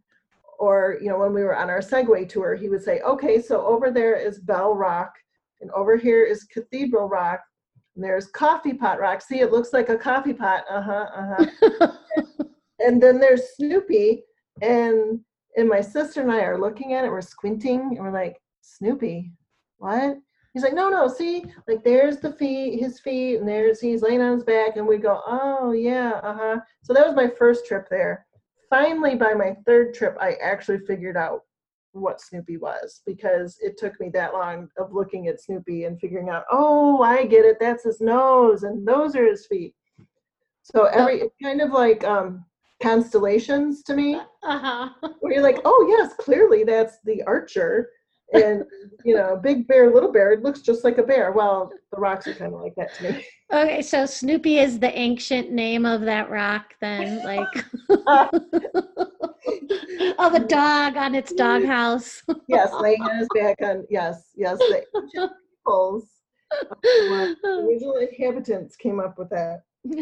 or 0.58 0.98
you 1.00 1.08
know 1.08 1.18
when 1.18 1.32
we 1.32 1.42
were 1.42 1.56
on 1.56 1.70
our 1.70 1.80
segway 1.80 2.28
tour 2.28 2.54
he 2.54 2.68
would 2.68 2.82
say 2.82 3.00
okay 3.00 3.40
so 3.40 3.64
over 3.66 3.90
there 3.90 4.14
is 4.16 4.38
bell 4.40 4.74
rock 4.74 5.12
and 5.60 5.70
over 5.70 5.96
here 5.96 6.24
is 6.24 6.44
cathedral 6.44 7.08
rock 7.08 7.40
and 7.94 8.04
there's 8.04 8.26
coffee 8.26 8.74
pot 8.74 8.98
rock. 8.98 9.22
See 9.22 9.40
it 9.40 9.52
looks 9.52 9.72
like 9.72 9.88
a 9.88 9.96
coffee 9.96 10.34
pot. 10.34 10.64
Uh-huh 10.68 11.06
uh-huh. 11.16 11.92
And 12.80 13.02
then 13.02 13.20
there's 13.20 13.54
snoopy 13.56 14.24
and 14.60 15.20
And 15.56 15.68
my 15.68 15.80
sister 15.80 16.20
and 16.20 16.30
I 16.30 16.40
are 16.40 16.60
looking 16.60 16.94
at 16.94 17.04
it, 17.04 17.10
we're 17.10 17.20
squinting, 17.20 17.80
and 17.80 18.00
we're 18.00 18.12
like, 18.12 18.40
Snoopy, 18.62 19.30
what? 19.78 20.18
He's 20.54 20.62
like, 20.62 20.72
no, 20.72 20.88
no, 20.88 21.08
see, 21.08 21.44
like 21.66 21.82
there's 21.82 22.18
the 22.18 22.32
feet, 22.32 22.78
his 22.80 23.00
feet, 23.00 23.36
and 23.36 23.48
there's 23.48 23.80
he's 23.80 24.02
laying 24.02 24.22
on 24.22 24.34
his 24.34 24.44
back, 24.44 24.76
and 24.76 24.86
we 24.86 24.98
go, 24.98 25.20
oh 25.26 25.72
yeah, 25.72 26.20
uh 26.22 26.34
huh. 26.34 26.60
So 26.82 26.94
that 26.94 27.06
was 27.06 27.16
my 27.16 27.28
first 27.28 27.66
trip 27.66 27.88
there. 27.90 28.24
Finally, 28.70 29.16
by 29.16 29.34
my 29.34 29.56
third 29.66 29.94
trip, 29.94 30.16
I 30.20 30.34
actually 30.34 30.78
figured 30.86 31.16
out 31.16 31.42
what 31.90 32.20
Snoopy 32.20 32.56
was 32.56 33.02
because 33.04 33.56
it 33.60 33.76
took 33.76 33.98
me 34.00 34.08
that 34.10 34.32
long 34.32 34.68
of 34.78 34.92
looking 34.92 35.26
at 35.28 35.40
Snoopy 35.40 35.84
and 35.84 35.98
figuring 36.00 36.28
out, 36.28 36.44
oh, 36.50 37.02
I 37.02 37.26
get 37.26 37.44
it, 37.44 37.58
that's 37.60 37.84
his 37.84 38.00
nose, 38.00 38.62
and 38.62 38.86
those 38.86 39.14
are 39.16 39.26
his 39.26 39.46
feet. 39.46 39.74
So 40.62 40.84
every 40.86 41.20
it's 41.20 41.34
kind 41.42 41.60
of 41.60 41.70
like 41.72 42.04
um, 42.04 42.44
constellations 42.82 43.82
to 43.84 43.94
me, 43.94 44.20
Uh-huh. 44.42 44.88
where 45.20 45.32
you're 45.34 45.42
like, 45.42 45.60
oh 45.64 45.86
yes, 45.88 46.14
clearly 46.18 46.64
that's 46.64 46.98
the 47.04 47.22
archer, 47.24 47.90
and 48.32 48.64
you 49.04 49.14
know, 49.14 49.36
big 49.36 49.66
bear, 49.68 49.92
little 49.92 50.10
bear, 50.10 50.32
it 50.32 50.42
looks 50.42 50.60
just 50.60 50.82
like 50.84 50.98
a 50.98 51.02
bear. 51.02 51.32
Well, 51.32 51.70
the 51.92 51.98
rocks 51.98 52.26
are 52.26 52.34
kind 52.34 52.54
of 52.54 52.60
like 52.60 52.74
that 52.76 52.94
to 52.94 53.02
me. 53.12 53.26
Okay, 53.52 53.82
so 53.82 54.06
Snoopy 54.06 54.58
is 54.58 54.78
the 54.78 54.96
ancient 54.98 55.52
name 55.52 55.84
of 55.84 56.00
that 56.02 56.30
rock, 56.30 56.74
then, 56.80 57.22
like 57.22 57.64
of 60.18 60.34
a 60.34 60.40
dog 60.40 60.96
on 60.96 61.14
its 61.14 61.32
doghouse. 61.32 62.22
yes, 62.48 62.72
laying 62.80 63.02
on 63.02 63.18
his 63.18 63.28
back 63.34 63.56
on 63.62 63.84
yes, 63.90 64.30
yes, 64.34 64.58
the 64.58 64.82
ancient 64.96 65.32
peoples, 65.58 66.08
uh, 66.52 67.34
original 67.44 67.96
inhabitants 67.96 68.76
came 68.76 68.98
up 68.98 69.18
with 69.18 69.28
that. 69.30 69.62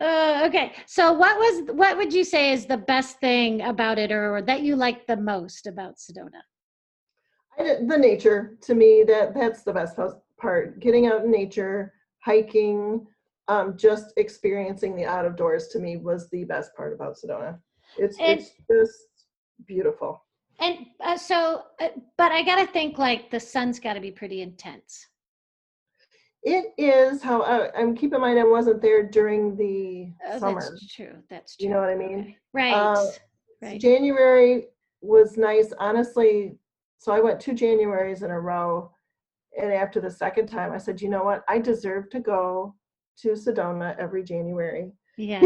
uh, 0.00 0.46
okay, 0.46 0.74
so 0.86 1.12
what 1.12 1.38
was 1.38 1.70
what 1.74 1.96
would 1.96 2.12
you 2.12 2.24
say 2.24 2.52
is 2.52 2.66
the 2.66 2.76
best 2.76 3.18
thing 3.20 3.62
about 3.62 3.98
it, 3.98 4.12
or 4.12 4.42
that 4.42 4.60
you 4.60 4.76
like 4.76 5.06
the 5.06 5.16
most 5.16 5.66
about 5.66 5.96
Sedona? 5.96 6.42
The 7.58 7.96
nature 7.98 8.56
to 8.62 8.74
me 8.74 9.04
that 9.08 9.34
that's 9.34 9.62
the 9.62 9.72
best 9.72 9.98
part. 10.40 10.78
Getting 10.80 11.06
out 11.06 11.24
in 11.24 11.30
nature, 11.30 11.92
hiking, 12.24 13.06
um, 13.48 13.76
just 13.76 14.12
experiencing 14.16 14.94
the 14.94 15.04
out 15.04 15.24
of 15.24 15.36
doors 15.36 15.68
to 15.68 15.78
me 15.80 15.96
was 15.96 16.30
the 16.30 16.44
best 16.44 16.74
part 16.76 16.92
about 16.92 17.16
Sedona. 17.16 17.58
It's 17.96 18.16
And- 18.20 18.38
it's 18.40 18.52
just 18.70 19.26
beautiful. 19.66 20.22
And 20.60 20.86
uh, 21.00 21.16
so, 21.16 21.62
uh, 21.80 21.88
but 22.16 22.32
I 22.32 22.42
gotta 22.42 22.66
think 22.66 22.98
like 22.98 23.30
the 23.30 23.38
sun's 23.40 23.78
got 23.78 23.94
to 23.94 24.00
be 24.00 24.10
pretty 24.10 24.42
intense. 24.42 25.06
It 26.42 26.72
is 26.78 27.22
how 27.22 27.42
I, 27.42 27.72
I'm. 27.78 27.94
Keep 27.96 28.14
in 28.14 28.20
mind, 28.20 28.38
I 28.38 28.44
wasn't 28.44 28.80
there 28.82 29.08
during 29.08 29.56
the 29.56 30.12
Oh, 30.26 30.38
summer. 30.38 30.60
That's 30.60 30.92
true. 30.94 31.14
That's 31.30 31.56
true. 31.56 31.68
You 31.68 31.74
know 31.74 31.80
what 31.80 31.90
I 31.90 31.94
mean? 31.96 32.20
Okay. 32.20 32.36
Right. 32.52 32.72
Uh, 32.74 33.06
right. 33.62 33.80
January 33.80 34.68
was 35.00 35.36
nice, 35.36 35.72
honestly. 35.78 36.56
So 36.98 37.12
I 37.12 37.20
went 37.20 37.40
two 37.40 37.52
Januaries 37.52 38.22
in 38.22 38.30
a 38.30 38.40
row, 38.40 38.90
and 39.58 39.72
after 39.72 40.00
the 40.00 40.10
second 40.10 40.48
time, 40.48 40.72
I 40.72 40.78
said, 40.78 41.00
"You 41.00 41.08
know 41.08 41.24
what? 41.24 41.44
I 41.48 41.58
deserve 41.58 42.10
to 42.10 42.20
go 42.20 42.74
to 43.18 43.30
Sedona 43.30 43.96
every 43.98 44.22
January 44.22 44.92
yes. 45.16 45.40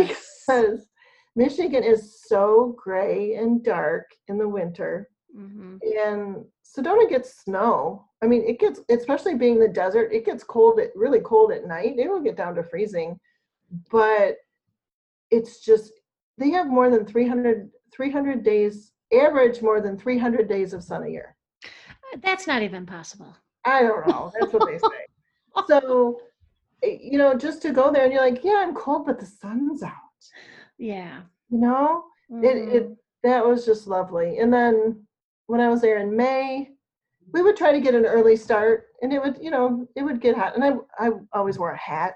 because 0.49 0.89
Michigan 1.37 1.83
is 1.83 2.23
so 2.27 2.75
gray 2.83 3.35
and 3.35 3.63
dark 3.63 4.11
in 4.29 4.39
the 4.39 4.49
winter, 4.49 5.09
hmm 5.35 5.77
and 5.99 6.45
Sedona 6.65 7.09
gets 7.09 7.43
snow. 7.43 8.07
I 8.23 8.27
mean, 8.27 8.45
it 8.45 8.59
gets, 8.61 8.81
especially 8.89 9.35
being 9.35 9.59
the 9.59 9.69
desert, 9.69 10.13
it 10.13 10.25
gets 10.25 10.45
cold, 10.45 10.79
at, 10.81 10.91
really 10.95 11.21
cold 11.21 11.53
at 11.53 11.67
night. 11.67 11.99
It 11.99 12.09
will 12.09 12.23
get 12.23 12.37
down 12.37 12.55
to 12.55 12.63
freezing, 12.63 13.19
but 13.91 14.37
it's 15.31 15.61
just 15.65 15.93
they 16.39 16.51
have 16.51 16.67
more 16.69 16.89
than 16.89 17.05
300, 17.05 17.71
300 17.95 18.43
days, 18.43 18.93
average 19.13 19.61
more 19.61 19.81
than 19.81 19.99
300 19.99 20.49
days 20.49 20.73
of 20.73 20.83
sun 20.83 21.05
a 21.05 21.09
year. 21.09 21.37
That's 22.21 22.47
not 22.47 22.63
even 22.63 22.85
possible. 22.87 23.35
I 23.65 23.83
don't 23.83 24.07
know. 24.07 24.33
That's 24.39 24.53
what 24.53 24.67
they 24.67 24.79
say. 24.79 25.07
So, 25.67 26.21
eh, 26.83 26.99
you 27.01 27.19
know, 27.19 27.35
just 27.35 27.63
to 27.63 27.73
go 27.73 27.93
there 27.93 28.05
and 28.05 28.13
you're 28.13 28.23
like, 28.23 28.43
yeah, 28.45 28.57
I'm 28.65 28.75
cold, 28.75 29.07
but 29.07 29.19
the 29.21 29.27
sun's 29.27 29.83
out. 29.83 29.93
Yeah. 30.79 31.23
You 31.51 31.59
know, 31.59 32.05
Mhm. 32.31 32.45
it, 32.45 32.75
it 32.75 32.97
that 33.23 33.47
was 33.47 33.65
just 33.65 33.87
lovely. 33.87 34.39
And 34.39 34.53
then 34.53 35.07
when 35.47 35.61
I 35.61 35.69
was 35.69 35.81
there 35.81 35.99
in 35.99 36.17
May, 36.17 36.71
we 37.33 37.43
would 37.43 37.57
try 37.57 37.71
to 37.73 37.81
get 37.81 37.95
an 37.95 38.05
early 38.05 38.35
start, 38.37 38.87
and 39.01 39.13
it 39.13 39.23
would, 39.23 39.39
you 39.41 39.51
know, 39.51 39.87
it 39.95 40.03
would 40.03 40.21
get 40.21 40.37
hot. 40.37 40.55
And 40.57 40.65
I, 40.65 40.73
I 40.99 41.11
always 41.33 41.59
wore 41.59 41.71
a 41.73 41.77
hat. 41.79 42.15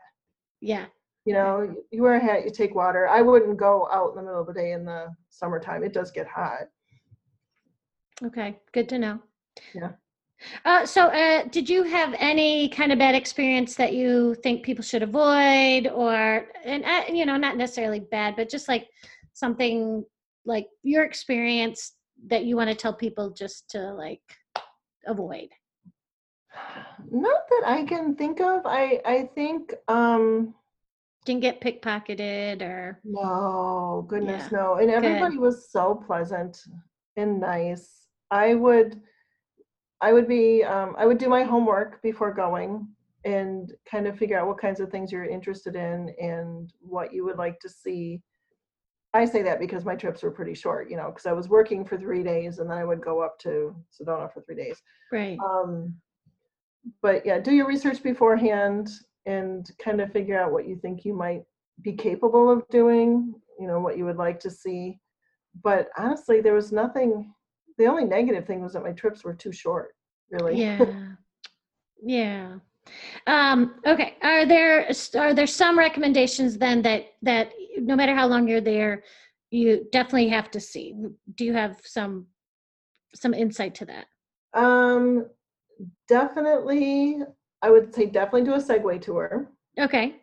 yeah. 0.60 0.86
You 1.24 1.32
know, 1.34 1.74
you 1.90 2.02
wear 2.02 2.14
a 2.14 2.20
hat, 2.20 2.44
you 2.44 2.50
take 2.52 2.74
water. 2.76 3.08
I 3.08 3.20
wouldn't 3.20 3.56
go 3.56 3.88
out 3.90 4.10
in 4.10 4.16
the 4.16 4.22
middle 4.22 4.40
of 4.40 4.46
the 4.46 4.52
day 4.52 4.72
in 4.72 4.84
the 4.84 5.08
summertime. 5.28 5.82
It 5.82 5.92
does 5.92 6.12
get 6.12 6.26
hot. 6.28 6.68
Okay. 8.22 8.60
Good 8.72 8.88
to 8.90 8.98
know. 8.98 9.20
Yeah. 9.74 9.92
Uh, 10.64 10.84
so, 10.84 11.06
uh, 11.06 11.44
did 11.50 11.68
you 11.68 11.82
have 11.82 12.14
any 12.18 12.68
kind 12.68 12.92
of 12.92 12.98
bad 12.98 13.14
experience 13.14 13.74
that 13.76 13.94
you 13.94 14.34
think 14.42 14.64
people 14.64 14.84
should 14.84 15.02
avoid, 15.02 15.86
or 15.88 16.46
and 16.64 16.84
uh, 16.84 17.04
you 17.10 17.24
know, 17.24 17.36
not 17.36 17.56
necessarily 17.56 18.00
bad, 18.00 18.36
but 18.36 18.50
just 18.50 18.68
like 18.68 18.86
something 19.32 20.04
like 20.44 20.66
your 20.82 21.04
experience 21.04 21.94
that 22.26 22.44
you 22.44 22.56
want 22.56 22.68
to 22.70 22.76
tell 22.76 22.94
people 22.94 23.30
just 23.30 23.70
to 23.70 23.92
like 23.94 24.20
avoid? 25.06 25.48
Not 27.10 27.48
that 27.48 27.62
I 27.66 27.84
can 27.84 28.14
think 28.14 28.40
of. 28.40 28.62
I 28.66 29.00
I 29.04 29.30
think 29.34 29.74
um 29.88 30.54
Didn't 31.24 31.42
get 31.42 31.60
pickpocketed, 31.60 32.62
or 32.62 33.00
no, 33.04 34.04
goodness 34.08 34.48
Yeah, 34.52 34.58
no. 34.58 34.74
And 34.74 34.88
good. 34.90 34.96
everybody 34.96 35.38
was 35.38 35.70
so 35.70 35.94
pleasant 36.06 36.62
and 37.16 37.40
nice. 37.40 38.06
I 38.30 38.54
would 38.54 39.00
I 40.00 40.12
would 40.12 40.28
be 40.28 40.62
um 40.64 40.94
I 40.98 41.06
would 41.06 41.18
do 41.18 41.28
my 41.28 41.42
homework 41.42 42.02
before 42.02 42.32
going 42.32 42.88
and 43.24 43.72
kind 43.90 44.06
of 44.06 44.16
figure 44.16 44.38
out 44.38 44.46
what 44.46 44.60
kinds 44.60 44.78
of 44.80 44.90
things 44.90 45.10
you're 45.10 45.24
interested 45.24 45.74
in 45.74 46.14
and 46.20 46.72
what 46.80 47.12
you 47.12 47.24
would 47.24 47.38
like 47.38 47.58
to 47.60 47.68
see. 47.68 48.22
I 49.14 49.24
say 49.24 49.42
that 49.42 49.58
because 49.58 49.84
my 49.84 49.96
trips 49.96 50.22
were 50.22 50.30
pretty 50.30 50.54
short, 50.54 50.90
you 50.90 50.96
know, 50.96 51.06
because 51.06 51.26
I 51.26 51.32
was 51.32 51.48
working 51.48 51.84
for 51.84 51.98
three 51.98 52.22
days 52.22 52.58
and 52.58 52.70
then 52.70 52.76
I 52.78 52.84
would 52.84 53.00
go 53.00 53.20
up 53.22 53.38
to 53.40 53.74
Sedona 53.90 54.32
for 54.32 54.42
three 54.42 54.54
days. 54.56 54.80
right? 55.10 55.38
Um, 55.44 55.94
but 57.02 57.26
yeah, 57.26 57.40
do 57.40 57.52
your 57.52 57.66
research 57.66 58.02
beforehand 58.02 58.90
and 59.24 59.68
kind 59.82 60.00
of 60.00 60.12
figure 60.12 60.38
out 60.38 60.52
what 60.52 60.68
you 60.68 60.76
think 60.76 61.04
you 61.04 61.14
might 61.14 61.42
be 61.82 61.94
capable 61.94 62.50
of 62.50 62.68
doing, 62.68 63.34
you 63.58 63.66
know, 63.66 63.80
what 63.80 63.98
you 63.98 64.04
would 64.04 64.18
like 64.18 64.38
to 64.40 64.50
see. 64.50 65.00
But 65.64 65.88
honestly, 65.98 66.40
there 66.40 66.54
was 66.54 66.70
nothing, 66.70 67.34
the 67.78 67.86
only 67.86 68.04
negative 68.04 68.46
thing 68.46 68.60
was 68.62 68.72
that 68.72 68.82
my 68.82 68.92
trips 68.92 69.24
were 69.24 69.34
too 69.34 69.52
short, 69.52 69.94
really. 70.30 70.60
Yeah. 70.60 71.12
Yeah. 72.02 72.58
Um, 73.26 73.80
okay. 73.86 74.16
Are 74.22 74.46
there 74.46 74.88
are 75.16 75.34
there 75.34 75.46
some 75.46 75.78
recommendations 75.78 76.56
then 76.58 76.82
that 76.82 77.06
that 77.22 77.52
no 77.78 77.96
matter 77.96 78.14
how 78.14 78.26
long 78.26 78.46
you're 78.46 78.60
there, 78.60 79.02
you 79.50 79.86
definitely 79.92 80.28
have 80.28 80.50
to 80.52 80.60
see? 80.60 80.94
Do 81.36 81.44
you 81.44 81.54
have 81.54 81.80
some 81.84 82.26
some 83.14 83.34
insight 83.34 83.74
to 83.76 83.86
that? 83.86 84.06
Um, 84.54 85.26
definitely, 86.08 87.18
I 87.62 87.70
would 87.70 87.94
say 87.94 88.06
definitely 88.06 88.44
do 88.44 88.54
a 88.54 88.58
Segway 88.58 89.00
tour. 89.00 89.50
Okay. 89.78 90.16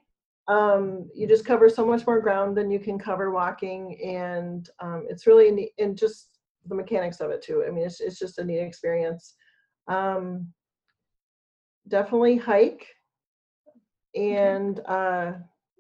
um, 0.48 1.10
you 1.14 1.28
just 1.28 1.46
cover 1.46 1.70
so 1.70 1.86
much 1.86 2.06
more 2.06 2.20
ground 2.20 2.56
than 2.58 2.70
you 2.72 2.80
can 2.80 3.00
cover 3.00 3.32
walking 3.32 3.98
and 4.04 4.70
um, 4.80 5.06
it's 5.10 5.26
really 5.28 5.50
neat 5.52 5.72
and 5.80 5.98
just 5.98 6.33
the 6.68 6.76
mechanics 6.76 7.20
of 7.20 7.32
it 7.32 7.42
too 7.42 7.64
i 7.68 7.72
mean 7.72 7.86
it's, 7.86 8.00
it's 8.02 8.20
just 8.20 8.40
a 8.40 8.44
neat 8.44 8.60
experience 8.60 9.36
um, 9.88 10.48
definitely 11.88 12.38
hike 12.38 12.88
and 14.16 14.80
uh, 14.88 15.34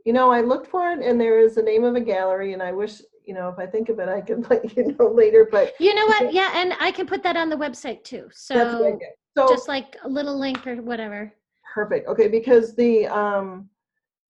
you 0.05 0.13
know 0.13 0.31
i 0.31 0.41
looked 0.41 0.67
for 0.67 0.91
it 0.91 0.99
and 0.99 1.19
there 1.19 1.39
is 1.39 1.55
the 1.55 1.61
name 1.61 1.83
of 1.83 1.95
a 1.95 2.01
gallery 2.01 2.53
and 2.53 2.61
i 2.61 2.71
wish 2.71 3.01
you 3.25 3.33
know 3.33 3.47
if 3.49 3.57
i 3.59 3.65
think 3.65 3.89
of 3.89 3.99
it 3.99 4.09
i 4.09 4.19
can 4.19 4.41
let 4.49 4.75
you 4.75 4.95
know 4.99 5.07
later 5.07 5.47
but 5.51 5.73
You 5.79 5.95
know 5.95 6.05
what? 6.05 6.33
Yeah, 6.33 6.51
and 6.55 6.73
I 6.79 6.91
can 6.91 7.05
put 7.07 7.23
that 7.23 7.37
on 7.37 7.49
the 7.49 7.55
website 7.55 8.03
too. 8.03 8.29
that's 8.49 8.73
what 8.73 8.83
I 8.83 8.91
So 8.91 8.99
so 9.37 9.55
just 9.55 9.67
like 9.67 9.95
a 10.03 10.09
little 10.09 10.37
link 10.37 10.65
or 10.67 10.75
whatever. 10.81 11.33
Perfect. 11.73 12.07
Okay, 12.07 12.27
because 12.27 12.75
the 12.75 13.07
um 13.07 13.69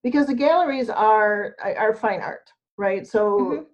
because 0.02 0.26
the 0.26 0.34
galleries 0.34 0.88
are 0.90 1.56
are 1.62 1.94
fine 1.94 2.20
art, 2.20 2.50
right? 2.78 3.06
So 3.06 3.38
Mhm. 3.38 3.66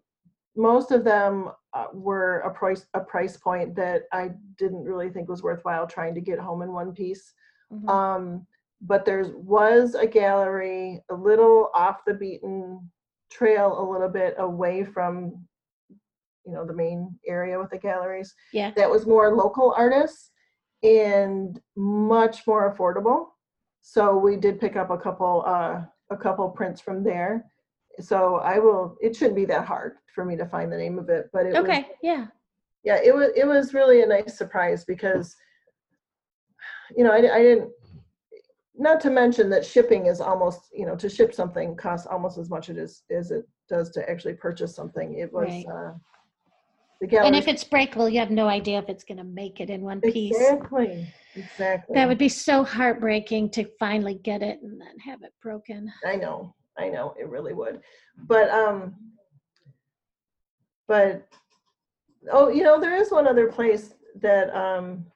most 0.57 0.91
of 0.91 1.05
them 1.05 1.51
uh, 1.73 1.87
were 1.93 2.41
a 2.41 2.51
price 2.51 2.87
a 2.95 3.01
price 3.01 3.37
point 3.37 3.75
that 3.77 4.03
I 4.13 4.33
didn't 4.59 4.85
really 4.85 5.11
think 5.11 5.29
was 5.29 5.43
worthwhile 5.43 5.87
trying 5.87 6.15
to 6.15 6.21
get 6.21 6.39
home 6.39 6.63
in 6.63 6.73
one 6.73 6.93
piece. 6.93 7.33
Mhm. 7.73 7.89
Um, 7.89 8.47
but 8.81 9.05
there 9.05 9.25
was 9.37 9.95
a 9.95 10.07
gallery 10.07 11.03
a 11.11 11.15
little 11.15 11.71
off 11.75 12.05
the 12.05 12.15
beaten 12.15 12.91
trail, 13.31 13.81
a 13.81 13.85
little 13.91 14.09
bit 14.09 14.35
away 14.39 14.85
from 14.85 15.47
you 16.47 16.53
know 16.53 16.67
the 16.67 16.75
main 16.75 17.19
area 17.27 17.59
with 17.59 17.71
the 17.71 17.79
galleries 17.79 18.35
yeah. 18.53 18.73
that 18.77 18.91
was 18.91 19.07
more 19.07 19.35
local 19.37 19.75
artists 19.77 20.31
and 20.83 21.61
much 21.77 22.47
more 22.47 22.75
affordable. 22.75 23.27
So 23.83 24.17
we 24.17 24.37
did 24.37 24.61
pick 24.61 24.77
up 24.77 24.91
a 24.91 24.99
couple 24.99 25.45
uh, 25.47 25.83
a 26.11 26.17
couple 26.17 26.49
prints 26.51 26.81
from 26.81 27.05
there. 27.05 27.47
So 28.01 28.37
I 28.37 28.59
will. 28.59 28.97
It 29.01 29.17
shouldn't 29.17 29.37
be 29.37 29.45
that 29.47 29.67
hard 29.67 29.95
for 30.15 30.25
me 30.25 30.37
to 30.37 30.47
find 30.47 30.73
the 30.73 30.77
name 30.77 30.99
of 30.99 31.09
it, 31.09 31.27
but 31.33 31.47
it 31.47 31.51
was 31.53 31.63
Okay, 31.63 31.87
yeah. 32.03 32.27
yeah 32.85 32.99
it 33.03 33.15
was 33.15 33.31
it 33.37 33.47
was 33.47 33.75
really 33.75 34.03
a 34.03 34.07
nice 34.07 34.37
surprise 34.37 34.85
because 34.85 35.37
you 36.97 37.05
know 37.05 37.13
I, 37.13 37.19
I 37.35 37.43
didn't 37.43 37.71
not 38.77 39.01
to 39.03 39.11
mention 39.11 39.51
that 39.51 39.65
shipping 39.65 40.07
is 40.07 40.21
almost 40.21 40.61
you 40.73 40.87
know 40.87 40.97
to 40.97 41.09
ship 41.09 41.35
something 41.35 41.77
costs 41.77 42.07
almost 42.07 42.39
as 42.39 42.49
much 42.49 42.69
it 42.71 42.79
is 42.79 43.03
as 43.11 43.31
it 43.31 43.45
does 43.69 43.91
to 43.91 44.09
actually 44.11 44.35
purchase 44.35 44.75
something 44.75 45.19
it 45.19 45.33
was 45.33 45.49
Right. 45.49 45.67
uh 45.67 45.93
And 47.25 47.35
if 47.35 47.49
it's 47.49 47.65
breakable, 47.65 48.09
you 48.09 48.19
have 48.21 48.31
no 48.31 48.47
idea 48.47 48.79
if 48.79 48.89
it's 48.89 49.05
going 49.05 49.19
to 49.19 49.25
make 49.25 49.61
it 49.61 49.71
in 49.71 49.83
one 49.83 50.01
piece. 50.03 50.37
exactly 50.37 51.07
exactly 51.35 51.95
That 51.95 52.09
would 52.09 52.19
be 52.19 52.29
so 52.29 52.63
heartbreaking 52.63 53.51
to 53.51 53.65
finally 53.79 54.15
get 54.15 54.43
it 54.43 54.61
and 54.63 54.81
then 54.81 54.99
have 55.07 55.23
it 55.23 55.33
broken. 55.43 55.91
I 56.05 56.17
know, 56.17 56.55
I 56.81 56.89
know, 56.89 57.15
it 57.19 57.29
really 57.29 57.53
would. 57.53 57.81
But 58.27 58.51
um 58.51 58.95
but 60.89 61.27
oh, 62.33 62.49
you 62.49 62.63
know, 62.63 62.81
there 62.81 62.97
is 62.97 63.11
one 63.11 63.29
other 63.29 63.47
place 63.47 63.95
that 64.21 64.55
um 64.55 65.07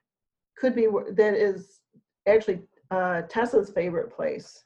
could 0.57 0.75
be 0.75 0.87
that 1.13 1.35
is 1.35 1.81
actually 2.27 2.61
uh 2.91 3.23
Tessa's 3.29 3.71
favorite 3.71 4.15
place. 4.15 4.65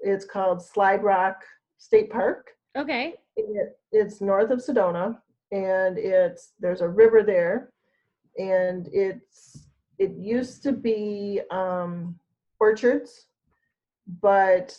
It's 0.00 0.24
called 0.24 0.62
Slide 0.62 1.02
Rock 1.02 1.42
State 1.78 2.10
Park. 2.10 2.50
Okay. 2.76 3.14
It, 3.36 3.76
it's 3.90 4.20
north 4.20 4.50
of 4.50 4.60
Sedona 4.60 5.18
and 5.50 5.98
it's 5.98 6.52
there's 6.60 6.80
a 6.82 6.88
river 6.88 7.22
there 7.22 7.70
and 8.36 8.88
it's 8.92 9.68
it 9.98 10.12
used 10.12 10.62
to 10.62 10.72
be 10.72 11.40
um 11.50 12.14
orchards 12.60 13.26
but 14.20 14.76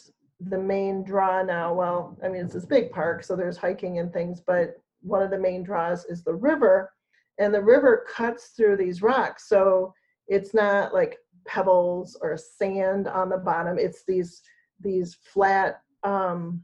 the 0.48 0.58
main 0.58 1.04
draw 1.04 1.44
now 1.44 1.74
well 1.74 2.18
i 2.24 2.28
mean 2.30 2.46
it's 2.46 2.54
this 2.54 2.66
big 2.66 2.92
park 2.92 3.24
so 3.24 3.36
there's 3.36 3.58
hiking 3.58 4.00
and 4.00 4.14
things 4.14 4.42
but 4.46 4.76
one 5.02 5.22
of 5.22 5.30
the 5.32 5.38
main 5.38 5.64
draws 5.64 6.06
is 6.06 6.24
the 6.24 6.34
river 6.34 6.92
and 7.40 7.54
the 7.54 7.62
river 7.62 8.06
cuts 8.14 8.50
through 8.56 8.78
these 8.78 9.02
rocks 9.02 9.50
so 9.50 9.94
it's 10.28 10.54
not 10.54 10.94
like 10.94 11.18
pebbles 11.46 12.18
or 12.22 12.38
sand 12.38 13.08
on 13.08 13.30
the 13.30 13.38
bottom 13.38 13.78
it's 13.78 14.04
these 14.08 14.42
these 14.80 15.18
flat 15.24 15.82
um 16.04 16.62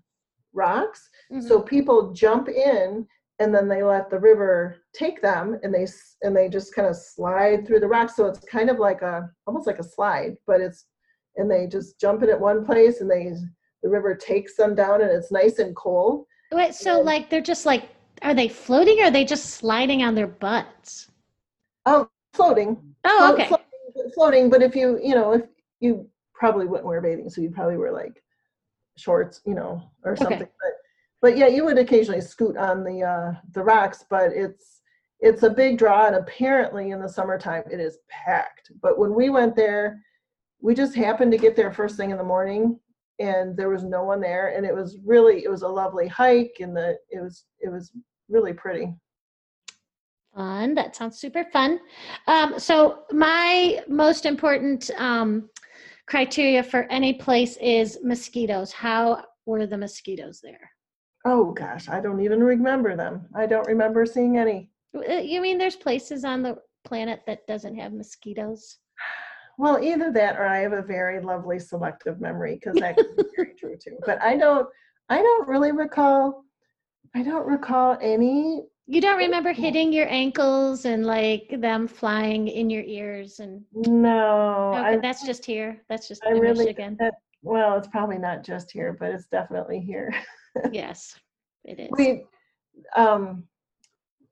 rocks 0.53 1.09
so 1.41 1.59
Mhm. 1.59 1.67
people 1.67 2.13
jump 2.13 2.47
in 2.47 3.05
and 3.39 3.53
then 3.53 3.67
they 3.67 3.83
let 3.83 4.09
the 4.09 4.19
river 4.19 4.77
take 4.93 5.21
them 5.21 5.59
and 5.63 5.73
they 5.73 5.85
and 6.21 6.33
they 6.33 6.47
just 6.47 6.73
kind 6.73 6.87
of 6.87 6.95
slide 6.95 7.67
through 7.67 7.81
the 7.81 7.87
rocks 7.87 8.15
so 8.15 8.25
it's 8.25 8.39
kind 8.45 8.69
of 8.69 8.79
like 8.79 9.01
a 9.01 9.29
almost 9.47 9.67
like 9.67 9.79
a 9.79 9.83
slide 9.83 10.37
but 10.47 10.61
it's 10.61 10.85
and 11.35 11.51
they 11.51 11.67
just 11.67 11.99
jump 11.99 12.23
in 12.23 12.29
at 12.29 12.39
one 12.39 12.65
place 12.65 13.01
and 13.01 13.11
they 13.11 13.33
the 13.85 13.89
river 13.91 14.15
takes 14.15 14.55
them 14.55 14.73
down 14.73 14.99
and 15.03 15.11
it's 15.11 15.31
nice 15.31 15.59
and 15.59 15.75
cold 15.75 16.25
Wait, 16.51 16.73
so 16.73 16.97
and- 16.97 17.05
like 17.05 17.29
they're 17.29 17.39
just 17.39 17.65
like, 17.67 17.83
are 18.23 18.33
they 18.33 18.47
floating 18.47 18.99
or 18.99 19.05
are 19.05 19.11
they 19.11 19.23
just 19.25 19.51
sliding 19.51 20.01
on 20.01 20.15
their 20.15 20.25
butts? 20.27 21.11
oh 21.85 22.09
floating 22.33 22.75
Oh, 23.05 23.17
Flo- 23.19 23.33
okay. 23.35 23.47
floating, 23.47 24.11
floating 24.15 24.49
but 24.49 24.63
if 24.63 24.75
you 24.75 24.99
you 25.03 25.13
know 25.13 25.33
if 25.33 25.43
you 25.81 26.09
probably 26.33 26.65
wouldn't 26.65 26.87
wear 26.87 26.99
bathing 26.99 27.29
so 27.29 27.41
you'd 27.41 27.53
probably 27.53 27.77
wear 27.77 27.91
like 27.93 28.23
shorts 28.97 29.41
you 29.45 29.53
know 29.53 29.83
or 30.03 30.13
Okay. 30.13 30.23
something 30.23 30.39
but 30.61 30.71
but 31.21 31.37
yeah 31.37 31.45
you 31.47 31.63
would 31.63 31.77
occasionally 31.77 32.21
scoot 32.21 32.57
on 32.57 32.83
the 32.83 33.03
uh 33.03 33.33
the 33.53 33.61
rocks 33.63 34.03
but 34.09 34.31
it's 34.33 34.81
it's 35.19 35.43
a 35.43 35.49
big 35.49 35.77
draw 35.77 36.07
and 36.07 36.15
apparently 36.15 36.89
in 36.89 36.99
the 36.99 37.07
summertime 37.07 37.63
it 37.71 37.79
is 37.79 37.99
packed 38.09 38.71
but 38.81 38.97
when 38.97 39.13
we 39.13 39.29
went 39.29 39.55
there 39.55 40.01
we 40.61 40.73
just 40.73 40.95
happened 40.95 41.31
to 41.31 41.37
get 41.37 41.55
there 41.55 41.71
first 41.71 41.95
thing 41.97 42.09
in 42.09 42.17
the 42.17 42.23
morning 42.23 42.79
and 43.19 43.55
there 43.55 43.69
was 43.69 43.83
no 43.83 44.03
one 44.03 44.19
there 44.19 44.49
and 44.55 44.65
it 44.65 44.73
was 44.75 44.97
really 45.05 45.43
it 45.43 45.49
was 45.49 45.61
a 45.61 45.67
lovely 45.67 46.07
hike 46.07 46.57
and 46.59 46.75
the 46.75 46.97
it 47.09 47.21
was 47.21 47.45
it 47.59 47.69
was 47.71 47.91
really 48.29 48.53
pretty 48.53 48.93
Fun. 50.35 50.75
That 50.75 50.97
sounds 50.97 51.17
super 51.17 51.45
fun. 51.53 51.79
Um, 52.27 52.59
so 52.59 53.03
my 53.11 53.81
most 53.87 54.25
important 54.25 54.91
um, 54.97 55.49
criteria 56.07 56.61
for 56.61 56.83
any 56.91 57.13
place 57.13 57.55
is 57.61 57.99
mosquitoes. 58.03 58.73
How 58.73 59.23
were 59.45 59.65
the 59.65 59.77
mosquitoes 59.77 60.41
there? 60.43 60.69
oh 61.27 61.51
gosh 61.53 61.89
i 61.89 61.99
don't 61.99 62.19
even 62.21 62.39
remember 62.43 62.95
them 62.95 63.25
i 63.35 63.47
don't 63.47 63.65
remember 63.67 64.05
seeing 64.05 64.37
any 64.37 64.69
Uh, 64.95 65.13
You 65.13 65.41
mean 65.41 65.57
there's 65.57 65.75
places 65.75 66.23
on 66.23 66.43
the 66.43 66.57
planet 66.83 67.21
that 67.25 67.47
doesn't 67.47 67.75
have 67.77 67.93
mosquitoes? 67.93 68.77
Well, 69.57 69.81
either 69.83 70.11
that 70.11 70.37
or 70.37 70.45
I 70.45 70.59
have 70.59 70.73
a 70.73 70.81
very 70.81 71.21
lovely 71.21 71.59
selective 71.59 72.19
memory 72.19 72.55
because 72.55 72.75
that 72.79 72.97
could 72.97 73.15
be 73.15 73.23
very 73.35 73.53
true 73.57 73.77
too. 73.77 73.97
But 74.05 74.21
I 74.21 74.37
don't 74.37 74.67
I 75.09 75.21
don't 75.21 75.47
really 75.47 75.71
recall 75.71 76.43
I 77.15 77.23
don't 77.23 77.45
recall 77.47 77.97
any 78.01 78.63
You 78.87 79.01
don't 79.01 79.17
remember 79.17 79.53
hitting 79.53 79.93
your 79.93 80.07
ankles 80.09 80.85
and 80.85 81.05
like 81.05 81.55
them 81.59 81.87
flying 81.87 82.47
in 82.47 82.69
your 82.69 82.83
ears 82.83 83.39
and 83.39 83.63
no. 83.73 84.73
okay, 84.73 84.79
I, 84.79 84.97
that's 84.97 85.25
just 85.25 85.45
here. 85.45 85.81
That's 85.87 86.07
just 86.07 86.23
I 86.25 86.31
really 86.31 86.65
Michigan. 86.65 86.97
that, 86.99 87.15
well, 87.41 87.77
it's 87.77 87.87
probably 87.87 88.17
not 88.17 88.43
just 88.43 88.71
here, 88.71 88.95
but 88.99 89.11
it's 89.11 89.27
definitely 89.27 89.79
here. 89.79 90.13
yes, 90.71 91.17
it 91.63 91.79
is. 91.79 91.89
We 91.91 92.25
um 92.95 93.45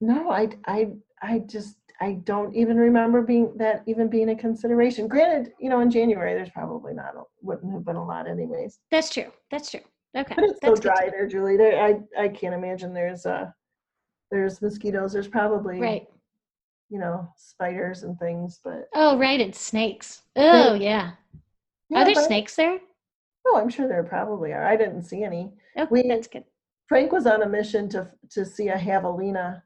no, 0.02 0.32
I 0.32 0.50
I 0.68 0.92
I 1.24 1.40
just 1.40 1.78
I 2.02 2.14
don't 2.26 2.54
even 2.56 2.78
remember 2.78 3.22
being 3.22 3.54
that 3.58 3.84
even 3.88 4.10
being 4.10 4.30
a 4.30 4.36
consideration. 4.36 5.08
Granted, 5.08 5.54
you 5.60 5.70
know, 5.70 5.80
in 5.80 5.90
January 5.90 6.34
there's 6.34 6.50
probably 6.50 6.94
not 6.94 7.16
a, 7.16 7.22
wouldn't 7.42 7.72
have 7.74 7.86
been 7.86 7.96
a 7.96 8.06
lot 8.06 8.28
anyways. 8.30 8.80
That's 8.92 9.10
true. 9.10 9.32
That's 9.50 9.72
true. 9.72 9.80
Okay. 10.16 10.34
But 10.36 10.44
it's 10.44 10.54
so 10.62 10.68
that's 10.68 10.80
to 10.82 10.88
dry 10.88 11.10
there, 11.10 11.28
Julie. 11.28 11.58
There, 11.58 11.82
I 11.82 12.00
I 12.22 12.28
can't 12.28 12.54
imagine 12.54 12.94
there's 12.94 13.26
uh 13.26 13.50
there's 14.32 14.62
mosquitoes. 14.62 15.14
There's 15.14 15.28
probably 15.28 15.80
Right. 15.80 16.08
you 16.90 17.00
know 17.00 17.28
spiders 17.38 18.04
and 18.04 18.20
things, 18.20 18.60
but 18.64 18.90
Oh, 18.94 19.18
right. 19.18 19.40
It's 19.40 19.60
snakes. 19.60 20.24
Oh, 20.36 20.74
yeah. 20.74 21.12
yeah, 21.90 22.02
Are 22.02 22.06
there 22.06 22.16
but- 22.16 22.26
snakes 22.26 22.56
there? 22.56 22.80
Oh, 23.46 23.58
I'm 23.58 23.70
sure 23.70 23.88
there 23.88 24.04
probably 24.04 24.52
are. 24.54 24.66
I 24.66 24.76
didn't 24.78 25.04
see 25.04 25.24
any. 25.24 25.52
Oh, 25.78 25.88
We- 25.90 26.08
that's 26.08 26.28
good. 26.28 26.44
Frank 26.90 27.12
was 27.12 27.26
on 27.28 27.44
a 27.44 27.50
mission 27.50 27.88
to 27.90 28.10
to 28.32 28.46
see 28.46 28.68
a 28.70 28.78
javelina. 28.78 29.62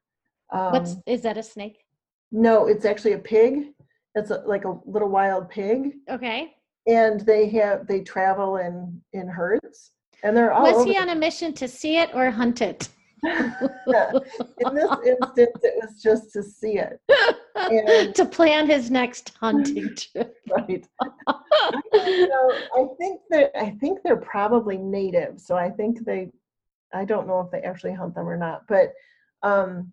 Um, 0.52 0.72
What's 0.74 0.96
is 1.06 1.22
that 1.22 1.38
a 1.38 1.44
snake? 1.44 1.84
no? 2.32 2.68
It's 2.68 2.86
actually 2.86 3.14
a 3.14 3.20
pig. 3.20 3.74
It's 4.16 4.32
a, 4.32 4.44
like 4.46 4.66
a 4.66 4.78
little 4.86 5.10
wild 5.10 5.50
pig, 5.50 5.94
Okay. 6.10 6.56
and 6.88 7.22
they 7.22 7.50
have 7.50 7.86
they 7.88 8.02
travel 8.02 8.58
in 8.58 9.02
in 9.14 9.28
herds, 9.28 9.92
and 10.24 10.36
they're 10.36 10.54
all 10.54 10.74
Was 10.74 10.86
he 10.86 10.98
on 10.98 11.10
a 11.10 11.16
mission 11.16 11.54
to 11.54 11.68
see 11.68 11.98
it 11.98 12.10
or 12.14 12.32
hunt 12.32 12.62
it? 12.62 12.90
in 13.24 13.54
this 14.74 14.92
instance, 15.06 15.60
it 15.64 15.74
was 15.82 16.02
just 16.02 16.32
to 16.34 16.44
see 16.44 16.78
it. 16.80 17.00
And- 17.56 18.14
to 18.14 18.24
plan 18.26 18.68
his 18.68 18.92
next 18.92 19.34
hunting 19.40 19.90
trip. 19.98 20.36
Right. 20.48 20.88
you 21.94 22.28
know, 22.28 22.52
I 22.76 22.86
think 23.00 23.22
that 23.32 23.52
I 23.60 23.72
think 23.80 24.00
they're 24.04 24.16
probably 24.36 24.78
native, 24.78 25.40
so 25.40 25.56
I 25.58 25.70
think 25.72 26.06
they. 26.06 26.30
I 26.94 27.04
don't 27.04 27.28
know 27.28 27.42
if 27.42 27.50
they 27.52 27.62
actually 27.62 27.94
hunt 27.94 28.14
them 28.16 28.30
or 28.30 28.38
not, 28.38 28.62
but 28.68 28.94
um, 29.44 29.92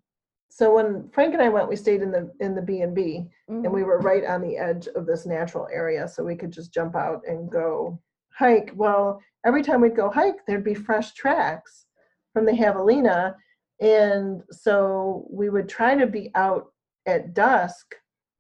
so 0.48 0.72
when 0.72 1.08
Frank 1.10 1.34
and 1.34 1.42
I 1.42 1.48
went, 1.48 1.68
we 1.68 1.74
stayed 1.74 2.00
in 2.00 2.12
the 2.12 2.30
in 2.38 2.54
the 2.54 2.62
B 2.62 2.82
and 2.82 2.94
B, 2.94 3.26
and 3.48 3.62
we 3.62 3.80
mm-hmm. 3.80 3.88
were 3.88 3.98
right 3.98 4.24
on 4.24 4.40
the 4.40 4.56
edge 4.56 4.86
of 4.94 5.04
this 5.04 5.26
natural 5.26 5.66
area, 5.72 6.06
so 6.06 6.22
we 6.22 6.36
could 6.36 6.52
just 6.52 6.72
jump 6.72 6.94
out 6.94 7.22
and 7.26 7.50
go 7.50 8.00
hike. 8.32 8.70
Well, 8.76 9.20
every 9.44 9.62
time 9.62 9.80
we'd 9.80 9.96
go 9.96 10.10
hike, 10.10 10.46
there'd 10.46 10.62
be 10.62 10.74
fresh 10.74 11.12
tracks 11.14 11.86
from 12.32 12.46
the 12.46 12.52
javelina, 12.52 13.34
and 13.80 14.42
so 14.52 15.26
we 15.28 15.50
would 15.50 15.68
try 15.68 15.96
to 15.96 16.06
be 16.06 16.30
out 16.36 16.66
at 17.06 17.34
dusk, 17.34 17.94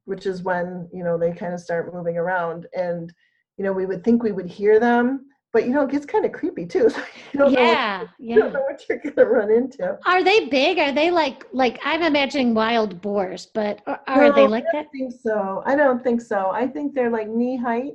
which 0.04 0.24
is 0.24 0.42
when 0.42 0.88
you 0.92 1.02
know 1.02 1.18
they 1.18 1.32
kind 1.32 1.52
of 1.52 1.58
start 1.58 1.92
moving 1.92 2.16
around, 2.16 2.66
and 2.76 3.12
you 3.56 3.64
know 3.64 3.72
we 3.72 3.86
would 3.86 4.04
think 4.04 4.22
we 4.22 4.30
would 4.32 4.48
hear 4.48 4.78
them, 4.78 5.26
but 5.54 5.64
you 5.64 5.70
know 5.70 5.82
it 5.84 5.90
gets 5.90 6.04
kind 6.04 6.26
of 6.26 6.32
creepy 6.32 6.66
too. 6.66 6.90
So 6.94 7.00
you 7.32 7.38
don't 7.38 7.52
know 7.54 7.60
what, 7.60 7.78
yeah, 7.78 8.04
You 8.18 8.40
don't 8.40 8.52
know 8.52 8.64
what 8.68 8.82
you're 8.88 8.98
gonna 8.98 9.26
run 9.26 9.50
into. 9.50 9.96
Are 10.04 10.22
they 10.22 10.46
big? 10.48 10.78
Are 10.78 10.92
they 10.92 11.10
like 11.10 11.46
like 11.52 11.78
I'm 11.84 12.02
imagining 12.02 12.52
wild 12.54 13.00
boars, 13.00 13.46
but 13.54 13.80
are, 13.86 14.00
are 14.08 14.32
they 14.34 14.44
No, 14.44 14.50
like 14.50 14.64
I 14.64 14.72
that? 14.72 14.82
don't 14.82 14.90
think 14.92 15.12
so. 15.22 15.62
I 15.64 15.76
don't 15.76 16.02
think 16.04 16.20
so. 16.20 16.50
I 16.50 16.66
think 16.66 16.94
they're 16.94 17.10
like 17.10 17.28
knee 17.28 17.56
height. 17.56 17.92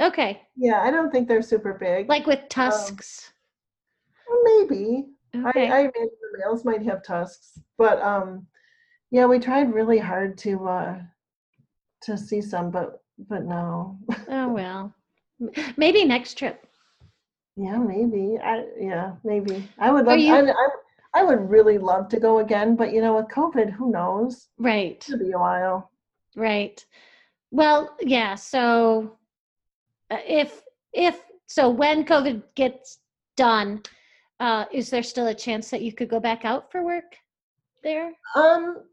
Okay, 0.00 0.42
Yeah, 0.56 0.80
I 0.80 0.90
don't 0.90 1.10
think 1.10 1.26
they're 1.28 1.42
super 1.42 1.74
big. 1.74 2.08
like 2.08 2.26
with 2.26 2.48
tusks. 2.48 3.32
Well, 4.28 4.40
maybe. 4.44 5.06
Okay. 5.34 5.68
I, 5.68 5.76
I 5.76 5.80
imagine 5.80 6.18
the 6.32 6.38
males 6.38 6.64
might 6.64 6.82
have 6.82 7.02
tusks, 7.02 7.58
but 7.76 8.00
um, 8.02 8.46
yeah, 9.10 9.26
we 9.26 9.38
tried 9.38 9.74
really 9.74 9.98
hard 9.98 10.38
to 10.38 10.68
uh, 10.68 10.98
to 12.02 12.16
see 12.16 12.40
some, 12.40 12.70
but 12.70 13.02
but 13.28 13.44
no. 13.44 13.98
oh 14.28 14.48
well, 14.58 14.94
maybe 15.76 16.04
next 16.04 16.34
trip. 16.38 16.66
Yeah, 17.60 17.76
maybe. 17.76 18.38
I 18.42 18.64
yeah, 18.78 19.12
maybe. 19.24 19.68
I 19.78 19.90
would 19.90 20.06
love. 20.06 20.18
you- 20.18 20.34
I, 20.34 20.40
I 20.50 20.68
I 21.12 21.22
would 21.24 21.50
really 21.50 21.76
love 21.76 22.08
to 22.10 22.20
go 22.20 22.38
again, 22.38 22.76
but 22.76 22.92
you 22.92 23.00
know, 23.00 23.16
with 23.16 23.26
COVID, 23.28 23.70
who 23.70 23.90
knows? 23.90 24.48
Right, 24.58 25.04
It'll 25.08 25.18
be 25.18 25.32
a 25.32 25.38
while. 25.38 25.90
right. 26.36 26.84
Well, 27.50 27.96
yeah. 28.00 28.36
So 28.36 29.18
uh, 30.10 30.18
if 30.26 30.62
if 30.92 31.20
so, 31.46 31.68
when 31.68 32.04
COVID 32.04 32.42
gets 32.54 32.98
done, 33.36 33.82
uh, 34.38 34.64
is 34.72 34.88
there 34.88 35.02
still 35.02 35.26
a 35.26 35.34
chance 35.34 35.68
that 35.70 35.82
you 35.82 35.92
could 35.92 36.08
go 36.08 36.20
back 36.20 36.44
out 36.44 36.70
for 36.70 36.84
work 36.84 37.16
there? 37.82 38.12
Um, 38.36 38.84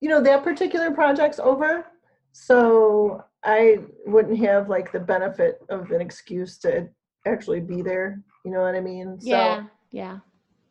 you 0.00 0.08
know, 0.08 0.20
that 0.20 0.42
particular 0.42 0.90
project's 0.90 1.38
over, 1.38 1.86
so 2.32 3.22
I 3.44 3.78
wouldn't 4.06 4.38
have 4.40 4.68
like 4.68 4.90
the 4.90 4.98
benefit 5.00 5.60
of 5.68 5.90
an 5.92 6.00
excuse 6.00 6.58
to 6.58 6.88
actually 7.26 7.60
be 7.60 7.82
there. 7.82 8.20
You 8.44 8.50
know 8.50 8.60
what 8.60 8.74
I 8.74 8.80
mean? 8.80 9.20
So 9.20 9.28
yeah, 9.28 9.64
yeah. 9.90 10.18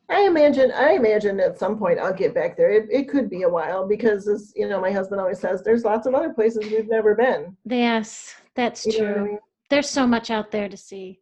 I 0.10 0.22
imagine 0.28 0.72
I 0.72 0.92
imagine 0.94 1.40
at 1.40 1.58
some 1.58 1.78
point 1.78 2.00
I'll 2.00 2.14
get 2.14 2.36
back 2.36 2.56
there. 2.58 2.72
It 2.72 2.88
it 2.92 3.10
could 3.10 3.30
be 3.30 3.44
a 3.44 3.50
while 3.50 3.88
because 3.88 4.28
as 4.28 4.54
you 4.56 4.68
know, 4.68 4.80
my 4.80 4.92
husband 4.92 5.22
always 5.22 5.40
says 5.40 5.64
there's 5.64 5.86
lots 5.86 6.06
of 6.06 6.14
other 6.14 6.34
places 6.34 6.66
we've 6.70 6.90
never 6.90 7.16
been. 7.16 7.56
Yes, 7.66 8.36
that's 8.56 8.86
You 8.86 8.92
true. 8.92 9.16
I 9.16 9.20
mean? 9.24 9.40
There's 9.70 9.90
so 9.90 10.06
much 10.06 10.30
out 10.30 10.52
there 10.52 10.70
to 10.70 10.78
see. 10.78 11.20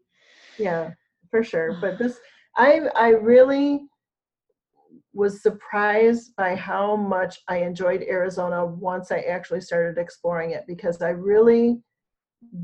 Yeah, 0.58 0.92
for 1.30 1.44
sure. 1.44 1.78
But 1.82 2.00
this 2.00 2.20
I 2.58 2.82
I 2.96 3.10
really 3.10 3.88
was 5.14 5.42
surprised 5.42 6.36
by 6.36 6.56
how 6.56 6.96
much 6.96 7.40
I 7.48 7.58
enjoyed 7.58 8.02
Arizona 8.04 8.66
once 8.66 9.12
I 9.12 9.20
actually 9.20 9.62
started 9.62 10.00
exploring 10.00 10.52
it 10.52 10.64
because 10.68 11.02
I 11.02 11.10
really 11.10 11.82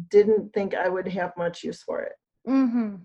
didn't 0.10 0.54
think 0.54 0.74
I 0.74 0.88
would 0.90 1.08
have 1.10 1.34
much 1.38 1.64
use 1.64 1.84
for 1.84 2.02
it. 2.02 2.14
Mm-hmm. 2.48 2.96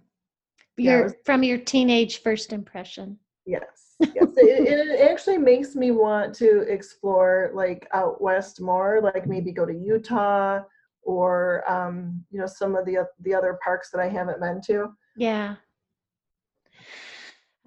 Yeah, 0.77 0.93
Your 0.93 1.03
was- 1.05 1.15
from 1.25 1.43
your 1.43 1.59
teenage 1.59 2.23
first 2.23 2.53
impression. 2.53 3.19
Yes, 3.45 3.97
yes. 4.01 4.29
it, 4.37 4.69
it 4.69 5.01
actually 5.01 5.39
makes 5.39 5.75
me 5.75 5.91
want 5.91 6.35
to 6.37 6.61
explore 6.63 7.51
like 7.55 7.89
out 7.93 8.23
west 8.23 8.61
more, 8.61 9.01
like 9.03 9.27
maybe 9.27 9.53
go 9.53 9.67
to 9.67 9.75
Utah 9.75 10.61
or 11.03 11.69
um, 11.71 12.25
you 12.31 12.39
know 12.39 12.47
some 12.47 12.77
of 12.77 12.87
the 12.87 13.07
the 13.23 13.35
other 13.35 13.59
parks 13.65 13.91
that 13.91 14.01
I 14.01 14.09
haven't 14.09 14.41
been 14.41 14.61
to. 14.67 14.95
Yeah. 15.17 15.57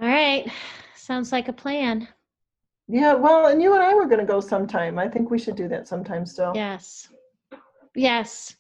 All 0.02 0.08
right. 0.08 0.50
Sounds 0.96 1.32
like 1.32 1.48
a 1.48 1.54
plan. 1.54 2.08
Yeah, 2.88 3.14
well, 3.14 3.48
and 3.48 3.62
you 3.62 3.74
and 3.74 3.84
I 3.84 3.94
were 3.94 4.06
going 4.06 4.20
to 4.20 4.26
go 4.26 4.40
sometime. 4.40 5.00
I 5.00 5.08
think 5.08 5.32
we 5.32 5.40
should 5.40 5.56
do 5.56 5.68
that 5.70 5.88
sometime 5.88 6.26
still. 6.26 6.52
Yes. 6.54 7.10
Yes. 7.96 8.56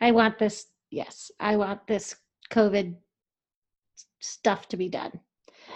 I 0.00 0.12
want 0.12 0.38
this. 0.38 0.66
Yes. 0.90 1.30
I 1.40 1.56
want 1.56 1.86
this 1.86 2.14
COVID 2.50 2.96
stuff 4.20 4.68
to 4.68 4.76
be 4.76 4.88
done 4.88 5.18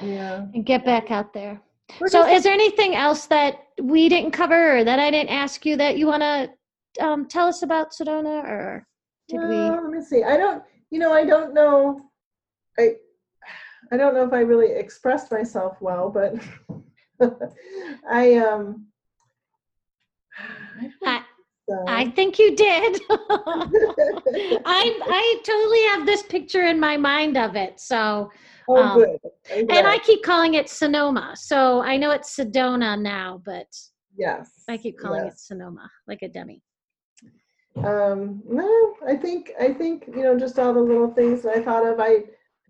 Yeah. 0.03 0.47
and 0.55 0.65
get 0.65 0.85
back 0.85 1.11
out 1.11 1.33
there. 1.33 1.61
We're 2.01 2.09
So, 2.09 2.27
is 2.27 2.43
there 2.43 2.53
anything 2.53 2.95
else 2.95 3.27
that 3.27 3.69
we 3.81 4.09
didn't 4.09 4.33
cover 4.33 4.79
or 4.79 4.85
that 4.85 4.99
I 4.99 5.11
didn't 5.11 5.31
ask 5.31 5.65
you 5.67 5.77
that 5.77 5.99
you 5.99 6.07
want 6.07 6.23
to 6.23 7.05
um, 7.05 7.27
tell 7.27 7.47
us 7.47 7.63
about 7.63 7.93
Sedona 7.93 8.45
or 8.45 8.87
did 9.29 9.41
we? 9.41 9.57
Uh, 9.57 9.81
let 9.81 9.91
me 9.91 10.03
see. 10.03 10.23
I 10.23 10.37
don't. 10.37 10.63
You 10.91 10.99
know, 10.99 11.13
I 11.13 11.25
don't 11.25 11.55
know. 11.55 12.01
I. 12.79 12.97
I 13.93 13.97
don't 13.97 14.15
know 14.15 14.25
if 14.25 14.33
I 14.33 14.41
really 14.41 14.73
expressed 14.73 15.31
myself 15.31 15.77
well, 15.81 16.11
but 16.11 16.35
I 18.11 18.37
um. 18.37 18.87
I, 21.03 21.24
so- 21.69 21.85
I 21.89 22.11
think 22.11 22.39
you 22.39 22.55
did. 22.57 23.01
I 23.11 24.99
I 25.09 25.41
totally 25.45 25.83
have 25.89 26.07
this 26.07 26.23
picture 26.23 26.63
in 26.63 26.79
my 26.79 26.97
mind 26.97 27.37
of 27.37 27.57
it. 27.57 27.81
So, 27.81 28.31
oh, 28.69 28.77
um, 28.77 28.99
good. 28.99 29.71
And 29.71 29.87
I 29.87 29.99
keep 29.99 30.23
calling 30.23 30.55
it 30.55 30.69
Sonoma. 30.69 31.35
So 31.37 31.81
I 31.83 31.97
know 31.97 32.11
it's 32.11 32.37
Sedona 32.37 33.01
now, 33.01 33.41
but 33.45 33.67
yes. 34.17 34.51
I 34.69 34.77
keep 34.77 34.99
calling 34.99 35.25
yes. 35.25 35.35
it 35.35 35.41
Sonoma, 35.41 35.91
like 36.07 36.23
a 36.23 36.29
dummy. 36.29 36.63
um 37.83 38.41
no 38.47 38.95
i 39.09 39.17
think 39.17 39.51
i 39.61 39.73
think 39.73 40.05
you 40.07 40.23
know 40.23 40.39
just 40.39 40.61
all 40.61 40.73
the 40.73 40.81
little 40.81 41.11
things 41.13 41.43
that 41.43 41.57
i 41.57 41.61
thought 41.61 41.85
of 41.85 41.99
i 41.99 42.23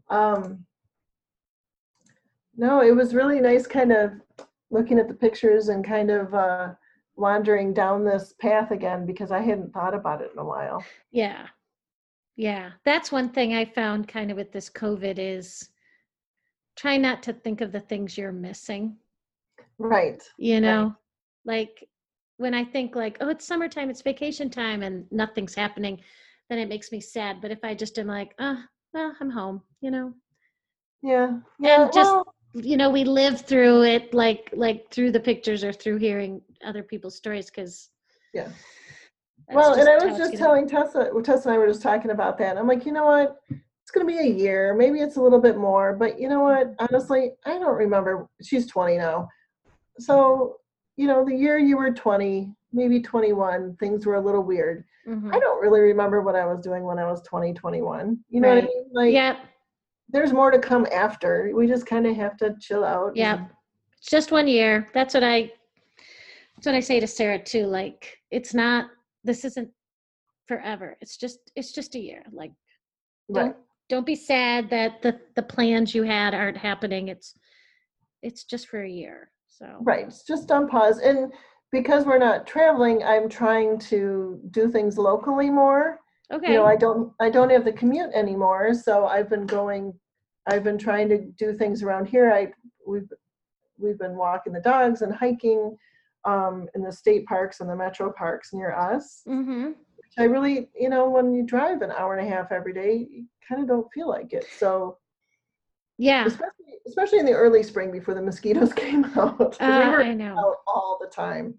um 0.09 0.65
no 2.57 2.81
it 2.81 2.97
was 2.97 3.15
really 3.15 3.39
nice 3.39 3.67
kind 3.67 3.93
of 3.93 4.13
looking 4.71 4.99
at 4.99 5.07
the 5.07 5.13
pictures 5.15 5.69
and 5.69 5.85
kind 5.87 6.11
of 6.11 6.33
uh 6.33 6.73
wandering 7.17 7.73
down 7.73 8.05
this 8.05 8.35
path 8.41 8.71
again 8.71 9.07
because 9.07 9.31
i 9.31 9.41
hadn't 9.41 9.73
thought 9.73 9.95
about 9.95 10.21
it 10.21 10.31
in 10.33 10.39
a 10.39 10.45
while 10.45 10.85
Yeah. 11.13 11.47
Yeah. 12.37 12.73
That's 12.85 13.13
one 13.13 13.29
thing 13.29 13.55
I 13.55 13.65
found 13.65 14.09
kind 14.09 14.31
of 14.33 14.37
with 14.37 14.51
this 14.51 14.69
COVID 14.69 15.19
is 15.21 15.69
try 16.77 16.97
not 16.97 17.23
to 17.25 17.33
think 17.33 17.61
of 17.61 17.71
the 17.71 17.79
things 17.81 18.19
you're 18.19 18.33
missing, 18.33 18.97
right 19.79 20.21
you 20.37 20.61
know? 20.61 20.97
Like 21.45 21.89
when 22.39 22.53
I 22.55 22.65
think 22.65 22.97
like, 22.97 23.19
oh, 23.21 23.29
it's 23.29 23.45
summertime, 23.47 23.89
it's 23.89 24.03
vacation 24.03 24.51
time 24.51 24.83
and 24.83 25.07
nothing's 25.13 25.55
happening, 25.55 26.01
then 26.51 26.59
it 26.59 26.69
makes 26.69 26.91
me 26.91 27.01
sad. 27.01 27.41
But 27.41 27.53
if 27.53 27.63
I 27.63 27.73
just 27.75 27.97
am 28.01 28.09
like, 28.09 28.35
oh, 28.41 28.61
well, 28.93 29.15
I'm 29.21 29.31
home, 29.31 29.63
you 29.81 29.93
know? 29.93 30.13
yeah 31.03 31.39
yeah 31.61 31.85
just- 31.95 32.11
well, 32.11 32.34
you 32.55 32.77
know 32.77 32.89
we 32.89 33.05
live 33.05 33.41
through 33.41 33.83
it 33.83 34.15
like 34.15 34.51
like 34.55 34.89
through 34.91 35.11
the 35.11 35.21
pictures 35.21 35.65
or 35.65 35.73
through 35.73 35.97
hearing 35.97 36.41
other 36.65 36.83
people's 36.83 37.17
stories 37.17 37.47
because 37.47 37.91
Yeah. 38.33 38.49
well 39.53 39.75
and 39.75 39.89
i 39.89 39.97
was 40.05 40.17
just 40.17 40.37
telling 40.37 40.69
tessa 40.69 41.11
well, 41.13 41.23
tessa 41.23 41.49
and 41.49 41.57
i 41.57 41.59
were 41.59 41.67
just 41.67 41.83
talking 41.83 42.13
about 42.13 42.39
that 42.39 42.57
i'm 42.57 42.69
like 42.69 42.87
you 42.87 42.93
know 42.93 43.07
what? 43.07 43.37
It's 43.51 43.91
going 43.91 44.07
to 44.07 44.11
be 44.13 44.19
a 44.19 44.33
year 44.33 44.75
maybe 44.75 45.01
it's 45.01 45.17
a 45.17 45.21
little 45.21 45.41
bit 45.41 45.59
more 45.59 45.95
but 45.95 46.19
you 46.19 46.29
know 46.29 46.41
what? 46.41 46.75
Honestly 46.79 47.33
i 47.45 47.51
don't 47.59 47.77
remember 47.77 48.29
she's 48.43 48.67
20 48.67 48.97
now. 48.97 49.29
So 49.99 50.57
you 50.97 51.07
know 51.07 51.25
the 51.25 51.35
year 51.35 51.59
you 51.59 51.77
were 51.77 51.93
20 51.93 52.55
maybe 52.73 53.01
21 53.01 53.77
things 53.79 54.07
were 54.07 54.15
a 54.15 54.21
little 54.21 54.43
weird. 54.43 54.85
Mhm. 55.07 55.35
i 55.35 55.39
don't 55.39 55.61
really 55.61 55.81
remember 55.81 56.23
what 56.23 56.35
i 56.35 56.47
was 56.47 56.61
doing 56.65 56.83
when 56.85 56.99
i 56.99 57.05
was 57.05 57.21
20 57.23 57.53
21 57.53 58.19
you 58.31 58.41
know 58.41 58.49
what 58.49 58.59
i 58.59 58.61
mean? 58.63 58.87
Like 58.93 59.13
yep 59.13 59.37
there's 60.09 60.33
more 60.33 60.51
to 60.51 60.59
come 60.59 60.87
after. 60.93 61.51
We 61.55 61.67
just 61.67 61.87
kind 61.87 62.07
of 62.07 62.17
have 62.17 62.37
to 62.39 62.55
chill 62.61 62.85
out 62.85 63.17
Yeah. 63.17 63.47
it's 63.99 64.11
just 64.11 64.31
one 64.33 64.49
year. 64.49 64.89
That's 64.95 65.15
what 65.15 65.25
i 65.25 65.51
that's 66.57 66.67
what 66.67 66.75
i 66.77 66.81
say 66.81 67.01
to 67.01 67.07
sarah 67.07 67.43
too 67.43 67.67
like 67.67 68.17
it's 68.31 68.55
not 68.55 68.87
this 69.25 69.45
isn't 69.45 69.69
forever. 70.47 70.97
It's 71.01 71.17
just 71.17 71.39
it's 71.57 71.73
just 71.73 71.95
a 71.95 71.99
year. 71.99 72.23
Like 72.33 72.53
right. 73.29 73.47
don't 73.47 73.57
don't 73.89 74.07
be 74.07 74.15
sad 74.15 74.71
that 74.71 75.03
the 75.03 75.21
the 75.37 75.43
plans 75.43 75.95
you 75.95 76.03
had 76.03 76.35
aren't 76.35 76.57
happening. 76.57 77.09
It's 77.09 77.35
it's 78.23 78.45
just 78.45 78.69
for 78.69 78.83
a 78.83 78.89
year. 78.89 79.31
So 79.49 79.67
Right, 79.81 80.07
it's 80.07 80.25
just 80.25 80.51
on 80.51 80.69
pause. 80.69 80.99
And 80.99 81.33
because 81.71 82.05
we're 82.05 82.19
not 82.19 82.47
traveling, 82.47 83.03
I'm 83.03 83.29
trying 83.29 83.79
to 83.91 84.41
do 84.51 84.71
things 84.71 84.99
locally 84.99 85.51
more. 85.51 86.01
Okay 86.33 86.53
You 86.53 86.55
know, 86.55 86.67
I 86.67 86.77
don't 86.77 87.13
I 87.21 87.31
don't 87.31 87.51
have 87.51 87.65
the 87.65 87.73
commute 87.73 88.11
anymore, 88.15 88.75
so 88.75 89.07
I've 89.07 89.29
been 89.29 89.47
going 89.47 89.95
I've 90.47 90.65
been 90.65 90.79
trying 90.79 91.09
to 91.09 91.19
do 91.39 91.55
things 91.55 91.83
around 91.83 92.07
here. 92.07 92.33
I 92.33 92.53
we've 92.87 93.09
we've 93.79 93.99
been 93.99 94.17
walking 94.17 94.53
the 94.53 94.61
dogs 94.61 95.03
and 95.03 95.15
hiking 95.15 95.77
um, 96.25 96.69
in 96.75 96.83
the 96.83 96.93
state 96.93 97.27
parks 97.27 97.61
and 97.61 97.69
the 97.69 97.77
metro 97.77 98.13
parks 98.13 98.53
near 98.53 98.73
us. 98.75 99.23
mm-hmm. 99.29 99.73
I 100.17 100.25
really, 100.25 100.69
you 100.79 100.89
know, 100.89 101.11
when 101.11 101.35
you 101.35 101.45
drive 101.45 101.83
an 101.83 101.91
hour 101.91 102.17
and 102.17 102.25
a 102.25 102.31
half 102.31 102.53
every 102.53 102.73
day, 102.73 103.09
you 103.11 103.27
kind 103.47 103.61
of 103.61 103.67
don't 103.67 103.93
feel 103.93 104.09
like 104.09 104.33
it. 104.33 104.47
So 104.59 104.99
yeah 105.99 106.27
especially 106.27 106.51
especially 106.87 107.19
in 107.19 107.27
the 107.27 107.33
early 107.33 107.63
spring 107.63 107.93
before 107.93 108.15
the 108.15 108.23
mosquitoes 108.23 108.73
came 108.77 109.05
out. 109.17 109.57
uh, 109.61 109.83
we 109.85 109.91
were 109.91 110.03
i 110.03 110.13
know 110.13 110.37
out 110.37 110.57
all 110.67 110.99
the 111.01 111.09
time. 111.09 111.55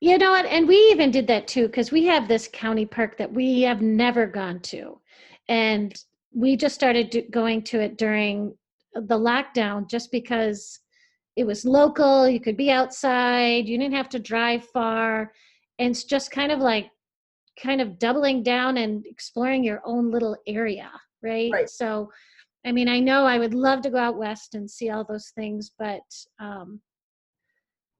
You 0.00 0.16
know 0.16 0.30
what? 0.30 0.46
And 0.46 0.68
we 0.68 0.76
even 0.92 1.10
did 1.10 1.26
that 1.26 1.48
too 1.48 1.66
because 1.66 1.90
we 1.90 2.04
have 2.06 2.28
this 2.28 2.48
county 2.52 2.86
park 2.86 3.18
that 3.18 3.32
we 3.32 3.62
have 3.62 3.82
never 3.82 4.26
gone 4.26 4.60
to. 4.60 5.00
And 5.48 5.94
we 6.32 6.56
just 6.56 6.74
started 6.74 7.10
do- 7.10 7.28
going 7.30 7.62
to 7.64 7.80
it 7.80 7.98
during 7.98 8.56
the 8.94 9.18
lockdown 9.18 9.88
just 9.88 10.12
because 10.12 10.78
it 11.36 11.44
was 11.44 11.64
local. 11.64 12.28
You 12.28 12.38
could 12.38 12.56
be 12.56 12.70
outside, 12.70 13.66
you 13.66 13.78
didn't 13.78 13.94
have 13.94 14.08
to 14.10 14.18
drive 14.18 14.64
far. 14.66 15.32
And 15.78 15.90
it's 15.90 16.04
just 16.04 16.30
kind 16.30 16.52
of 16.52 16.60
like, 16.60 16.90
kind 17.60 17.80
of 17.80 17.98
doubling 17.98 18.44
down 18.44 18.76
and 18.76 19.04
exploring 19.06 19.64
your 19.64 19.82
own 19.84 20.12
little 20.12 20.36
area, 20.46 20.90
right? 21.24 21.50
Right. 21.52 21.68
So, 21.68 22.08
I 22.64 22.70
mean, 22.70 22.88
I 22.88 23.00
know 23.00 23.26
I 23.26 23.38
would 23.38 23.54
love 23.54 23.82
to 23.82 23.90
go 23.90 23.96
out 23.98 24.16
west 24.16 24.54
and 24.54 24.70
see 24.70 24.90
all 24.90 25.04
those 25.04 25.32
things, 25.34 25.72
but 25.76 26.02
um, 26.38 26.80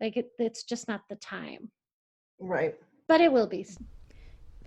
like 0.01 0.16
it, 0.16 0.28
it's 0.38 0.62
just 0.62 0.86
not 0.86 1.01
the 1.09 1.16
time 1.16 1.70
Right. 2.41 2.74
but 3.07 3.20
it 3.20 3.32
will 3.32 3.47
be. 3.47 3.66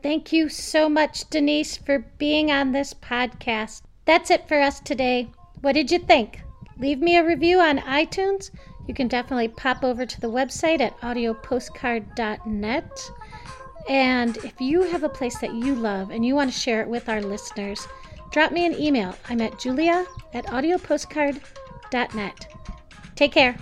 Thank 0.03 0.34
you 0.34 0.49
so 0.49 0.89
much, 0.89 1.30
Denise, 1.30 1.78
for 1.78 1.99
being 2.17 2.51
on 2.51 2.72
this 2.72 2.93
podcast. 2.93 3.82
That's 4.05 4.32
it 4.32 4.47
for 4.47 4.59
us 4.59 4.80
today. 4.80 5.30
What 5.61 5.74
did 5.74 5.91
you 5.91 5.99
think? 5.99 6.41
Leave 6.80 6.99
me 6.99 7.17
a 7.17 7.26
review 7.26 7.59
on 7.59 7.78
iTunes. 7.80 8.49
You 8.88 8.93
can 8.95 9.07
definitely 9.07 9.47
pop 9.49 9.84
over 9.84 10.05
to 10.05 10.22
the 10.22 10.30
website 10.30 10.82
at 10.82 10.99
audiopostcard.net. 11.01 13.11
And 13.89 14.38
if 14.38 14.59
you 14.59 14.82
have 14.84 15.03
a 15.03 15.09
place 15.09 15.38
that 15.39 15.53
you 15.53 15.76
love 15.76 16.09
and 16.09 16.26
you 16.26 16.34
want 16.36 16.51
to 16.51 16.59
share 16.59 16.82
it 16.82 16.88
with 16.88 17.09
our 17.09 17.22
listeners, 17.22 17.88
drop 18.32 18.51
me 18.51 18.65
an 18.65 18.74
email. 18.74 19.15
I'm 19.30 19.41
at 19.41 19.59
julia 19.59 20.05
at 20.34 20.45
audiopostcard.net. 20.47 22.47
Take 23.15 23.32
care. 23.34 23.55